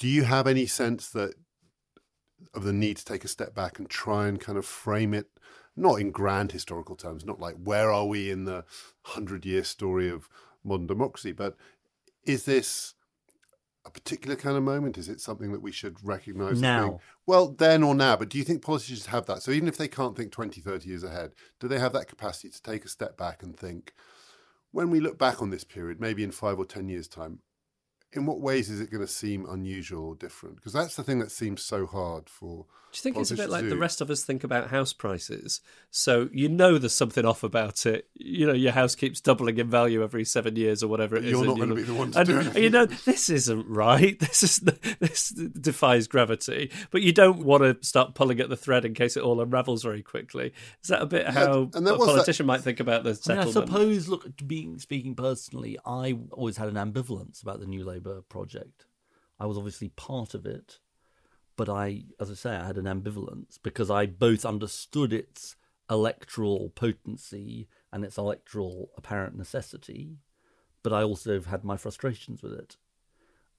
do 0.00 0.08
you 0.08 0.24
have 0.24 0.46
any 0.46 0.64
sense 0.66 1.10
that 1.10 1.34
of 2.54 2.64
the 2.64 2.72
need 2.72 2.96
to 2.96 3.04
take 3.04 3.22
a 3.22 3.28
step 3.28 3.54
back 3.54 3.78
and 3.78 3.88
try 3.90 4.26
and 4.26 4.40
kind 4.40 4.56
of 4.56 4.64
frame 4.64 5.12
it 5.12 5.26
not 5.76 6.00
in 6.00 6.10
grand 6.10 6.52
historical 6.52 6.96
terms, 6.96 7.24
not 7.24 7.38
like 7.38 7.54
where 7.62 7.92
are 7.92 8.06
we 8.06 8.30
in 8.30 8.44
the 8.46 8.64
hundred 9.02 9.44
year 9.44 9.62
story 9.62 10.08
of 10.08 10.28
modern 10.64 10.86
democracy, 10.86 11.32
but 11.32 11.56
is 12.24 12.44
this 12.44 12.94
a 13.84 13.90
particular 13.90 14.36
kind 14.36 14.56
of 14.56 14.62
moment? 14.62 14.96
Is 14.98 15.08
it 15.08 15.20
something 15.20 15.52
that 15.52 15.62
we 15.62 15.70
should 15.70 15.96
recognize? 16.02 16.60
Now. 16.60 16.82
being- 16.88 17.00
well, 17.26 17.48
then 17.48 17.82
or 17.82 17.94
now, 17.94 18.16
but 18.16 18.30
do 18.30 18.38
you 18.38 18.44
think 18.44 18.62
politicians 18.62 19.06
have 19.06 19.26
that? 19.26 19.42
So 19.42 19.50
even 19.52 19.68
if 19.68 19.76
they 19.76 19.88
can't 19.88 20.16
think 20.16 20.32
20, 20.32 20.60
30 20.62 20.88
years 20.88 21.04
ahead, 21.04 21.32
do 21.60 21.68
they 21.68 21.78
have 21.78 21.92
that 21.92 22.08
capacity 22.08 22.48
to 22.50 22.62
take 22.62 22.84
a 22.84 22.88
step 22.88 23.16
back 23.18 23.42
and 23.42 23.56
think, 23.56 23.92
when 24.72 24.90
we 24.90 24.98
look 25.00 25.18
back 25.18 25.40
on 25.42 25.50
this 25.50 25.64
period, 25.64 26.00
maybe 26.00 26.24
in 26.24 26.30
five 26.30 26.58
or 26.58 26.64
10 26.64 26.88
years' 26.88 27.08
time, 27.08 27.40
in 28.12 28.26
what 28.26 28.40
ways 28.40 28.68
is 28.70 28.80
it 28.80 28.90
going 28.90 29.00
to 29.06 29.12
seem 29.12 29.46
unusual 29.48 30.08
or 30.08 30.14
different? 30.14 30.56
Because 30.56 30.72
that's 30.72 30.96
the 30.96 31.02
thing 31.04 31.18
that 31.20 31.30
seems 31.30 31.62
so 31.62 31.86
hard 31.86 32.28
for. 32.28 32.66
Do 32.92 32.96
you 32.96 33.02
think 33.02 33.18
it's 33.18 33.30
a 33.30 33.36
bit 33.36 33.50
like 33.50 33.62
to 33.62 33.68
the 33.68 33.76
rest 33.76 34.00
of 34.00 34.10
us 34.10 34.24
think 34.24 34.42
about 34.42 34.70
house 34.70 34.92
prices? 34.92 35.60
So 35.92 36.28
you 36.32 36.48
know 36.48 36.76
there's 36.76 36.92
something 36.92 37.24
off 37.24 37.44
about 37.44 37.86
it. 37.86 38.08
You 38.14 38.48
know 38.48 38.52
your 38.52 38.72
house 38.72 38.96
keeps 38.96 39.20
doubling 39.20 39.58
in 39.58 39.70
value 39.70 40.02
every 40.02 40.24
seven 40.24 40.56
years 40.56 40.82
or 40.82 40.88
whatever 40.88 41.14
it 41.14 41.20
But 41.20 41.26
is. 41.26 41.30
you're 41.30 41.40
and 41.42 41.48
not 41.50 41.58
gonna 41.60 41.74
be 41.76 41.82
the 41.82 41.94
one 41.94 42.10
to 42.10 42.18
and, 42.18 42.26
do 42.26 42.32
and 42.32 42.42
anything. 42.46 42.62
You 42.64 42.70
know 42.70 42.86
this 42.86 43.30
isn't 43.30 43.68
right. 43.68 44.18
This 44.30 44.42
is 44.42 44.56
this 44.98 45.28
defies 45.28 46.08
gravity. 46.08 46.72
But 46.90 47.02
you 47.02 47.12
don't 47.12 47.44
want 47.44 47.62
to 47.62 47.78
start 47.86 48.16
pulling 48.16 48.40
at 48.40 48.48
the 48.48 48.56
thread 48.56 48.84
in 48.84 48.94
case 48.94 49.16
it 49.16 49.22
all 49.22 49.40
unravels 49.40 49.84
very 49.84 50.02
quickly. 50.02 50.52
Is 50.82 50.88
that 50.88 51.00
a 51.00 51.06
bit 51.06 51.28
how 51.28 51.70
and 51.72 51.86
a 51.86 51.92
was 51.92 52.00
that- 52.00 52.06
politician 52.06 52.46
might 52.46 52.62
think 52.62 52.80
about 52.80 53.04
the 53.04 53.16
I 53.28 53.34
mean. 53.34 53.46
I 53.46 53.50
suppose, 53.52 54.08
look, 54.08 54.26
being 54.48 54.80
speaking 54.80 55.14
personally, 55.14 55.78
I 55.86 56.18
always 56.32 56.56
had 56.56 56.68
an 56.68 56.74
ambivalence 56.74 57.40
about 57.40 57.60
the 57.60 57.66
New 57.66 57.84
Labour 57.84 57.99
project. 58.28 58.86
I 59.38 59.46
was 59.46 59.56
obviously 59.56 59.88
part 59.90 60.34
of 60.34 60.46
it, 60.46 60.78
but 61.56 61.68
I, 61.68 62.04
as 62.18 62.30
I 62.30 62.34
say, 62.34 62.56
I 62.56 62.66
had 62.66 62.78
an 62.78 62.84
ambivalence 62.84 63.58
because 63.62 63.90
I 63.90 64.06
both 64.06 64.44
understood 64.44 65.12
its 65.12 65.56
electoral 65.90 66.70
potency 66.70 67.68
and 67.92 68.04
its 68.04 68.16
electoral 68.16 68.90
apparent 68.96 69.36
necessity, 69.36 70.18
but 70.82 70.92
I 70.92 71.02
also 71.02 71.40
had 71.40 71.64
my 71.64 71.76
frustrations 71.76 72.42
with 72.42 72.52
it. 72.52 72.76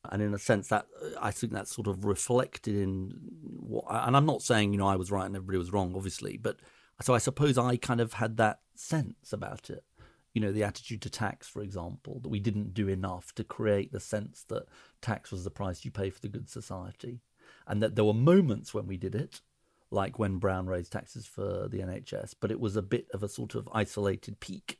And 0.10 0.22
in 0.22 0.34
a 0.34 0.40
sense, 0.40 0.68
that 0.70 0.88
I 1.22 1.30
think 1.32 1.54
that's 1.54 1.76
sort 1.76 1.88
of 1.88 2.06
reflected 2.06 2.76
in 2.76 3.12
what. 3.60 3.86
And 3.88 4.18
I'm 4.18 4.26
not 4.26 4.42
saying 4.42 4.72
you 4.72 4.80
know 4.80 4.88
I 4.88 4.96
was 4.96 5.12
right 5.12 5.26
and 5.26 5.36
everybody 5.36 5.60
was 5.60 5.72
wrong, 5.72 5.94
obviously, 5.96 6.38
but 6.38 6.58
so 7.02 7.14
I 7.14 7.20
suppose 7.20 7.58
I 7.58 7.78
kind 7.78 8.02
of 8.02 8.14
had 8.14 8.38
that 8.38 8.62
sense 8.76 9.32
about 9.32 9.70
it. 9.70 9.84
You 10.34 10.42
know, 10.42 10.52
the 10.52 10.64
attitude 10.64 11.02
to 11.02 11.10
tax, 11.10 11.48
for 11.48 11.62
example, 11.62 12.20
that 12.22 12.30
we 12.30 12.40
didn't 12.40 12.74
do 12.74 12.88
enough 12.88 13.34
to 13.36 13.44
create 13.44 13.92
the 13.92 14.00
sense 14.00 14.46
that 14.48 14.68
tax 15.02 15.32
was 15.32 15.44
the 15.44 15.50
price 15.50 15.84
you 15.84 15.92
pay 15.92 16.10
for 16.10 16.22
the 16.22 16.30
good 16.30 16.50
society, 16.50 17.20
and 17.68 17.82
that 17.84 17.96
there 17.96 18.06
were 18.06 18.14
moments 18.14 18.74
when 18.74 18.88
we 18.88 18.98
did 18.98 19.14
it, 19.14 19.42
like 19.90 20.18
when 20.18 20.38
Brown 20.38 20.68
raised 20.68 20.94
taxes 20.94 21.26
for 21.26 21.68
the 21.68 21.80
NHS, 21.80 22.36
but 22.40 22.52
it 22.52 22.60
was 22.60 22.76
a 22.76 22.82
bit 22.82 23.08
of 23.14 23.24
a 23.24 23.30
sort 23.30 23.56
of 23.56 23.68
isolated 23.74 24.40
peak 24.40 24.80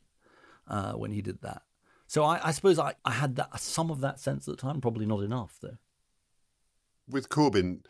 uh, 0.68 0.92
when 0.92 1.10
he 1.10 1.20
did 1.20 1.42
that. 1.42 1.62
So 2.06 2.24
I, 2.24 2.48
I 2.48 2.50
suppose 2.52 2.78
I, 2.78 2.94
I 3.04 3.12
had 3.12 3.36
that 3.36 3.58
some 3.60 3.90
of 3.90 4.00
that 4.00 4.20
sense 4.20 4.48
at 4.48 4.56
the 4.56 4.60
time, 4.60 4.80
probably 4.80 5.06
not 5.06 5.20
enough 5.20 5.58
though. 5.60 5.76
with 7.08 7.28
Corbyn, 7.28 7.84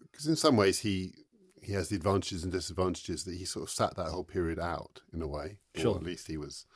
because 0.00 0.26
in 0.26 0.36
some 0.36 0.56
ways 0.56 0.80
he 0.80 1.14
he 1.62 1.72
has 1.72 1.88
the 1.88 1.96
advantages 1.96 2.42
and 2.42 2.52
disadvantages 2.52 3.24
that 3.24 3.36
he 3.36 3.44
sort 3.44 3.64
of 3.64 3.70
sat 3.70 3.96
that 3.96 4.08
whole 4.08 4.24
period 4.24 4.58
out 4.58 5.00
in 5.12 5.22
a 5.22 5.26
way. 5.26 5.58
Sure. 5.74 5.94
Or 5.94 5.98
at 5.98 6.04
least 6.04 6.26
he 6.26 6.36
was 6.36 6.66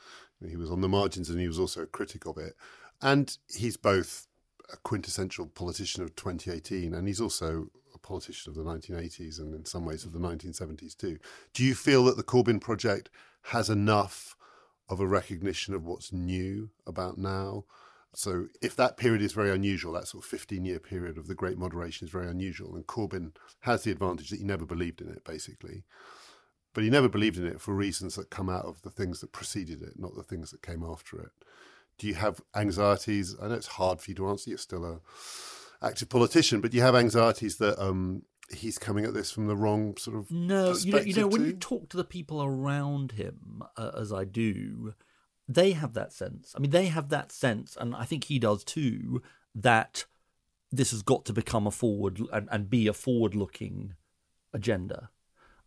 he 0.45 0.57
was 0.57 0.69
on 0.69 0.81
the 0.81 0.89
margins 0.89 1.29
and 1.29 1.39
he 1.39 1.47
was 1.47 1.59
also 1.59 1.81
a 1.81 1.87
critic 1.87 2.25
of 2.25 2.37
it. 2.37 2.55
And 3.01 3.35
he's 3.55 3.77
both 3.77 4.27
a 4.71 4.77
quintessential 4.77 5.47
politician 5.47 6.03
of 6.03 6.15
2018 6.15 6.93
and 6.93 7.07
he's 7.07 7.21
also 7.21 7.67
a 7.93 7.97
politician 7.97 8.51
of 8.51 8.55
the 8.55 8.63
1980s 8.63 9.39
and 9.39 9.53
in 9.53 9.65
some 9.65 9.85
ways 9.85 10.05
of 10.05 10.13
the 10.13 10.19
1970s 10.19 10.95
too. 10.97 11.17
Do 11.53 11.63
you 11.63 11.75
feel 11.75 12.03
that 12.05 12.17
the 12.17 12.23
Corbyn 12.23 12.59
project 12.59 13.09
has 13.43 13.69
enough 13.69 14.35
of 14.89 14.99
a 14.99 15.07
recognition 15.07 15.73
of 15.73 15.85
what's 15.85 16.11
new 16.11 16.69
about 16.85 17.17
now? 17.17 17.65
So 18.15 18.47
if 18.61 18.75
that 18.75 18.97
period 18.97 19.21
is 19.21 19.33
very 19.33 19.51
unusual, 19.51 19.93
that 19.93 20.07
sort 20.07 20.23
of 20.23 20.29
15 20.29 20.63
year 20.65 20.79
period 20.79 21.17
of 21.17 21.27
the 21.27 21.35
great 21.35 21.57
moderation 21.57 22.07
is 22.07 22.11
very 22.11 22.29
unusual, 22.29 22.75
and 22.75 22.87
Corbyn 22.87 23.35
has 23.61 23.83
the 23.83 23.91
advantage 23.91 24.29
that 24.29 24.39
he 24.39 24.45
never 24.45 24.65
believed 24.65 25.01
in 25.01 25.09
it, 25.09 25.23
basically. 25.23 25.83
But 26.73 26.83
he 26.83 26.89
never 26.89 27.07
believed 27.07 27.37
in 27.37 27.45
it 27.45 27.61
for 27.61 27.73
reasons 27.73 28.15
that 28.15 28.29
come 28.29 28.49
out 28.49 28.65
of 28.65 28.81
the 28.81 28.89
things 28.89 29.21
that 29.21 29.31
preceded 29.31 29.81
it, 29.81 29.93
not 29.97 30.15
the 30.15 30.23
things 30.23 30.51
that 30.51 30.61
came 30.61 30.83
after 30.83 31.19
it. 31.19 31.31
Do 31.97 32.07
you 32.07 32.15
have 32.15 32.41
anxieties? 32.53 33.35
I 33.41 33.47
know 33.47 33.55
it's 33.55 33.67
hard 33.67 34.01
for 34.01 34.11
you 34.11 34.15
to 34.15 34.27
answer. 34.27 34.49
You're 34.49 34.59
still 34.59 34.83
a 34.83 34.99
active 35.85 36.09
politician, 36.09 36.59
but 36.61 36.71
do 36.71 36.77
you 36.77 36.83
have 36.83 36.95
anxieties 36.95 37.57
that 37.57 37.81
um, 37.81 38.23
he's 38.53 38.77
coming 38.77 39.05
at 39.05 39.13
this 39.13 39.31
from 39.31 39.47
the 39.47 39.55
wrong 39.55 39.95
sort 39.97 40.17
of 40.17 40.29
No, 40.31 40.73
you 40.73 40.91
know, 40.91 40.99
you 40.99 41.13
know, 41.13 41.27
when 41.27 41.45
you 41.45 41.53
talk 41.53 41.89
to 41.89 41.97
the 41.97 42.03
people 42.03 42.43
around 42.43 43.13
him, 43.13 43.63
uh, 43.77 43.91
as 43.97 44.11
I 44.11 44.25
do, 44.25 44.93
they 45.47 45.71
have 45.71 45.93
that 45.93 46.11
sense. 46.11 46.53
I 46.55 46.59
mean, 46.59 46.71
they 46.71 46.87
have 46.87 47.09
that 47.09 47.31
sense, 47.31 47.77
and 47.79 47.95
I 47.95 48.05
think 48.05 48.25
he 48.25 48.39
does 48.39 48.63
too, 48.63 49.21
that 49.53 50.05
this 50.71 50.91
has 50.91 51.01
got 51.01 51.25
to 51.25 51.33
become 51.33 51.67
a 51.67 51.71
forward 51.71 52.19
and, 52.33 52.47
and 52.51 52.69
be 52.69 52.87
a 52.87 52.93
forward-looking 52.93 53.93
agenda. 54.53 55.09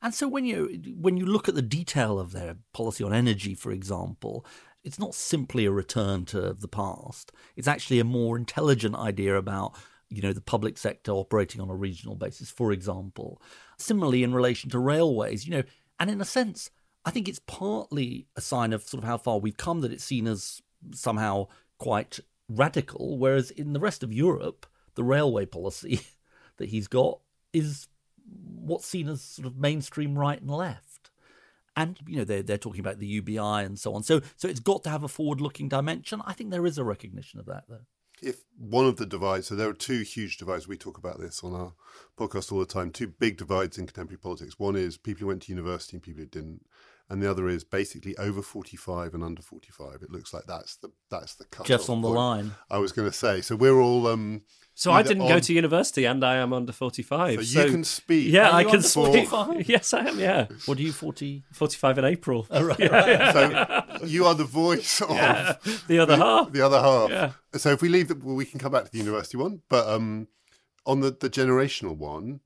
And 0.01 0.15
so 0.15 0.29
when 0.29 0.45
you 0.45 0.81
when 0.97 1.17
you 1.17 1.27
look 1.27 1.49
at 1.49 1.57
the 1.57 1.63
detail 1.63 2.21
of 2.21 2.33
their 2.33 2.57
policy 2.73 3.03
on 3.03 3.13
energy, 3.13 3.55
for 3.55 3.73
example, 3.73 4.47
it's 4.85 4.99
not 4.99 5.15
simply 5.15 5.65
a 5.65 5.73
return 5.73 6.25
to 6.27 6.55
the 6.55 6.69
past. 6.69 7.33
It's 7.57 7.67
actually 7.67 7.99
a 7.99 8.05
more 8.05 8.37
intelligent 8.37 8.95
idea 8.95 9.37
about 9.37 9.75
you 10.09 10.23
know 10.23 10.33
the 10.33 10.41
public 10.41 10.79
sector 10.79 11.13
operating 11.13 11.61
on 11.61 11.69
a 11.69 11.75
regional 11.75 12.15
basis, 12.15 12.51
for 12.51 12.71
example. 12.71 13.43
Similarly, 13.77 14.23
in 14.23 14.35
relation 14.35 14.71
to 14.71 14.79
railways, 14.79 15.47
you 15.47 15.57
know, 15.57 15.63
and 15.99 16.11
in 16.11 16.21
a 16.21 16.25
sense, 16.25 16.71
I 17.09 17.11
think 17.11 17.27
it's 17.27 17.41
partly 17.47 18.27
a 18.37 18.43
sign 18.43 18.75
of 18.75 18.83
sort 18.83 19.03
of 19.03 19.09
how 19.09 19.17
far 19.17 19.39
we've 19.39 19.57
come 19.57 19.81
that 19.81 19.93
it's 19.93 20.05
seen 20.05 20.27
as 20.27 20.61
somehow 20.93 21.47
quite 21.79 22.21
radical, 22.51 23.17
whereas 23.17 23.51
in 23.51 23.73
the 23.73 23.81
rest 23.81 24.03
of 24.03 24.13
Europe, 24.13 24.67
the 24.95 25.03
railway 25.03 25.47
policy 25.47 26.03
that 26.59 26.69
he's 26.69 26.87
got 26.87 27.21
is 27.55 27.89
what's 28.27 28.85
seen 28.85 29.09
as 29.09 29.23
sort 29.23 29.47
of 29.47 29.57
mainstream 29.57 30.19
right 30.19 30.39
and 30.39 30.51
left. 30.51 31.09
And 31.75 31.99
you 32.07 32.19
know 32.19 32.25
they're 32.25 32.43
they're 32.43 32.59
talking 32.59 32.81
about 32.81 32.99
the 32.99 33.07
UBI 33.07 33.39
and 33.39 33.79
so 33.79 33.95
on. 33.95 34.03
So 34.03 34.21
so 34.37 34.47
it's 34.47 34.61
got 34.61 34.85
to 34.85 34.91
have 34.91 35.03
a 35.03 35.09
forward-looking 35.09 35.71
dimension. 35.71 36.21
I 36.27 36.35
think 36.35 36.51
there 36.51 36.67
is 36.67 36.77
a 36.77 36.85
recognition 36.85 37.41
of 37.41 37.47
that, 37.47 37.65
though. 37.71 37.87
if 38.21 38.45
one 38.59 38.85
of 38.85 38.97
the 38.97 39.07
divides, 39.07 39.47
so 39.47 39.55
there 39.55 39.69
are 39.69 39.75
two 39.75 40.01
huge 40.01 40.37
divides. 40.37 40.69
We 40.69 40.77
talk 40.77 40.99
about 40.99 41.21
this 41.21 41.43
on 41.43 41.55
our 41.55 41.73
podcast 42.19 42.53
all 42.53 42.59
the 42.59 42.67
time. 42.67 42.91
Two 42.91 43.07
big 43.07 43.39
divides 43.39 43.79
in 43.79 43.87
contemporary 43.87 44.19
politics. 44.19 44.59
One 44.59 44.77
is 44.77 44.97
people 44.97 45.21
who 45.21 45.27
went 45.29 45.43
to 45.43 45.53
university 45.53 45.97
and 45.97 46.03
people 46.03 46.21
who 46.21 46.27
didn't, 46.27 46.67
and 47.11 47.23
the 47.23 47.31
other 47.31 47.49
is 47.49 47.65
basically 47.65 48.17
over 48.19 48.43
forty-five 48.43 49.15
and 49.15 49.23
under 49.25 49.43
forty-five. 49.43 50.03
It 50.03 50.11
looks 50.11 50.33
like 50.35 50.45
that's 50.47 50.77
the 50.77 50.91
that's 51.11 51.35
the 51.37 51.45
cut. 51.47 51.67
Just 51.67 51.89
on 51.91 52.03
the 52.03 52.09
line. 52.09 52.53
I 52.71 52.79
was 52.79 52.93
going 52.93 53.09
to 53.09 53.17
say. 53.17 53.41
So 53.41 53.57
we're 53.57 53.81
all. 53.81 54.07
um 54.07 54.43
So 54.75 54.93
I 54.93 55.03
didn't 55.03 55.27
go 55.27 55.39
to 55.41 55.53
university, 55.53 56.05
and 56.05 56.23
I 56.25 56.37
am 56.37 56.53
under 56.53 56.73
forty-five. 56.73 57.45
So 57.47 57.65
you 57.65 57.71
can 57.71 57.85
speak. 57.85 58.33
Yeah, 58.33 58.55
I 58.55 58.65
can 58.65 58.83
speak. 58.83 59.29
45? 59.29 59.69
Yes, 59.75 59.93
I 59.95 60.05
am. 60.07 60.19
Yeah, 60.21 60.47
What 60.67 60.79
are 60.79 60.83
you 60.83 60.93
forty? 60.93 61.45
forty-five 61.53 61.97
in 61.99 62.05
April. 62.05 62.47
Oh, 62.51 62.63
right, 62.65 62.79
right. 62.91 63.33
So 63.33 64.05
you 64.07 64.27
are 64.27 64.35
the 64.35 64.45
voice 64.45 65.01
of 65.01 65.09
The 65.89 65.99
other 65.99 66.17
half. 66.17 66.53
the 66.53 66.63
other 66.63 66.81
half. 66.81 67.11
Yeah. 67.11 67.33
So 67.55 67.71
if 67.73 67.81
we 67.83 67.89
leave 67.89 68.09
the, 68.09 68.15
well, 68.17 68.37
we 68.37 68.45
can 68.45 68.61
come 68.61 68.73
back 68.73 68.85
to 68.85 68.91
the 68.93 68.99
university 68.99 69.37
one, 69.39 69.63
but 69.69 69.89
um, 69.89 70.29
on 70.85 71.01
the, 71.01 71.11
the 71.11 71.31
generational 71.31 71.97
one, 71.97 72.41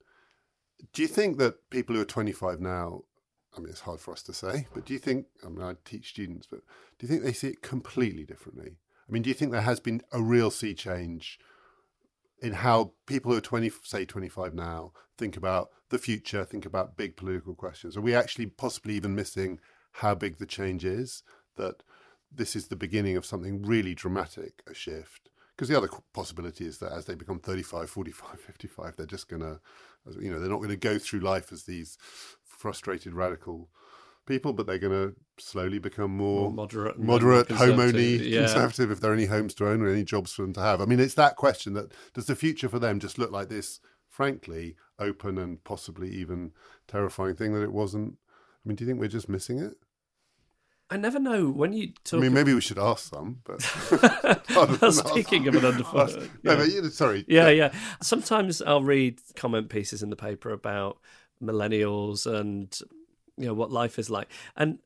do 0.92 1.03
you 1.03 1.09
think 1.09 1.38
that 1.38 1.68
people 1.70 1.94
who 1.94 2.01
are 2.03 2.05
25 2.05 2.61
now, 2.61 3.03
I 3.57 3.61
mean, 3.61 3.69
it's 3.69 3.81
hard 3.81 4.01
for 4.01 4.12
us 4.12 4.23
to 4.25 4.33
say, 4.33 4.67
but 4.73 4.87
do 4.87 4.95
you 4.95 4.99
think, 4.99 5.27
I 5.45 5.49
mean, 5.49 5.62
I 5.62 5.75
teach 5.85 6.09
students, 6.11 6.47
but 6.47 6.61
do 6.99 7.07
you 7.07 7.09
think 7.09 7.23
they 7.23 7.33
see 7.33 7.49
it 7.49 7.62
completely 7.62 8.25
differently? 8.25 8.77
I 9.09 9.12
mean, 9.12 9.23
do 9.23 9.29
you 9.29 9.35
think 9.35 9.53
there 9.53 9.61
has 9.61 9.81
been 9.81 10.01
a 10.11 10.23
real 10.23 10.51
sea 10.51 10.75
change 10.75 11.38
in 12.41 12.55
how 12.55 12.93
people 13.07 13.31
who 13.31 13.38
are 13.38 13.43
20, 13.43 13.71
say 13.83 14.05
25 14.05 14.55
now, 14.55 14.93
think 15.19 15.37
about 15.37 15.69
the 15.91 15.99
future, 15.99 16.45
think 16.45 16.65
about 16.65 16.97
big 16.97 17.17
political 17.17 17.55
questions? 17.55 17.97
Are 17.97 18.01
we 18.01 18.15
actually 18.15 18.47
possibly 18.47 18.95
even 18.95 19.15
missing 19.15 19.61
how 19.93 20.15
big 20.15 20.38
the 20.38 20.47
change 20.47 20.85
is? 20.85 21.23
That 21.57 21.83
this 22.35 22.57
is 22.57 22.69
the 22.69 22.77
beginning 22.77 23.17
of 23.17 23.27
something 23.27 23.62
really 23.62 23.95
dramatic, 23.95 24.62
a 24.67 24.75
shift. 24.75 25.29
Because 25.55 25.69
the 25.69 25.77
other 25.77 25.91
possibility 26.15 26.65
is 26.67 26.79
that 26.79 26.93
as 26.93 27.05
they 27.05 27.15
become 27.15 27.38
35, 27.38 27.91
45, 27.91 28.41
55, 28.41 28.97
they're 28.97 29.07
just 29.07 29.29
going 29.29 29.43
to, 29.43 29.61
you 30.19 30.31
know, 30.31 30.41
they're 30.41 30.49
not 30.49 30.57
going 30.57 30.71
to 30.71 30.77
go 30.77 30.99
through 30.99 31.21
life 31.21 31.53
as 31.53 31.65
these 31.65 31.99
frustrated 32.62 33.12
radical 33.12 33.68
people, 34.25 34.53
but 34.53 34.66
they're 34.68 34.79
going 34.79 34.92
to 34.92 35.14
slowly 35.37 35.81
become 35.81 36.12
more, 36.16 36.42
More 36.42 36.53
moderate 36.53 36.96
moderate, 36.96 37.51
more 37.51 37.59
home 37.59 37.77
conservative, 37.77 38.22
yeah. 38.25 38.40
conservative, 38.42 38.90
if 38.92 39.01
there 39.01 39.11
are 39.11 39.14
any 39.14 39.27
homes 39.27 39.53
to 39.55 39.68
own 39.68 39.83
or 39.83 39.88
any 39.88 40.05
jobs 40.05 40.33
for 40.33 40.42
them 40.42 40.53
to 40.53 40.61
have. 40.61 40.81
I 40.81 40.85
mean, 40.85 41.01
it's 41.01 41.14
that 41.14 41.35
question 41.35 41.75
that 41.75 41.92
does 42.14 42.27
the 42.27 42.37
future 42.37 42.68
for 42.68 42.79
them 42.79 43.01
just 43.01 43.18
look 43.18 43.33
like 43.33 43.48
this, 43.48 43.81
frankly, 44.09 44.77
open 45.01 45.38
and 45.38 45.62
possibly 45.64 46.09
even 46.11 46.53
terrifying 46.87 47.35
thing 47.35 47.53
that 47.55 47.62
it 47.64 47.72
wasn't? 47.72 48.14
I 48.64 48.68
mean, 48.68 48.77
do 48.77 48.85
you 48.85 48.88
think 48.88 49.01
we're 49.01 49.09
just 49.09 49.29
missing 49.29 49.59
it? 49.59 49.75
I 50.88 50.98
never 50.98 51.18
know 51.18 51.48
when 51.51 51.72
you 51.72 51.94
I 52.12 52.16
mean, 52.16 52.35
maybe 52.35 52.53
we 52.53 52.61
should 52.61 52.79
ask 52.79 53.09
some, 53.11 53.40
but 53.44 53.61
Well, 54.83 54.92
speaking 54.92 55.48
of 55.48 55.55
an 55.57 55.64
under, 55.64 55.85
Ask- 55.96 56.18
no, 56.18 56.53
yeah. 56.53 56.57
but, 56.57 56.68
you 56.68 56.83
know, 56.83 56.88
sorry, 56.90 57.25
yeah, 57.27 57.48
yeah. 57.48 57.72
Sometimes 58.03 58.61
I'll 58.61 58.83
read 58.83 59.18
comment 59.35 59.70
pieces 59.70 60.03
in 60.03 60.11
the 60.11 60.16
paper 60.16 60.51
about 60.51 60.98
millennials 61.43 62.27
and 62.27 62.79
you 63.37 63.47
know 63.47 63.55
what 63.55 63.71
life 63.71 63.99
is 63.99 64.11
like, 64.11 64.29
and 64.57 64.79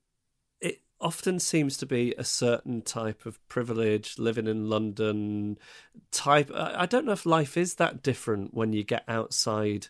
it 0.61 0.81
often 1.01 1.38
seems 1.38 1.77
to 1.77 1.87
be 1.87 2.14
a 2.16 2.25
certain 2.25 2.83
type 2.83 3.27
of 3.27 3.47
privilege 3.49 4.19
living 4.19 4.47
in 4.47 4.69
London. 4.69 5.59
Type 6.11 6.51
I 6.55 6.87
don't 6.87 7.05
know 7.05 7.12
if 7.12 7.27
life 7.27 7.57
is 7.57 7.75
that 7.75 8.03
different 8.03 8.55
when 8.55 8.73
you 8.73 8.85
get 8.85 9.05
outside 9.07 9.88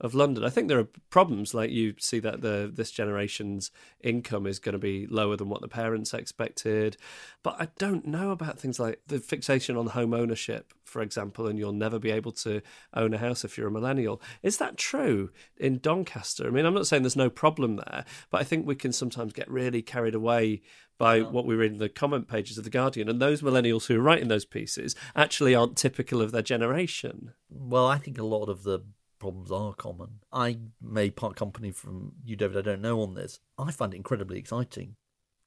of 0.00 0.14
London. 0.14 0.44
I 0.44 0.50
think 0.50 0.68
there 0.68 0.78
are 0.78 0.88
problems 1.10 1.54
like 1.54 1.70
you 1.70 1.94
see 1.98 2.18
that 2.20 2.42
the 2.42 2.70
this 2.72 2.90
generation's 2.90 3.70
income 4.00 4.46
is 4.46 4.58
going 4.58 4.74
to 4.74 4.78
be 4.78 5.06
lower 5.06 5.36
than 5.36 5.48
what 5.48 5.62
the 5.62 5.68
parents 5.68 6.12
expected. 6.12 6.96
But 7.42 7.56
I 7.58 7.68
don't 7.78 8.06
know 8.06 8.30
about 8.30 8.58
things 8.58 8.78
like 8.78 9.00
the 9.06 9.18
fixation 9.18 9.76
on 9.76 9.88
home 9.88 10.12
ownership, 10.12 10.74
for 10.84 11.00
example, 11.00 11.46
and 11.46 11.58
you'll 11.58 11.72
never 11.72 11.98
be 11.98 12.10
able 12.10 12.32
to 12.32 12.60
own 12.94 13.14
a 13.14 13.18
house 13.18 13.44
if 13.44 13.56
you're 13.56 13.68
a 13.68 13.72
millennial. 13.72 14.20
Is 14.42 14.58
that 14.58 14.76
true 14.76 15.30
in 15.56 15.78
Doncaster? 15.78 16.46
I 16.46 16.50
mean, 16.50 16.66
I'm 16.66 16.74
not 16.74 16.86
saying 16.86 17.02
there's 17.02 17.16
no 17.16 17.30
problem 17.30 17.76
there, 17.76 18.04
but 18.30 18.40
I 18.40 18.44
think 18.44 18.66
we 18.66 18.74
can 18.74 18.92
sometimes 18.92 19.32
get 19.32 19.50
really 19.50 19.82
carried 19.82 20.14
away 20.14 20.62
by 20.98 21.20
what 21.20 21.44
we 21.44 21.54
read 21.54 21.72
in 21.72 21.78
the 21.78 21.88
comment 21.88 22.26
pages 22.26 22.56
of 22.56 22.64
the 22.64 22.70
Guardian, 22.70 23.08
and 23.08 23.20
those 23.20 23.42
millennials 23.42 23.86
who 23.86 23.96
are 23.96 24.02
writing 24.02 24.28
those 24.28 24.46
pieces 24.46 24.96
actually 25.14 25.54
aren't 25.54 25.76
typical 25.76 26.22
of 26.22 26.32
their 26.32 26.42
generation. 26.42 27.34
Well, 27.50 27.86
I 27.86 27.98
think 27.98 28.18
a 28.18 28.24
lot 28.24 28.48
of 28.48 28.62
the 28.62 28.80
problems 29.18 29.50
are 29.50 29.74
common. 29.74 30.20
I 30.32 30.58
may 30.80 31.10
part 31.10 31.36
company 31.36 31.70
from 31.70 32.12
you, 32.24 32.36
David. 32.36 32.58
I 32.58 32.62
don't 32.62 32.82
know 32.82 33.00
on 33.00 33.14
this. 33.14 33.40
I 33.58 33.70
find 33.72 33.92
it 33.94 33.96
incredibly 33.96 34.38
exciting, 34.38 34.96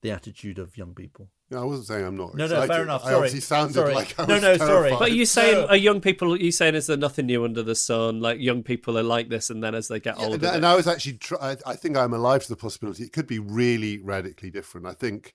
the 0.01 0.12
attitude 0.12 0.60
of 0.60 0.77
young 0.77 0.93
people. 0.93 1.29
No, 1.51 1.62
I 1.62 1.63
wasn't 1.63 1.88
saying 1.88 2.05
I'm 2.05 2.15
not. 2.15 2.36
No, 2.36 2.45
excited. 2.45 2.67
no, 2.67 2.73
fair 2.75 2.84
enough. 2.84 3.01
Sorry. 3.01 3.10
I 3.10 3.13
Sorry. 3.13 3.25
obviously 3.25 3.39
sounded 3.41 3.73
Sorry. 3.73 3.93
like 3.95 4.19
I 4.19 4.25
No, 4.27 4.34
was 4.36 4.43
no, 4.43 4.58
sorry. 4.58 4.67
terrified. 4.89 4.99
But 4.99 5.10
are 5.10 5.13
you 5.15 5.25
saying 5.25 5.55
No. 5.55 5.67
are 5.67 5.75
young 5.75 5.99
people? 5.99 6.34
Are 6.34 6.38
you 6.38 6.51
saying 6.51 6.75
is 6.75 6.86
there 6.88 6.97
nothing 6.97 7.25
new 7.25 7.43
under 7.43 7.63
the 7.63 7.73
sun? 7.75 8.19
Like 8.21 8.39
young 8.39 8.62
people 8.62 8.97
are 8.99 9.03
like 9.03 9.29
this, 9.29 9.49
and 9.49 9.63
then 9.63 9.73
as 9.73 9.88
they 9.88 9.99
get 9.99 10.17
Yeah, 10.19 10.25
older, 10.27 10.45
and, 10.47 10.58
and 10.58 10.65
I 10.65 10.75
was 10.75 10.88
actually, 10.88 11.13
tr- 11.13 11.41
I, 11.41 11.58
I 11.65 11.75
think 11.75 11.97
I'm 11.97 12.13
alive 12.13 12.43
to 12.43 12.49
the 12.49 12.55
possibility 12.55 13.03
it 13.03 13.13
could 13.13 13.25
be 13.27 13.39
really 13.39 13.97
radically 13.97 14.51
different. 14.51 14.86
I 14.86 14.93
think 14.93 15.34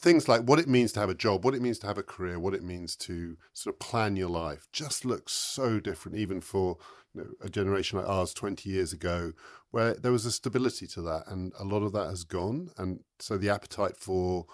things 0.00 0.28
like 0.28 0.42
what 0.42 0.58
it 0.58 0.68
means 0.68 0.92
to 0.92 1.00
have 1.00 1.10
a 1.10 1.14
job, 1.14 1.44
what 1.44 1.54
it 1.54 1.60
means 1.60 1.78
to 1.80 1.86
have 1.88 1.98
a 1.98 2.02
career, 2.02 2.38
what 2.38 2.54
it 2.54 2.62
means 2.62 2.96
to 2.96 3.36
sort 3.52 3.74
of 3.74 3.80
plan 3.80 4.16
your 4.16 4.28
life 4.30 4.66
just 4.72 5.04
looks 5.04 5.32
so 5.32 5.78
different, 5.80 6.16
even 6.16 6.40
for 6.40 6.76
you 6.78 7.03
know, 7.22 7.28
a 7.40 7.48
generation 7.48 7.98
like 7.98 8.08
ours 8.08 8.34
20 8.34 8.68
years 8.68 8.92
ago, 8.92 9.32
where 9.70 9.94
there 9.94 10.12
was 10.12 10.26
a 10.26 10.32
stability 10.32 10.86
to 10.88 11.02
that. 11.02 11.24
And 11.26 11.52
a 11.58 11.64
lot 11.64 11.82
of 11.82 11.92
that 11.92 12.08
has 12.08 12.24
gone. 12.24 12.70
And 12.76 13.00
so 13.18 13.36
the 13.36 13.50
appetite 13.50 13.96
for 13.96 14.46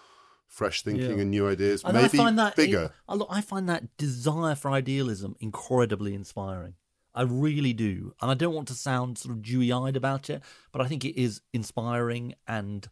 fresh 0.46 0.82
thinking 0.82 1.16
Yeah. 1.16 1.22
and 1.22 1.30
new 1.30 1.48
ideas 1.48 1.84
And 1.84 1.94
may 1.94 2.04
I 2.04 2.08
be 2.08 2.18
find 2.18 2.38
that 2.38 2.56
bigger. 2.56 2.92
I 3.08 3.40
find 3.40 3.68
that 3.68 3.96
desire 3.96 4.54
for 4.54 4.70
idealism 4.70 5.36
incredibly 5.40 6.12
inspiring. 6.14 6.74
I 7.14 7.22
really 7.22 7.72
do, 7.72 8.14
and 8.22 8.30
I 8.30 8.34
don't 8.34 8.54
want 8.54 8.68
to 8.68 8.74
sound 8.74 9.18
sort 9.18 9.34
of 9.34 9.42
dewy-eyed 9.42 9.96
about 9.96 10.30
it, 10.30 10.42
but 10.70 10.80
I 10.80 10.86
think 10.86 11.04
it 11.04 11.20
is 11.20 11.40
inspiring 11.52 12.34
and 12.46 12.88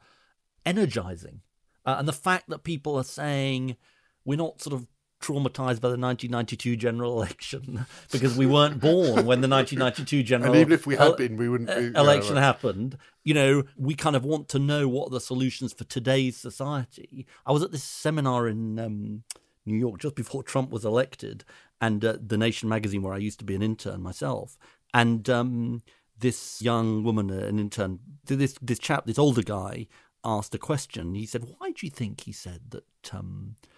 energizing. 0.66 1.40
Uh, 1.86 1.96
and 1.98 2.08
the 2.08 2.12
fact 2.12 2.48
that 2.48 2.64
people 2.64 2.96
are 2.96 3.04
saying 3.04 3.76
we're 4.24 4.36
not 4.36 4.60
sort 4.60 4.74
of 4.74 4.86
traumatized 5.20 5.80
by 5.80 5.88
the 5.88 5.98
1992 5.98 6.76
general 6.76 7.12
election 7.20 7.86
because 8.12 8.36
we 8.36 8.46
weren't 8.46 8.80
born 8.80 9.26
when 9.26 9.40
the 9.40 9.48
1992 9.48 10.22
general 10.22 10.52
And 10.52 10.60
even 10.60 10.72
if 10.72 10.86
we 10.86 10.96
had 10.96 11.16
been, 11.16 11.36
we 11.36 11.48
wouldn't 11.48 11.68
be. 11.68 11.74
uh, 11.74 11.80
yeah, 11.80 12.00
election 12.00 12.34
right. 12.34 12.42
happened, 12.42 12.98
you 13.24 13.34
know, 13.34 13.64
we 13.76 13.94
kind 13.94 14.16
of 14.16 14.24
want 14.24 14.48
to 14.50 14.58
know 14.58 14.88
what 14.88 15.08
are 15.08 15.10
the 15.10 15.20
solutions 15.20 15.72
for 15.72 15.84
today's 15.84 16.36
society. 16.36 17.26
I 17.44 17.52
was 17.52 17.62
at 17.62 17.72
this 17.72 17.84
seminar 17.84 18.48
in 18.48 18.78
um, 18.78 19.22
New 19.66 19.76
York 19.76 20.00
just 20.00 20.14
before 20.14 20.42
Trump 20.42 20.70
was 20.70 20.84
elected, 20.84 21.44
and 21.80 22.04
uh, 22.04 22.16
the 22.20 22.38
Nation 22.38 22.68
magazine, 22.68 23.02
where 23.02 23.14
I 23.14 23.18
used 23.18 23.38
to 23.40 23.44
be 23.44 23.54
an 23.54 23.62
intern 23.62 24.02
myself, 24.02 24.58
and 24.94 25.28
um, 25.28 25.82
this 26.18 26.60
young 26.62 27.04
woman, 27.04 27.30
uh, 27.30 27.46
an 27.46 27.58
intern, 27.58 28.00
this 28.24 28.56
this 28.60 28.78
chap, 28.78 29.06
this 29.06 29.18
older 29.18 29.42
guy, 29.42 29.86
asked 30.24 30.54
a 30.54 30.58
question. 30.58 31.14
He 31.14 31.26
said, 31.26 31.44
"Why 31.58 31.70
do 31.70 31.86
you 31.86 31.90
think?" 31.90 32.22
He 32.22 32.32
said 32.32 32.70
that 32.70 33.14
um, 33.14 33.56
that 33.60 33.68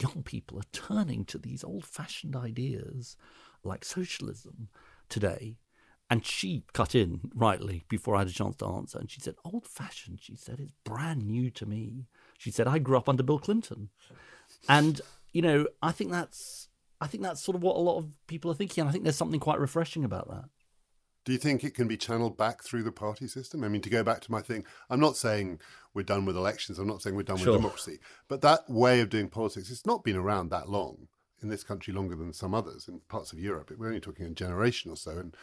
young 0.00 0.22
people 0.22 0.58
are 0.58 0.72
turning 0.72 1.24
to 1.26 1.38
these 1.38 1.64
old-fashioned 1.64 2.36
ideas 2.36 3.16
like 3.62 3.84
socialism 3.84 4.68
today. 5.08 5.56
And 6.08 6.26
she 6.26 6.64
cut 6.72 6.94
in 6.96 7.20
rightly 7.34 7.84
before 7.88 8.16
I 8.16 8.20
had 8.20 8.28
a 8.28 8.32
chance 8.32 8.56
to 8.56 8.66
answer. 8.66 8.98
And 8.98 9.08
she 9.08 9.20
said, 9.20 9.36
Old 9.44 9.66
fashioned, 9.66 10.20
she 10.20 10.34
said, 10.34 10.58
it's 10.58 10.72
brand 10.84 11.24
new 11.24 11.50
to 11.52 11.66
me. 11.66 12.06
She 12.36 12.50
said, 12.50 12.66
I 12.66 12.80
grew 12.80 12.96
up 12.96 13.08
under 13.08 13.22
Bill 13.22 13.38
Clinton. 13.38 13.90
And, 14.68 15.00
you 15.32 15.40
know, 15.40 15.68
I 15.80 15.92
think 15.92 16.10
that's 16.10 16.68
I 17.00 17.06
think 17.06 17.22
that's 17.22 17.40
sort 17.40 17.56
of 17.56 17.62
what 17.62 17.76
a 17.76 17.80
lot 17.80 17.98
of 17.98 18.06
people 18.26 18.50
are 18.50 18.54
thinking. 18.54 18.82
And 18.82 18.88
I 18.88 18.92
think 18.92 19.04
there's 19.04 19.16
something 19.16 19.40
quite 19.40 19.58
refreshing 19.58 20.04
about 20.04 20.28
that. 20.28 20.44
Do 21.30 21.34
you 21.34 21.38
think 21.38 21.62
it 21.62 21.74
can 21.74 21.86
be 21.86 21.96
channeled 21.96 22.36
back 22.36 22.64
through 22.64 22.82
the 22.82 22.90
party 22.90 23.28
system? 23.28 23.62
I 23.62 23.68
mean, 23.68 23.82
to 23.82 23.88
go 23.88 24.02
back 24.02 24.20
to 24.22 24.32
my 24.32 24.42
thing, 24.42 24.64
I'm 24.90 24.98
not 24.98 25.16
saying 25.16 25.60
we're 25.94 26.02
done 26.02 26.24
with 26.24 26.36
elections. 26.36 26.76
I'm 26.76 26.88
not 26.88 27.02
saying 27.02 27.14
we're 27.14 27.22
done 27.22 27.36
Sure. 27.36 27.52
with 27.52 27.60
democracy. 27.60 28.00
But 28.26 28.40
that 28.40 28.68
way 28.68 29.00
of 29.00 29.10
doing 29.10 29.28
politics, 29.28 29.70
it's 29.70 29.86
not 29.86 30.02
been 30.02 30.16
around 30.16 30.48
that 30.48 30.68
long 30.68 31.06
in 31.40 31.48
this 31.48 31.62
country, 31.62 31.94
longer 31.94 32.16
than 32.16 32.32
some 32.32 32.52
others 32.52 32.88
in 32.88 32.98
parts 33.06 33.32
of 33.32 33.38
Europe. 33.38 33.70
We're 33.70 33.86
only 33.86 34.00
talking 34.00 34.26
a 34.26 34.30
generation 34.30 34.90
or 34.90 34.96
so. 34.96 35.18
And 35.18 35.36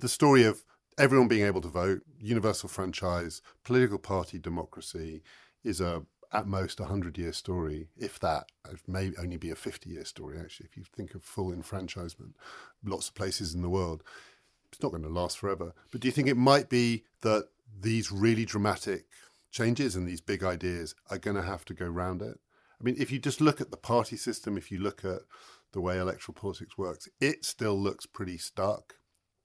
the, 0.00 0.08
story 0.08 0.42
of 0.44 0.64
everyone 0.96 1.28
being 1.28 1.44
able 1.44 1.60
to 1.60 1.68
vote, 1.68 2.00
universal 2.18 2.70
franchise, 2.70 3.42
political 3.62 3.98
party 3.98 4.38
democracy 4.38 5.22
is 5.62 5.82
a 5.82 6.06
at 6.32 6.46
most 6.46 6.80
a 6.80 6.86
hundred 6.86 7.18
year 7.18 7.32
story, 7.34 7.88
if 7.96 8.18
that. 8.20 8.50
It 8.70 8.80
may 8.88 9.12
only 9.18 9.36
be 9.36 9.50
a 9.50 9.54
fifty 9.54 9.90
year 9.90 10.06
story 10.06 10.38
actually. 10.40 10.68
If 10.70 10.78
you 10.78 10.84
think 10.84 11.14
of 11.14 11.22
full 11.22 11.52
enfranchisement, 11.52 12.36
lots 12.82 13.08
of 13.08 13.14
places 13.14 13.54
in 13.54 13.60
the 13.60 13.68
world 13.68 14.02
it's 14.76 14.82
not 14.82 14.90
going 14.90 15.02
to 15.02 15.08
last 15.08 15.38
forever. 15.38 15.72
But 15.90 16.02
do 16.02 16.08
you 16.08 16.12
think 16.12 16.28
it 16.28 16.36
might 16.36 16.68
be 16.68 17.04
that 17.22 17.48
these 17.80 18.12
really 18.12 18.44
dramatic 18.44 19.06
changes 19.50 19.96
and 19.96 20.06
these 20.06 20.20
big 20.20 20.44
ideas 20.44 20.94
are 21.10 21.16
going 21.16 21.36
to 21.36 21.42
have 21.42 21.64
to 21.66 21.74
go 21.74 21.86
round 21.86 22.20
it? 22.20 22.38
I 22.78 22.84
mean, 22.84 22.94
if 22.98 23.10
you 23.10 23.18
just 23.18 23.40
look 23.40 23.62
at 23.62 23.70
the 23.70 23.78
party 23.78 24.18
system, 24.18 24.58
if 24.58 24.70
you 24.70 24.78
look 24.78 25.02
at 25.02 25.20
the 25.72 25.80
way 25.80 25.98
electoral 25.98 26.34
politics 26.34 26.76
works, 26.76 27.08
it 27.22 27.46
still 27.46 27.78
looks 27.78 28.04
pretty 28.04 28.36
stuck, 28.36 28.96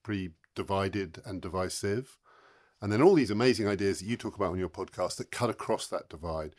pretty 0.04 0.32
divided 0.54 1.22
and 1.26 1.41
divisive. 1.41 2.17
And 2.82 2.91
then 2.91 3.02
all 3.02 3.13
these 3.13 3.32
amazing 3.32 3.70
ideas 3.70 4.00
that 4.00 4.08
you 4.08 4.17
talk 4.17 4.36
about 4.36 4.52
on 4.52 4.60
your 4.60 4.67
podcast 4.67 5.15
that 5.15 5.32
cut 5.32 5.50
across 5.50 5.88
that 5.88 6.10
divide. 6.10 6.56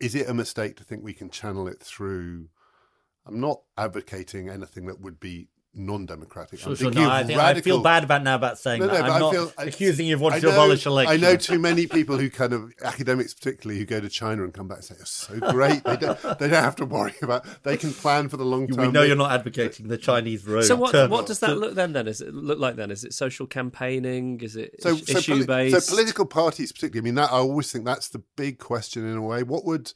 Is 0.00 0.16
it 0.16 0.28
a 0.28 0.34
mistake 0.34 0.76
to 0.78 0.84
think 0.84 1.04
we 1.04 1.14
can 1.14 1.30
channel 1.30 1.68
it 1.68 1.80
through? 1.80 2.48
I'm 3.24 3.38
not 3.38 3.60
advocating 3.78 4.48
anything 4.48 4.86
that 4.86 5.00
would 5.00 5.20
be 5.20 5.50
non-democratic. 5.76 6.54
I'm 6.66 6.74
Sure, 6.74 6.76
sure. 6.76 6.90
No, 6.90 7.04
of 7.04 7.10
I, 7.10 7.22
think, 7.24 7.38
I 7.38 7.60
feel 7.60 7.82
bad 7.82 8.04
about 8.04 8.22
now 8.22 8.34
about 8.34 8.58
saying 8.58 8.80
no, 8.80 8.86
that. 8.88 9.00
no, 9.00 9.04
I'm 9.06 9.12
I 9.12 9.18
not 9.18 9.32
feel 9.32 9.52
I- 9.58 9.64
accusing 9.64 10.06
you 10.06 10.14
of 10.14 10.20
wanting 10.20 10.38
I 10.38 10.40
to 10.40 10.46
know- 10.46 10.52
abolish 10.52 10.86
election. 10.86 11.12
I 11.12 11.16
know 11.16 11.36
too 11.36 11.58
many 11.70 11.86
people 11.86 12.16
who 12.18 12.30
kind 12.30 12.52
of 12.52 12.72
academics, 12.82 13.34
particularly, 13.34 13.78
who 13.78 13.84
go 13.86 14.00
to 14.00 14.08
China 14.08 14.42
and 14.44 14.52
come 14.54 14.68
back 14.68 14.78
and 14.78 14.84
say, 14.86 14.94
"It's 14.98 15.10
so 15.10 15.38
great. 15.52 15.84
they 15.84 15.96
don't. 15.96 16.20
They 16.38 16.48
don't 16.48 16.62
have 16.64 16.76
to 16.76 16.84
worry 16.86 17.14
about. 17.22 17.44
They 17.62 17.76
can 17.76 17.92
plan 17.92 18.28
for 18.28 18.36
the 18.36 18.44
long 18.44 18.66
term." 18.68 18.86
we 18.86 18.92
know 18.92 19.02
you're 19.02 19.16
not 19.16 19.32
advocating 19.32 19.88
the 19.88 19.98
Chinese 19.98 20.46
road. 20.46 20.62
So 20.64 20.76
what 20.76 20.92
term. 20.92 21.10
what 21.10 21.26
does 21.26 21.40
that 21.40 21.58
look 21.58 21.74
then? 21.74 21.92
Then 21.92 22.08
is 22.08 22.20
it 22.20 22.34
look 22.34 22.58
like 22.58 22.76
then? 22.76 22.90
Is 22.90 23.04
it 23.04 23.12
social 23.12 23.46
campaigning? 23.46 24.40
Is 24.40 24.56
it 24.56 24.76
So, 24.82 24.90
is- 24.90 25.06
so, 25.06 25.18
issue 25.18 25.32
poli- 25.34 25.46
based? 25.46 25.86
so 25.86 25.94
political 25.94 26.26
parties, 26.26 26.72
particularly. 26.72 27.04
I 27.04 27.06
mean, 27.06 27.14
that 27.16 27.30
I 27.32 27.36
always 27.36 27.70
think 27.70 27.84
that's 27.84 28.08
the 28.08 28.22
big 28.36 28.58
question 28.58 29.06
in 29.06 29.16
a 29.16 29.22
way. 29.22 29.42
What 29.42 29.64
would 29.64 29.92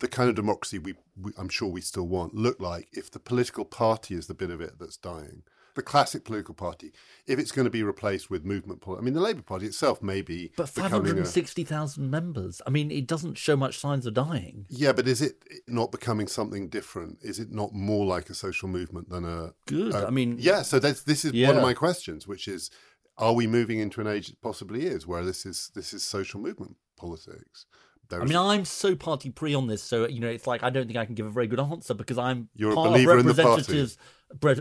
the 0.00 0.08
kind 0.08 0.28
of 0.28 0.34
democracy 0.34 0.78
we, 0.78 0.94
we 1.20 1.32
I'm 1.38 1.48
sure 1.48 1.68
we 1.68 1.80
still 1.80 2.08
want 2.08 2.34
look 2.34 2.60
like 2.60 2.88
if 2.92 3.10
the 3.10 3.18
political 3.20 3.64
party 3.64 4.14
is 4.14 4.26
the 4.26 4.34
bit 4.34 4.50
of 4.50 4.60
it 4.60 4.78
that's 4.78 4.96
dying? 4.96 5.42
The 5.76 5.82
classic 5.82 6.24
political 6.24 6.52
party, 6.52 6.92
if 7.28 7.38
it's 7.38 7.52
going 7.52 7.64
to 7.64 7.70
be 7.70 7.84
replaced 7.84 8.28
with 8.28 8.44
movement 8.44 8.80
politics. 8.80 9.02
I 9.02 9.04
mean, 9.04 9.14
the 9.14 9.20
Labour 9.20 9.42
Party 9.42 9.66
itself 9.66 10.02
may 10.02 10.20
be 10.20 10.50
But 10.56 10.74
becoming 10.74 11.12
a 11.12 11.24
560,000 11.24 12.10
members. 12.10 12.60
I 12.66 12.70
mean, 12.70 12.90
it 12.90 13.06
doesn't 13.06 13.38
show 13.38 13.56
much 13.56 13.78
signs 13.78 14.04
of 14.04 14.14
dying. 14.14 14.66
Yeah, 14.68 14.92
but 14.92 15.06
is 15.06 15.22
it 15.22 15.36
not 15.68 15.92
becoming 15.92 16.26
something 16.26 16.68
different? 16.68 17.18
Is 17.22 17.38
it 17.38 17.52
not 17.52 17.72
more 17.72 18.04
like 18.04 18.28
a 18.30 18.34
social 18.34 18.68
movement 18.68 19.10
than 19.10 19.24
a 19.24 19.54
Good. 19.66 19.94
a- 19.94 20.08
I 20.08 20.10
mean, 20.10 20.36
yeah? 20.40 20.62
So 20.62 20.80
that's 20.80 21.04
this 21.04 21.24
is 21.24 21.32
one 21.46 21.56
of 21.56 21.62
my 21.62 21.72
questions, 21.72 22.26
which 22.26 22.48
is, 22.48 22.70
are 23.16 23.32
we 23.32 23.46
moving 23.46 23.78
into 23.78 24.00
an 24.00 24.08
age 24.08 24.26
that 24.26 24.40
possibly 24.42 24.86
is 24.86 25.06
where 25.06 25.24
this 25.24 25.46
is 25.46 25.70
this 25.76 25.94
is 25.94 26.02
social 26.02 26.40
movement 26.40 26.76
politics? 26.96 27.66
There 28.10 28.20
I 28.20 28.24
mean, 28.24 28.36
I'm 28.36 28.64
so 28.64 28.94
party 28.94 29.30
pre 29.30 29.54
on 29.54 29.66
this, 29.68 29.82
so 29.82 30.06
you 30.06 30.20
know, 30.20 30.28
it's 30.28 30.46
like 30.46 30.62
I 30.62 30.70
don't 30.70 30.86
think 30.86 30.98
I 30.98 31.06
can 31.06 31.14
give 31.14 31.26
a 31.26 31.30
very 31.30 31.46
good 31.46 31.60
answer 31.60 31.94
because 31.94 32.18
I'm 32.18 32.48
You're 32.54 32.72
a 32.72 32.74
part 32.74 32.88
of 32.88 32.92
believer 32.94 33.18
in 33.18 33.26
the 33.26 33.34
party. 33.34 33.62
representative 33.62 33.96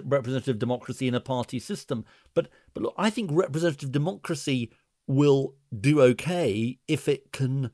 representative 0.05 0.59
democracy 0.59 1.07
in 1.07 1.15
a 1.15 1.19
party 1.19 1.59
system. 1.59 2.05
But 2.33 2.49
but 2.73 2.83
look, 2.83 2.93
I 2.97 3.09
think 3.09 3.31
representative 3.33 3.91
democracy 3.91 4.71
will 5.07 5.55
do 5.77 6.01
okay 6.01 6.77
if 6.87 7.07
it 7.07 7.31
can 7.31 7.71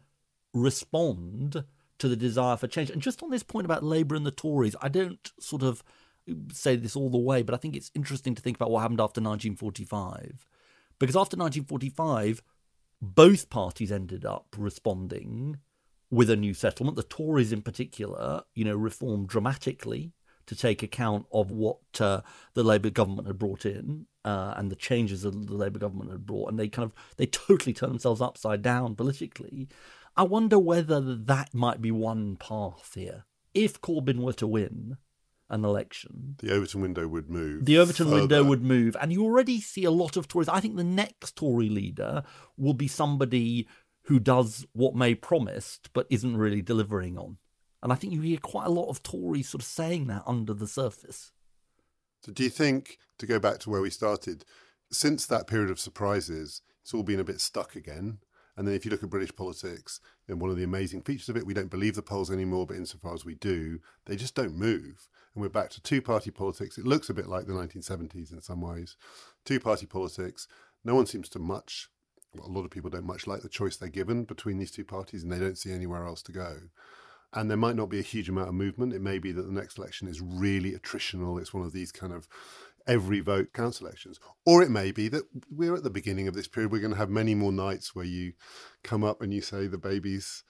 respond 0.54 1.66
to 2.00 2.08
the 2.08 2.16
desire 2.16 2.58
for 2.58 2.68
change. 2.68 2.90
And 2.90 3.02
just 3.02 3.22
on 3.22 3.30
this 3.30 3.44
point 3.44 3.66
about 3.66 3.84
Labour 3.84 4.16
and 4.16 4.26
the 4.26 4.32
Tories, 4.32 4.76
I 4.82 4.90
don't 4.90 5.32
sort 5.40 5.64
of 5.64 5.84
say 6.52 6.76
this 6.76 6.96
all 6.96 7.10
the 7.10 7.18
way, 7.18 7.44
but 7.44 7.54
I 7.54 7.58
think 7.58 7.76
it's 7.76 7.92
interesting 7.94 8.36
to 8.36 8.42
think 8.42 8.58
about 8.58 8.72
what 8.72 8.82
happened 8.82 9.02
after 9.02 9.22
1945. 9.22 10.48
Because 10.98 11.16
after 11.16 11.38
1945, 11.38 12.42
both 13.02 13.50
parties 13.50 13.92
ended 13.92 14.26
up 14.26 14.56
responding 14.58 15.60
with 16.16 16.30
a 16.30 16.36
new 16.36 16.54
settlement. 16.54 16.96
The 16.96 17.04
Tories, 17.04 17.52
in 17.52 17.62
particular, 17.62 18.44
you 18.54 18.64
know, 18.66 18.76
reformed 18.76 19.28
dramatically 19.28 20.14
to 20.48 20.56
take 20.56 20.84
account 20.84 21.26
of 21.32 21.52
what 21.52 21.80
uh, 22.00 22.22
the 22.54 22.64
Labour 22.64 22.92
government 22.92 23.28
had 23.28 23.40
brought 23.40 23.66
in, 23.66 24.06
uh, 24.24 24.54
and 24.58 24.72
the 24.72 24.76
changes 24.76 25.24
that 25.24 25.32
the 25.48 25.54
Labour 25.56 25.80
government 25.80 26.12
had 26.12 26.26
brought, 26.26 26.50
and 26.50 26.60
they 26.60 26.68
kind 26.70 26.86
of 26.86 26.94
they 27.18 27.26
totally 27.26 27.74
turned 27.74 27.92
themselves 27.94 28.22
upside 28.22 28.62
down 28.62 28.96
politically. 28.96 29.68
I 30.16 30.24
wonder 30.24 30.58
whether 30.58 31.02
that 31.02 31.54
might 31.54 31.82
be 31.82 31.92
one 31.92 32.38
path 32.38 32.92
here. 32.96 33.26
If 33.54 33.82
Corbyn 33.82 34.20
were 34.20 34.34
to 34.34 34.48
win 34.48 34.98
an 35.50 35.64
election, 35.66 36.36
The 36.40 36.52
Overton 36.54 36.82
window 36.82 37.08
would 37.08 37.30
move. 37.30 37.66
the 37.66 37.78
Overton 37.78 38.10
window 38.12 38.44
would 38.44 38.64
move, 38.64 38.96
and 39.02 39.12
you 39.12 39.24
already 39.24 39.60
see 39.62 39.84
a 39.84 39.92
lot 39.92 40.16
of 40.18 40.28
Tories. 40.28 40.48
I 40.50 40.60
think 40.60 40.76
the 40.76 40.84
next 40.84 41.36
Tory 41.36 41.70
leader 41.70 42.24
will 42.58 42.74
be 42.74 42.88
somebody 42.88 43.68
who 44.06 44.20
does 44.20 44.66
what 44.74 44.96
May 44.96 45.16
promised 45.16 45.90
but 45.94 46.08
isn't 46.10 46.38
really 46.38 46.62
delivering 46.62 47.18
on. 47.18 47.38
And 47.84 47.92
I 47.92 47.96
think 47.96 48.14
you 48.14 48.22
hear 48.22 48.38
quite 48.38 48.68
a 48.68 48.72
lot 48.72 48.90
of 48.90 49.04
Tories 49.04 49.50
sort 49.50 49.62
of 49.62 49.68
saying 49.68 50.08
that 50.08 50.24
under 50.26 50.54
the 50.54 50.68
surface. 50.68 51.32
So 52.22 52.32
do 52.32 52.44
you 52.44 52.50
think, 52.50 52.98
to 53.20 53.28
go 53.28 53.40
back 53.40 53.60
to 53.60 53.70
where 53.70 53.82
we 53.82 53.92
started, 53.92 54.46
since 54.92 55.26
that 55.26 55.48
period 55.48 55.70
of 55.70 55.80
surprises, 55.80 56.62
it's 56.82 56.94
all 56.94 57.04
been 57.04 57.20
a 57.20 57.26
bit 57.26 57.40
stuck 57.42 57.76
again? 57.76 58.20
And 58.58 58.68
then 58.68 58.74
if 58.74 58.86
you 58.86 58.92
look 58.92 59.04
at 59.04 59.10
British 59.10 59.36
politics, 59.36 60.00
then 60.28 60.40
one 60.40 60.50
of 60.50 60.56
the 60.56 60.64
amazing 60.64 61.02
features 61.02 61.30
of 61.30 61.38
it, 61.38 61.46
we 61.46 61.54
don't 61.54 61.70
believe 61.70 61.96
the 61.96 62.02
polls 62.02 62.32
anymore, 62.32 62.66
but 62.66 62.78
insofar 62.78 63.14
as 63.14 63.26
we 63.26 63.36
do, 63.36 63.80
they 64.06 64.16
just 64.16 64.34
don't 64.34 64.56
move. 64.56 65.10
And 65.34 65.42
we're 65.42 65.50
back 65.50 65.70
to 65.72 65.82
two 65.82 66.02
party 66.02 66.32
politics. 66.32 66.78
It 66.78 66.88
looks 66.88 67.10
a 67.10 67.14
bit 67.14 67.28
like 67.28 67.46
the 67.46 67.54
1970s 67.54 68.32
in 68.32 68.42
some 68.42 68.62
ways. 68.62 68.96
Two 69.44 69.60
party 69.60 69.86
politics. 69.86 70.48
No 70.84 70.96
one 70.96 71.06
seems 71.06 71.28
to 71.30 71.40
much, 71.40 71.90
a 72.40 72.48
lot 72.48 72.66
of 72.66 72.72
people 72.72 72.90
don't 72.90 73.06
much 73.06 73.28
like 73.28 73.42
the 73.42 73.50
choice 73.50 73.78
they're 73.78 73.90
given 73.90 74.24
between 74.24 74.58
these 74.58 74.72
two 74.72 74.86
parties, 74.86 75.24
and 75.24 75.32
they 75.32 75.40
don't 75.40 75.58
see 75.58 75.72
anywhere 75.72 76.06
else 76.06 76.22
to 76.24 76.32
go 76.32 76.58
and 77.36 77.50
there 77.50 77.58
might 77.58 77.76
not 77.76 77.90
be 77.90 78.00
a 78.00 78.04
huge 78.04 78.30
amount 78.30 78.48
of 78.48 78.56
movement. 78.56 78.94
It 78.94 79.02
may 79.02 79.20
be 79.20 79.32
that 79.34 79.42
the 79.42 79.52
next 79.52 79.78
election 79.78 80.08
is 80.08 80.22
really 80.22 80.72
attritional. 80.72 81.40
It's 81.40 81.54
one 81.54 81.66
of 81.66 81.74
these 81.74 81.92
kind 81.92 82.14
of 82.14 82.28
every 82.88 83.20
vote 83.20 83.50
counts 83.54 83.82
elections. 83.82 84.20
Or 84.46 84.64
it 84.64 84.72
may 84.72 84.92
be 84.92 85.10
that 85.10 85.24
we're 85.52 85.76
at 85.76 85.84
the 85.84 85.90
beginning 85.90 86.28
of 86.28 86.34
this 86.34 86.48
period. 86.48 86.72
We're 86.72 86.80
going 86.80 86.94
to 86.94 86.98
have 86.98 87.10
many 87.10 87.36
more 87.36 87.52
nights 87.52 87.94
where 87.94 88.06
you 88.06 88.34
come 88.84 89.04
up 89.04 89.22
and 89.22 89.34
you 89.34 89.42
say 89.42 89.68
the 89.68 89.78
baby's 89.78 90.44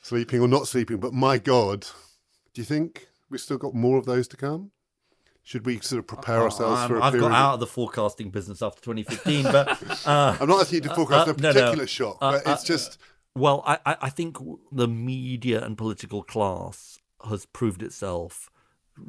sleeping 0.00 0.40
or 0.40 0.48
not 0.48 0.68
sleeping. 0.68 0.98
But 0.98 1.12
my 1.12 1.38
God, 1.38 1.86
do 2.54 2.60
you 2.60 2.64
think 2.64 3.08
we've 3.28 3.40
still 3.40 3.58
got 3.58 3.74
more 3.74 3.98
of 3.98 4.06
those 4.06 4.28
to 4.28 4.36
come? 4.36 4.70
Should 5.42 5.66
we 5.66 5.80
sort 5.80 5.98
of 6.00 6.06
prepare 6.06 6.42
ourselves 6.42 6.80
Um, 6.82 6.88
for 6.88 6.96
a 6.98 7.02
I've 7.02 7.12
period? 7.12 7.28
got 7.30 7.32
out 7.36 7.54
of 7.54 7.60
the 7.60 7.66
forecasting 7.66 8.30
business 8.30 8.62
after 8.62 8.80
2015, 8.82 9.44
but 9.44 9.68
uh, 10.06 10.36
I'm 10.40 10.48
not 10.48 10.60
asking 10.60 10.82
you 10.82 10.88
to 10.88 10.94
forecast 10.94 11.28
uh, 11.28 11.32
a 11.32 11.40
no, 11.40 11.48
no. 11.48 11.52
particular 11.60 11.86
shock, 11.86 12.18
Uh, 12.20 12.32
but 12.32 12.42
it's 12.46 12.62
uh, 12.62 12.66
just 12.66 12.98
Well, 13.34 13.62
I, 13.66 13.78
I 13.86 13.96
I 14.02 14.10
think 14.10 14.36
the 14.70 14.86
media 14.88 15.64
and 15.64 15.76
political 15.78 16.22
class 16.22 16.98
has 17.28 17.46
proved 17.46 17.82
itself, 17.82 18.50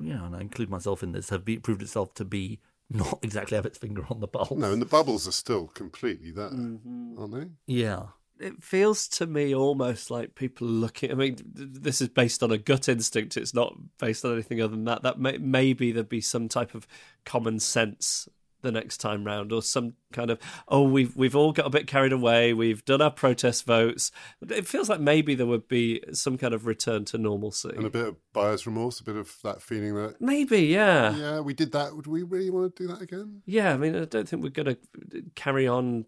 you 0.01 0.13
know, 0.13 0.25
and 0.25 0.35
I 0.35 0.41
include 0.41 0.69
myself 0.69 1.03
in 1.03 1.11
this, 1.11 1.29
have 1.29 1.43
be, 1.45 1.59
proved 1.59 1.81
itself 1.81 2.13
to 2.15 2.25
be 2.25 2.59
not 2.89 3.19
exactly 3.23 3.55
have 3.55 3.65
its 3.65 3.77
finger 3.77 4.05
on 4.09 4.19
the 4.19 4.27
pulse. 4.27 4.51
no, 4.51 4.71
and 4.73 4.81
the 4.81 4.85
bubbles 4.85 5.27
are 5.27 5.31
still 5.33 5.67
completely 5.67 6.31
there, 6.31 6.49
Mm-hmm. 6.49 7.19
aren't 7.19 7.33
they? 7.33 7.47
yeah. 7.67 8.03
It 8.41 8.63
feels 8.63 9.07
to 9.09 9.27
me 9.27 9.53
almost 9.53 10.09
like 10.09 10.35
people 10.35 10.67
are 10.67 10.71
looking. 10.71 11.11
I 11.11 11.15
mean, 11.15 11.37
this 11.45 12.01
is 12.01 12.09
based 12.09 12.43
on 12.43 12.51
a 12.51 12.57
gut 12.57 12.89
instinct. 12.89 13.37
It's 13.37 13.53
not 13.53 13.75
based 13.99 14.25
on 14.25 14.33
anything 14.33 14.61
other 14.61 14.71
than 14.71 14.85
that. 14.85 15.03
That 15.03 15.19
may, 15.19 15.37
maybe 15.37 15.91
there'd 15.91 16.09
be 16.09 16.21
some 16.21 16.49
type 16.49 16.73
of 16.73 16.87
common 17.25 17.59
sense 17.59 18.27
the 18.61 18.71
next 18.71 18.97
time 18.97 19.23
round, 19.23 19.51
or 19.51 19.61
some 19.61 19.93
kind 20.11 20.29
of 20.29 20.39
oh, 20.67 20.83
we've 20.83 21.15
we've 21.15 21.35
all 21.35 21.51
got 21.51 21.65
a 21.65 21.69
bit 21.69 21.87
carried 21.87 22.11
away. 22.11 22.53
We've 22.53 22.83
done 22.85 23.01
our 23.01 23.11
protest 23.11 23.65
votes. 23.65 24.11
It 24.49 24.67
feels 24.67 24.89
like 24.89 24.99
maybe 24.99 25.35
there 25.35 25.47
would 25.47 25.67
be 25.67 26.01
some 26.13 26.37
kind 26.37 26.53
of 26.53 26.65
return 26.65 27.05
to 27.05 27.17
normalcy. 27.17 27.73
And 27.75 27.85
a 27.85 27.89
bit 27.89 28.07
of 28.07 28.15
buyer's 28.33 28.65
remorse, 28.65 28.99
a 28.99 29.03
bit 29.03 29.15
of 29.15 29.35
that 29.43 29.61
feeling 29.61 29.95
that 29.95 30.21
Maybe, 30.21 30.61
yeah. 30.61 31.15
yeah, 31.15 31.39
we 31.39 31.53
did 31.53 31.71
that. 31.73 31.95
Would 31.95 32.07
we 32.07 32.23
really 32.23 32.49
want 32.49 32.75
to 32.75 32.83
do 32.83 32.87
that 32.93 33.01
again? 33.01 33.41
Yeah, 33.45 33.73
I 33.73 33.77
mean, 33.77 33.95
I 33.95 34.05
don't 34.05 34.27
think 34.27 34.43
we're 34.43 34.49
going 34.49 34.75
to 34.75 35.17
uh, 35.17 35.21
carry 35.35 35.67
on 35.67 36.05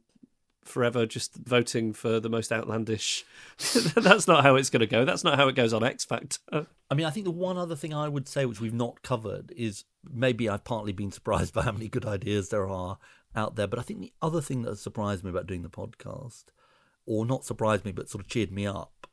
forever 0.66 1.06
just 1.06 1.36
voting 1.36 1.94
for 1.94 2.20
the 2.20 2.30
most 2.30 2.52
outlandish. 2.52 3.26
That's 3.96 4.28
not 4.28 4.44
how 4.44 4.56
it's 4.56 4.70
going 4.70 4.82
to 4.82 4.88
go. 4.88 5.06
That's 5.06 5.24
not 5.24 5.38
how 5.38 5.48
it 5.48 5.56
goes 5.56 5.74
on 5.74 5.84
X 5.84 6.06
Factor. 6.06 6.68
I 6.90 6.94
mean, 6.96 7.06
I 7.06 7.10
think 7.10 7.26
the 7.26 7.32
one 7.32 7.58
other 7.58 7.76
thing 7.76 7.94
I 7.94 8.08
would 8.08 8.28
say, 8.28 8.46
which 8.46 8.60
we've 8.62 8.74
not 8.74 9.02
covered, 9.02 9.52
is 9.56 9.86
maybe 10.10 10.50
I've 10.50 10.64
partly 10.64 10.92
been 10.92 11.12
surprised 11.20 11.54
by 11.54 11.64
how 11.64 11.72
many 11.72 11.88
good 11.88 12.06
ideas 12.06 12.50
there 12.50 12.68
are 12.68 12.98
out 13.36 13.56
there. 13.56 13.68
But 13.68 13.80
I 13.80 13.84
think 13.84 14.00
the 14.00 14.14
other 14.22 14.42
thing 14.42 14.62
that 14.64 14.70
has 14.70 14.82
surprised 14.82 15.24
me 15.24 15.30
about 15.30 15.48
doing 15.48 15.64
the 15.64 15.70
podcast, 15.70 16.46
or 17.06 17.26
not 17.26 17.46
surprised 17.46 17.86
me, 17.86 17.92
but 17.92 18.10
sort 18.10 18.24
of 18.24 18.30
cheered 18.30 18.52
me 18.52 18.66
up, 18.66 19.08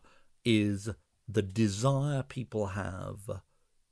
is 0.44 0.88
the 1.28 1.42
desire 1.42 2.22
people 2.22 2.68
have 2.68 3.42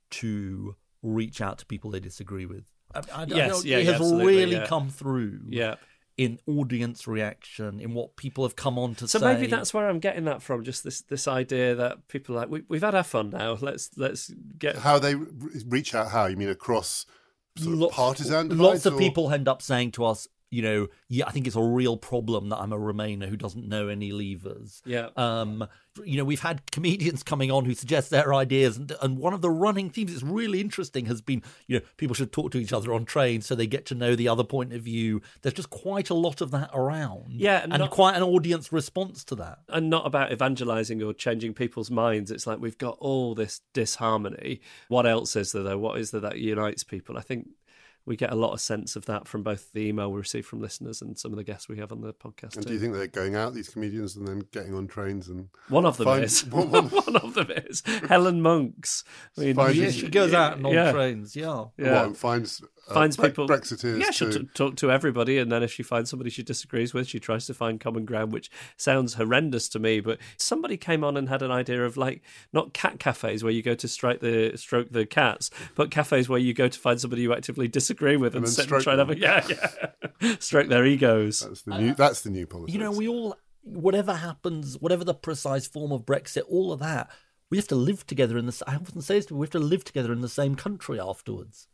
to 0.09 0.75
reach 1.01 1.41
out 1.41 1.57
to 1.59 1.65
people 1.65 1.91
they 1.91 1.99
disagree 1.99 2.45
with. 2.45 2.65
I, 2.93 2.99
I, 3.13 3.25
don't 3.25 3.37
Yes, 3.37 3.51
know, 3.51 3.61
yeah, 3.63 3.77
it 3.77 3.85
has 3.87 3.99
really 4.13 4.55
yeah. 4.55 4.65
come 4.65 4.89
through 4.89 5.41
Yeah. 5.49 5.75
In 6.19 6.37
audience 6.47 7.07
reaction, 7.07 7.79
in 7.79 7.93
what 7.93 8.17
people 8.17 8.43
have 8.43 8.57
come 8.57 8.77
on 8.77 8.93
to 8.95 9.07
So 9.07 9.19
say. 9.19 9.19
So 9.19 9.33
maybe 9.33 9.47
that's 9.47 9.73
where 9.73 9.87
I'm 9.87 9.99
getting 9.99 10.25
that 10.25 10.41
from. 10.41 10.65
Just 10.65 10.83
this 10.83 10.99
this 11.01 11.29
idea 11.29 11.75
that 11.75 12.09
people 12.09 12.35
are 12.35 12.39
like 12.39 12.49
we, 12.49 12.63
we've 12.67 12.83
had 12.83 12.93
our 12.93 13.03
fun 13.03 13.29
now. 13.29 13.57
Let's 13.61 13.91
let's 13.95 14.29
get 14.57 14.75
How 14.75 14.99
they 14.99 15.15
reach 15.15 15.95
out? 15.95 16.11
How 16.11 16.25
you 16.25 16.35
mean 16.35 16.49
across 16.49 17.05
sort 17.57 17.73
of 17.73 17.79
Lo- 17.79 17.89
partisan? 17.89 18.49
Lots 18.49 18.83
divides, 18.83 18.85
of 18.85 18.93
or- 18.95 18.97
people 18.97 19.31
end 19.31 19.47
up 19.47 19.61
saying 19.61 19.91
to 19.91 20.03
us, 20.03 20.27
you 20.51 20.61
know, 20.61 20.87
yeah, 21.07 21.25
I 21.25 21.31
think 21.31 21.47
it's 21.47 21.55
a 21.55 21.63
real 21.63 21.95
problem 21.95 22.49
that 22.49 22.57
I'm 22.57 22.73
a 22.73 22.77
Remainer 22.77 23.29
who 23.29 23.37
doesn't 23.37 23.67
know 23.67 23.87
any 23.87 24.11
Leavers. 24.11 24.81
Yeah. 24.85 25.09
Um, 25.15 25.67
you 26.05 26.17
know, 26.17 26.23
we've 26.25 26.39
had 26.41 26.71
comedians 26.71 27.23
coming 27.23 27.51
on 27.51 27.65
who 27.65 27.73
suggest 27.73 28.09
their 28.09 28.33
ideas, 28.33 28.77
and, 28.77 28.93
and 29.01 29.17
one 29.17 29.33
of 29.33 29.41
the 29.41 29.49
running 29.49 29.89
themes 29.89 30.11
that's 30.11 30.23
really 30.23 30.61
interesting 30.61 31.05
has 31.05 31.21
been, 31.21 31.41
you 31.67 31.79
know, 31.79 31.85
people 31.97 32.13
should 32.13 32.31
talk 32.31 32.51
to 32.51 32.57
each 32.57 32.73
other 32.73 32.93
on 32.93 33.05
trains 33.05 33.45
so 33.45 33.55
they 33.55 33.67
get 33.67 33.85
to 33.87 33.95
know 33.95 34.15
the 34.15 34.27
other 34.27 34.43
point 34.43 34.73
of 34.73 34.81
view. 34.81 35.21
There's 35.41 35.53
just 35.53 35.69
quite 35.69 36.09
a 36.09 36.13
lot 36.13 36.41
of 36.41 36.51
that 36.51 36.69
around. 36.73 37.25
Yeah, 37.29 37.61
and 37.63 37.77
not- 37.77 37.91
quite 37.91 38.15
an 38.15 38.23
audience 38.23 38.71
response 38.71 39.23
to 39.25 39.35
that. 39.35 39.59
and 39.69 39.89
not 39.89 40.05
about 40.05 40.31
evangelizing 40.31 41.01
or 41.03 41.13
changing 41.13 41.53
people's 41.53 41.91
minds. 41.91 42.31
It's 42.31 42.47
like 42.47 42.59
we've 42.59 42.77
got 42.77 42.97
all 42.99 43.35
this 43.35 43.61
disharmony. 43.73 44.61
What 44.87 45.05
else 45.05 45.35
is 45.35 45.51
there 45.51 45.63
though? 45.63 45.77
What 45.77 45.99
is 45.99 46.11
there 46.11 46.21
that 46.21 46.37
unites 46.37 46.83
people? 46.83 47.17
I 47.17 47.21
think 47.21 47.49
we 48.05 48.15
get 48.15 48.31
a 48.31 48.35
lot 48.35 48.53
of 48.53 48.61
sense 48.61 48.95
of 48.95 49.05
that 49.05 49.27
from 49.27 49.43
both 49.43 49.71
the 49.73 49.81
email 49.87 50.11
we 50.11 50.17
receive 50.17 50.45
from 50.45 50.59
listeners 50.61 51.01
and 51.01 51.17
some 51.19 51.31
of 51.31 51.37
the 51.37 51.43
guests 51.43 51.69
we 51.69 51.77
have 51.77 51.91
on 51.91 52.01
the 52.01 52.13
podcast. 52.13 52.55
And 52.55 52.63
too. 52.63 52.69
do 52.69 52.73
you 52.73 52.79
think 52.79 52.93
they're 52.93 53.07
going 53.07 53.35
out 53.35 53.53
these 53.53 53.69
comedians 53.69 54.15
and 54.15 54.27
then 54.27 54.43
getting 54.51 54.73
on 54.73 54.87
trains 54.87 55.27
and 55.27 55.49
One 55.67 55.85
of 55.85 55.97
them 55.97 56.05
Find- 56.05 56.23
is. 56.23 56.45
one- 56.45 56.71
One, 56.71 56.87
one- 56.89 57.15
of 57.17 57.33
them 57.35 57.51
is 57.51 57.83
Helen 58.07 58.41
Monks. 58.41 59.03
I 59.37 59.41
mean, 59.41 59.55
Find- 59.55 59.75
Yeah, 59.75 59.91
she 59.91 60.07
goes 60.09 60.33
out 60.33 60.57
and 60.57 60.65
on 60.65 60.73
yeah. 60.73 60.91
trains. 60.91 61.35
Yeah. 61.35 61.65
Yeah. 61.77 61.95
what, 61.95 62.05
and 62.05 62.17
finds 62.89 63.17
uh, 63.17 63.21
finds 63.23 63.35
Bre- 63.35 63.41
people 63.43 63.47
Brexiteers 63.47 64.01
Yeah, 64.01 64.11
she'll 64.11 64.31
to- 64.31 64.39
t- 64.39 64.49
talk 64.53 64.75
to 64.77 64.91
everybody, 64.91 65.37
and 65.37 65.51
then 65.51 65.63
if 65.63 65.71
she 65.71 65.83
finds 65.83 66.09
somebody 66.09 66.29
she 66.29 66.43
disagrees 66.43 66.93
with, 66.93 67.07
she 67.07 67.19
tries 67.19 67.45
to 67.47 67.53
find 67.53 67.79
common 67.79 68.05
ground, 68.05 68.31
which 68.31 68.49
sounds 68.77 69.15
horrendous 69.15 69.69
to 69.69 69.79
me. 69.79 69.99
But 69.99 70.19
somebody 70.37 70.77
came 70.77 71.03
on 71.03 71.17
and 71.17 71.29
had 71.29 71.41
an 71.41 71.51
idea 71.51 71.85
of 71.85 71.97
like 71.97 72.21
not 72.53 72.73
cat 72.73 72.99
cafes 72.99 73.43
where 73.43 73.53
you 73.53 73.61
go 73.61 73.75
to 73.75 73.87
strike 73.87 74.19
the 74.19 74.53
stroke 74.55 74.91
the 74.91 75.05
cats, 75.05 75.49
but 75.75 75.91
cafes 75.91 76.29
where 76.29 76.39
you 76.39 76.53
go 76.53 76.67
to 76.67 76.79
find 76.79 76.99
somebody 76.99 77.21
you 77.21 77.33
actively 77.33 77.67
disagree 77.67 78.17
with 78.17 78.35
and, 78.35 78.45
then 78.45 78.51
sit 78.51 78.61
and 78.61 78.67
stroke 78.67 78.83
try 78.83 78.93
to 78.93 78.99
have 78.99 79.09
a 79.09 79.17
yeah, 79.17 79.47
yeah, 80.21 80.35
stroke 80.39 80.67
their 80.67 80.85
egos. 80.85 81.41
That's 81.41 81.61
the 81.63 81.77
new. 81.77 81.93
that's 81.93 82.21
the 82.21 82.29
new 82.29 82.45
politics. 82.45 82.73
You 82.73 82.79
know, 82.79 82.91
we 82.91 83.07
all, 83.07 83.35
whatever 83.63 84.15
happens, 84.15 84.77
whatever 84.79 85.03
the 85.03 85.13
precise 85.13 85.67
form 85.67 85.91
of 85.91 86.05
Brexit, 86.05 86.43
all 86.47 86.71
of 86.71 86.79
that, 86.79 87.09
we 87.49 87.57
have 87.57 87.67
to 87.67 87.75
live 87.75 88.05
together 88.05 88.37
in 88.37 88.45
this. 88.45 88.61
I 88.67 88.75
often 88.75 89.01
say 89.01 89.15
this 89.15 89.25
to 89.25 89.29
people, 89.29 89.39
we 89.39 89.45
have 89.45 89.51
to 89.51 89.59
live 89.59 89.83
together 89.83 90.13
in 90.13 90.21
the 90.21 90.29
same 90.29 90.55
country 90.55 90.99
afterwards. 90.99 91.67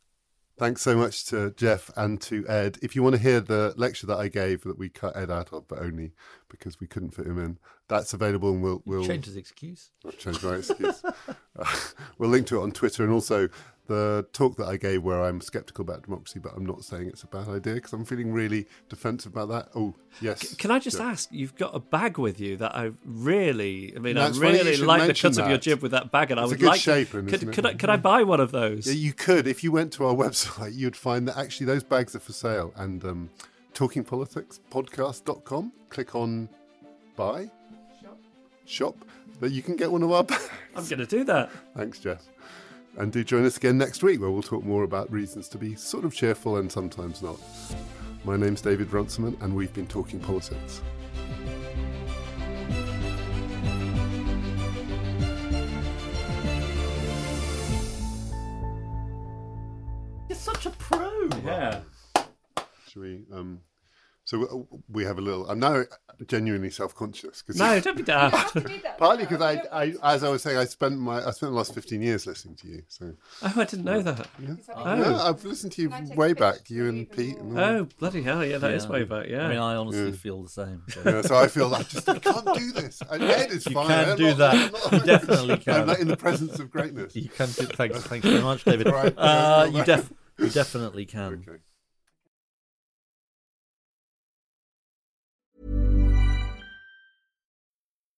Thanks 0.57 0.81
so 0.81 0.95
much 0.95 1.25
to 1.25 1.51
Geoff 1.51 1.91
and 1.97 2.21
to 2.21 2.47
Ed. 2.47 2.77
If 2.81 2.95
you 2.95 3.03
want 3.03 3.15
to 3.15 3.21
hear 3.21 3.41
the 3.41 3.73
lecture 3.75 4.07
that 4.07 4.17
I 4.17 4.29
gave 4.29 4.61
that 4.61 4.77
we 4.77 4.87
cut 4.87 5.15
Ed 5.15 5.29
out 5.29 5.51
of, 5.51 5.67
but 5.67 5.79
only 5.79 6.13
because 6.47 6.79
we 6.79 6.87
couldn't 6.87 7.11
fit 7.11 7.27
him 7.27 7.37
in, 7.37 7.57
that's 7.89 8.13
available 8.13 8.51
and 8.51 8.63
we'll 8.63 8.81
we'll 8.85 9.05
Change 9.05 9.25
his 9.25 9.35
excuse. 9.35 9.91
I've 10.05 10.43
my 10.43 10.55
excuse. 10.55 11.03
Uh, 11.03 11.77
we'll 12.17 12.29
link 12.29 12.47
to 12.47 12.59
it 12.59 12.63
on 12.63 12.71
Twitter 12.71 13.03
and 13.03 13.11
also 13.11 13.49
the 13.87 14.25
talk 14.33 14.57
that 14.57 14.65
I 14.67 14.77
gave 14.77 15.03
where 15.03 15.23
I'm 15.23 15.39
sceptical 15.41 15.83
about 15.83 16.03
democracy, 16.03 16.39
but 16.39 16.53
I'm 16.55 16.65
not 16.65 16.83
saying 16.83 17.07
it's 17.07 17.23
a 17.23 17.27
bad 17.27 17.47
idea 17.47 17.75
because 17.75 17.93
I'm 17.93 18.03
feeling 18.05 18.31
really 18.33 18.65
defensive 18.89 19.31
about 19.31 19.49
that. 19.49 19.69
Oh, 19.75 19.93
yes. 20.21 20.55
Can 20.55 20.71
I 20.71 20.79
just 20.79 20.97
Yeah. 20.99 21.09
ask? 21.09 21.29
You've 21.31 21.55
got 21.55 21.75
a 21.75 21.79
bag 21.79 22.17
with 22.17 22.39
you 22.39 22.57
that 22.57 22.75
I 22.75 22.91
really, 23.05 23.93
I 23.95 23.99
mean, 23.99 24.15
That's 24.15 24.37
I 24.39 24.41
really 24.41 24.77
like 24.77 25.01
the 25.01 25.07
mention 25.07 25.33
cut 25.33 25.43
of 25.43 25.49
your 25.49 25.57
jib 25.59 25.81
with 25.81 25.91
that 25.91 26.11
bag, 26.11 26.31
and 26.31 26.39
I 26.39 26.43
It's 26.43 26.51
a 26.51 26.53
would 26.53 26.59
good 26.61 26.67
like. 26.69 26.79
shape, 26.81 27.11
to, 27.11 27.19
and 27.19 27.27
could, 27.27 27.35
isn't 27.35 27.49
it? 27.49 27.53
could 27.55 27.65
I 27.65 27.73
could 27.75 27.89
I 27.89 27.97
buy 27.97 28.23
one 28.23 28.39
of 28.39 28.51
those? 28.51 28.87
Yeah, 28.87 28.93
you 28.93 29.13
could. 29.13 29.45
If 29.47 29.63
you 29.63 29.71
went 29.71 29.93
to 29.93 30.05
our 30.05 30.13
website, 30.25 30.73
you'd 30.75 30.95
find 30.95 31.27
that 31.27 31.37
actually 31.37 31.67
those 31.67 31.83
bags 31.83 32.15
are 32.15 32.19
for 32.19 32.33
sale. 32.33 32.73
And 32.75 33.03
um, 33.05 33.29
talkingpoliticspodcast.com, 33.73 35.71
click 35.89 36.15
on 36.15 36.49
buy, 37.15 37.49
shop. 38.01 38.17
shop, 38.65 38.95
that 39.39 39.51
you 39.51 39.61
can 39.61 39.75
get 39.75 39.91
one 39.91 40.03
of 40.03 40.11
our 40.11 40.23
bags. 40.25 40.49
I'm 40.75 40.85
going 40.85 40.99
to 40.99 41.05
do 41.05 41.23
that. 41.25 41.49
Thanks, 41.75 41.99
Geoff. 41.99 42.23
And 42.97 43.11
do 43.11 43.25
join 43.25 43.45
us 43.45 43.57
again 43.57 43.77
next 43.77 44.03
week 44.03 44.21
where 44.21 44.31
we'll 44.31 44.41
talk 44.41 44.63
more 44.63 44.83
about 44.83 45.11
reasons 45.11 45.49
to 45.49 45.57
be 45.57 45.75
sort 45.75 46.05
of 46.05 46.13
cheerful 46.13 46.57
and 46.57 46.71
sometimes 46.71 47.21
not. 47.21 47.37
My 48.23 48.37
name's 48.37 48.61
David 48.61 48.91
Runciman, 48.93 49.37
and 49.41 49.53
we've 49.53 49.73
been 49.73 49.85
talking 49.85 50.19
politics. 50.19 50.81
You're 60.29 60.37
such 60.37 60.65
a 60.65 60.69
pro. 60.71 61.29
Yeah. 61.43 61.81
Should 62.87 63.01
we? 63.01 63.25
Um, 63.33 63.59
so 64.25 64.37
we- 64.39 64.79
we 64.89 65.03
have 65.05 65.17
a 65.17 65.21
little. 65.21 65.49
I'm 65.49 65.59
now 65.59 65.83
genuinely 66.27 66.69
self-conscious 66.69 67.41
because 67.41 67.59
No, 67.59 67.79
don't 67.79 67.97
be 67.97 68.03
daft. 68.03 68.53
partly 68.97 69.25
because 69.25 69.41
I, 69.41 69.61
I, 69.71 69.93
as 70.15 70.23
I 70.23 70.29
was 70.29 70.41
saying, 70.41 70.57
I 70.57 70.63
spent 70.65 70.97
my 70.97 71.17
I 71.17 71.31
spent 71.31 71.51
the 71.51 71.57
last 71.57 71.73
15 71.73 72.01
years 72.01 72.25
listening 72.25 72.55
to 72.57 72.67
you. 72.67 72.83
So 72.87 73.13
oh, 73.43 73.53
I 73.57 73.63
didn't 73.65 73.85
know 73.85 74.01
that. 74.01 74.27
yeah, 74.39 75.21
I've 75.23 75.43
listened 75.43 75.73
to 75.73 75.81
you 75.81 75.91
way 76.15 76.33
back. 76.33 76.69
You 76.69 76.87
and 76.89 77.09
Pete. 77.09 77.37
And 77.37 77.57
all. 77.59 77.65
Oh, 77.65 77.87
bloody 77.99 78.21
hell! 78.23 78.43
Yeah, 78.45 78.57
that 78.59 78.71
is 78.71 78.85
Yeah. 78.85 78.89
way 78.91 79.03
back. 79.03 79.27
Yeah. 79.27 79.45
I 79.45 79.49
mean, 79.49 79.57
I 79.59 79.75
honestly 79.75 80.05
Yeah. 80.09 80.11
feel 80.15 80.43
the 80.43 80.49
same. 80.49 80.83
Yeah, 81.05 81.21
so 81.21 81.35
I 81.37 81.47
feel 81.47 81.67
like 81.69 81.87
just 81.89 82.07
I 82.09 82.19
can't 82.19 82.45
do 82.57 82.71
this. 82.71 83.01
And 83.09 83.23
Ed 83.23 83.51
is 83.51 83.65
You 83.65 83.73
fine. 83.73 83.87
can 83.87 84.09
I'm 84.09 84.17
do 84.17 84.27
not- 84.29 84.37
that. 84.37 84.53
I'm 84.85 84.97
not- 84.97 85.05
definitely 85.05 85.57
can. 85.57 85.73
I'm 85.81 85.87
not 85.87 85.99
in 85.99 86.07
the 86.07 86.17
presence 86.17 86.59
of 86.59 86.71
greatness. 86.71 87.15
You 87.15 87.29
can 87.29 87.47
do. 87.47 87.65
Thanks, 87.65 87.99
thanks 88.03 88.25
very 88.25 88.41
much, 88.41 88.63
David. 88.63 88.87
Right, 88.87 89.13
Uh, 89.17 89.69
you, 89.71 89.83
def- 89.83 90.11
you 90.39 90.49
definitely 90.49 91.05
can. 91.05 91.43
Okay. 91.47 91.59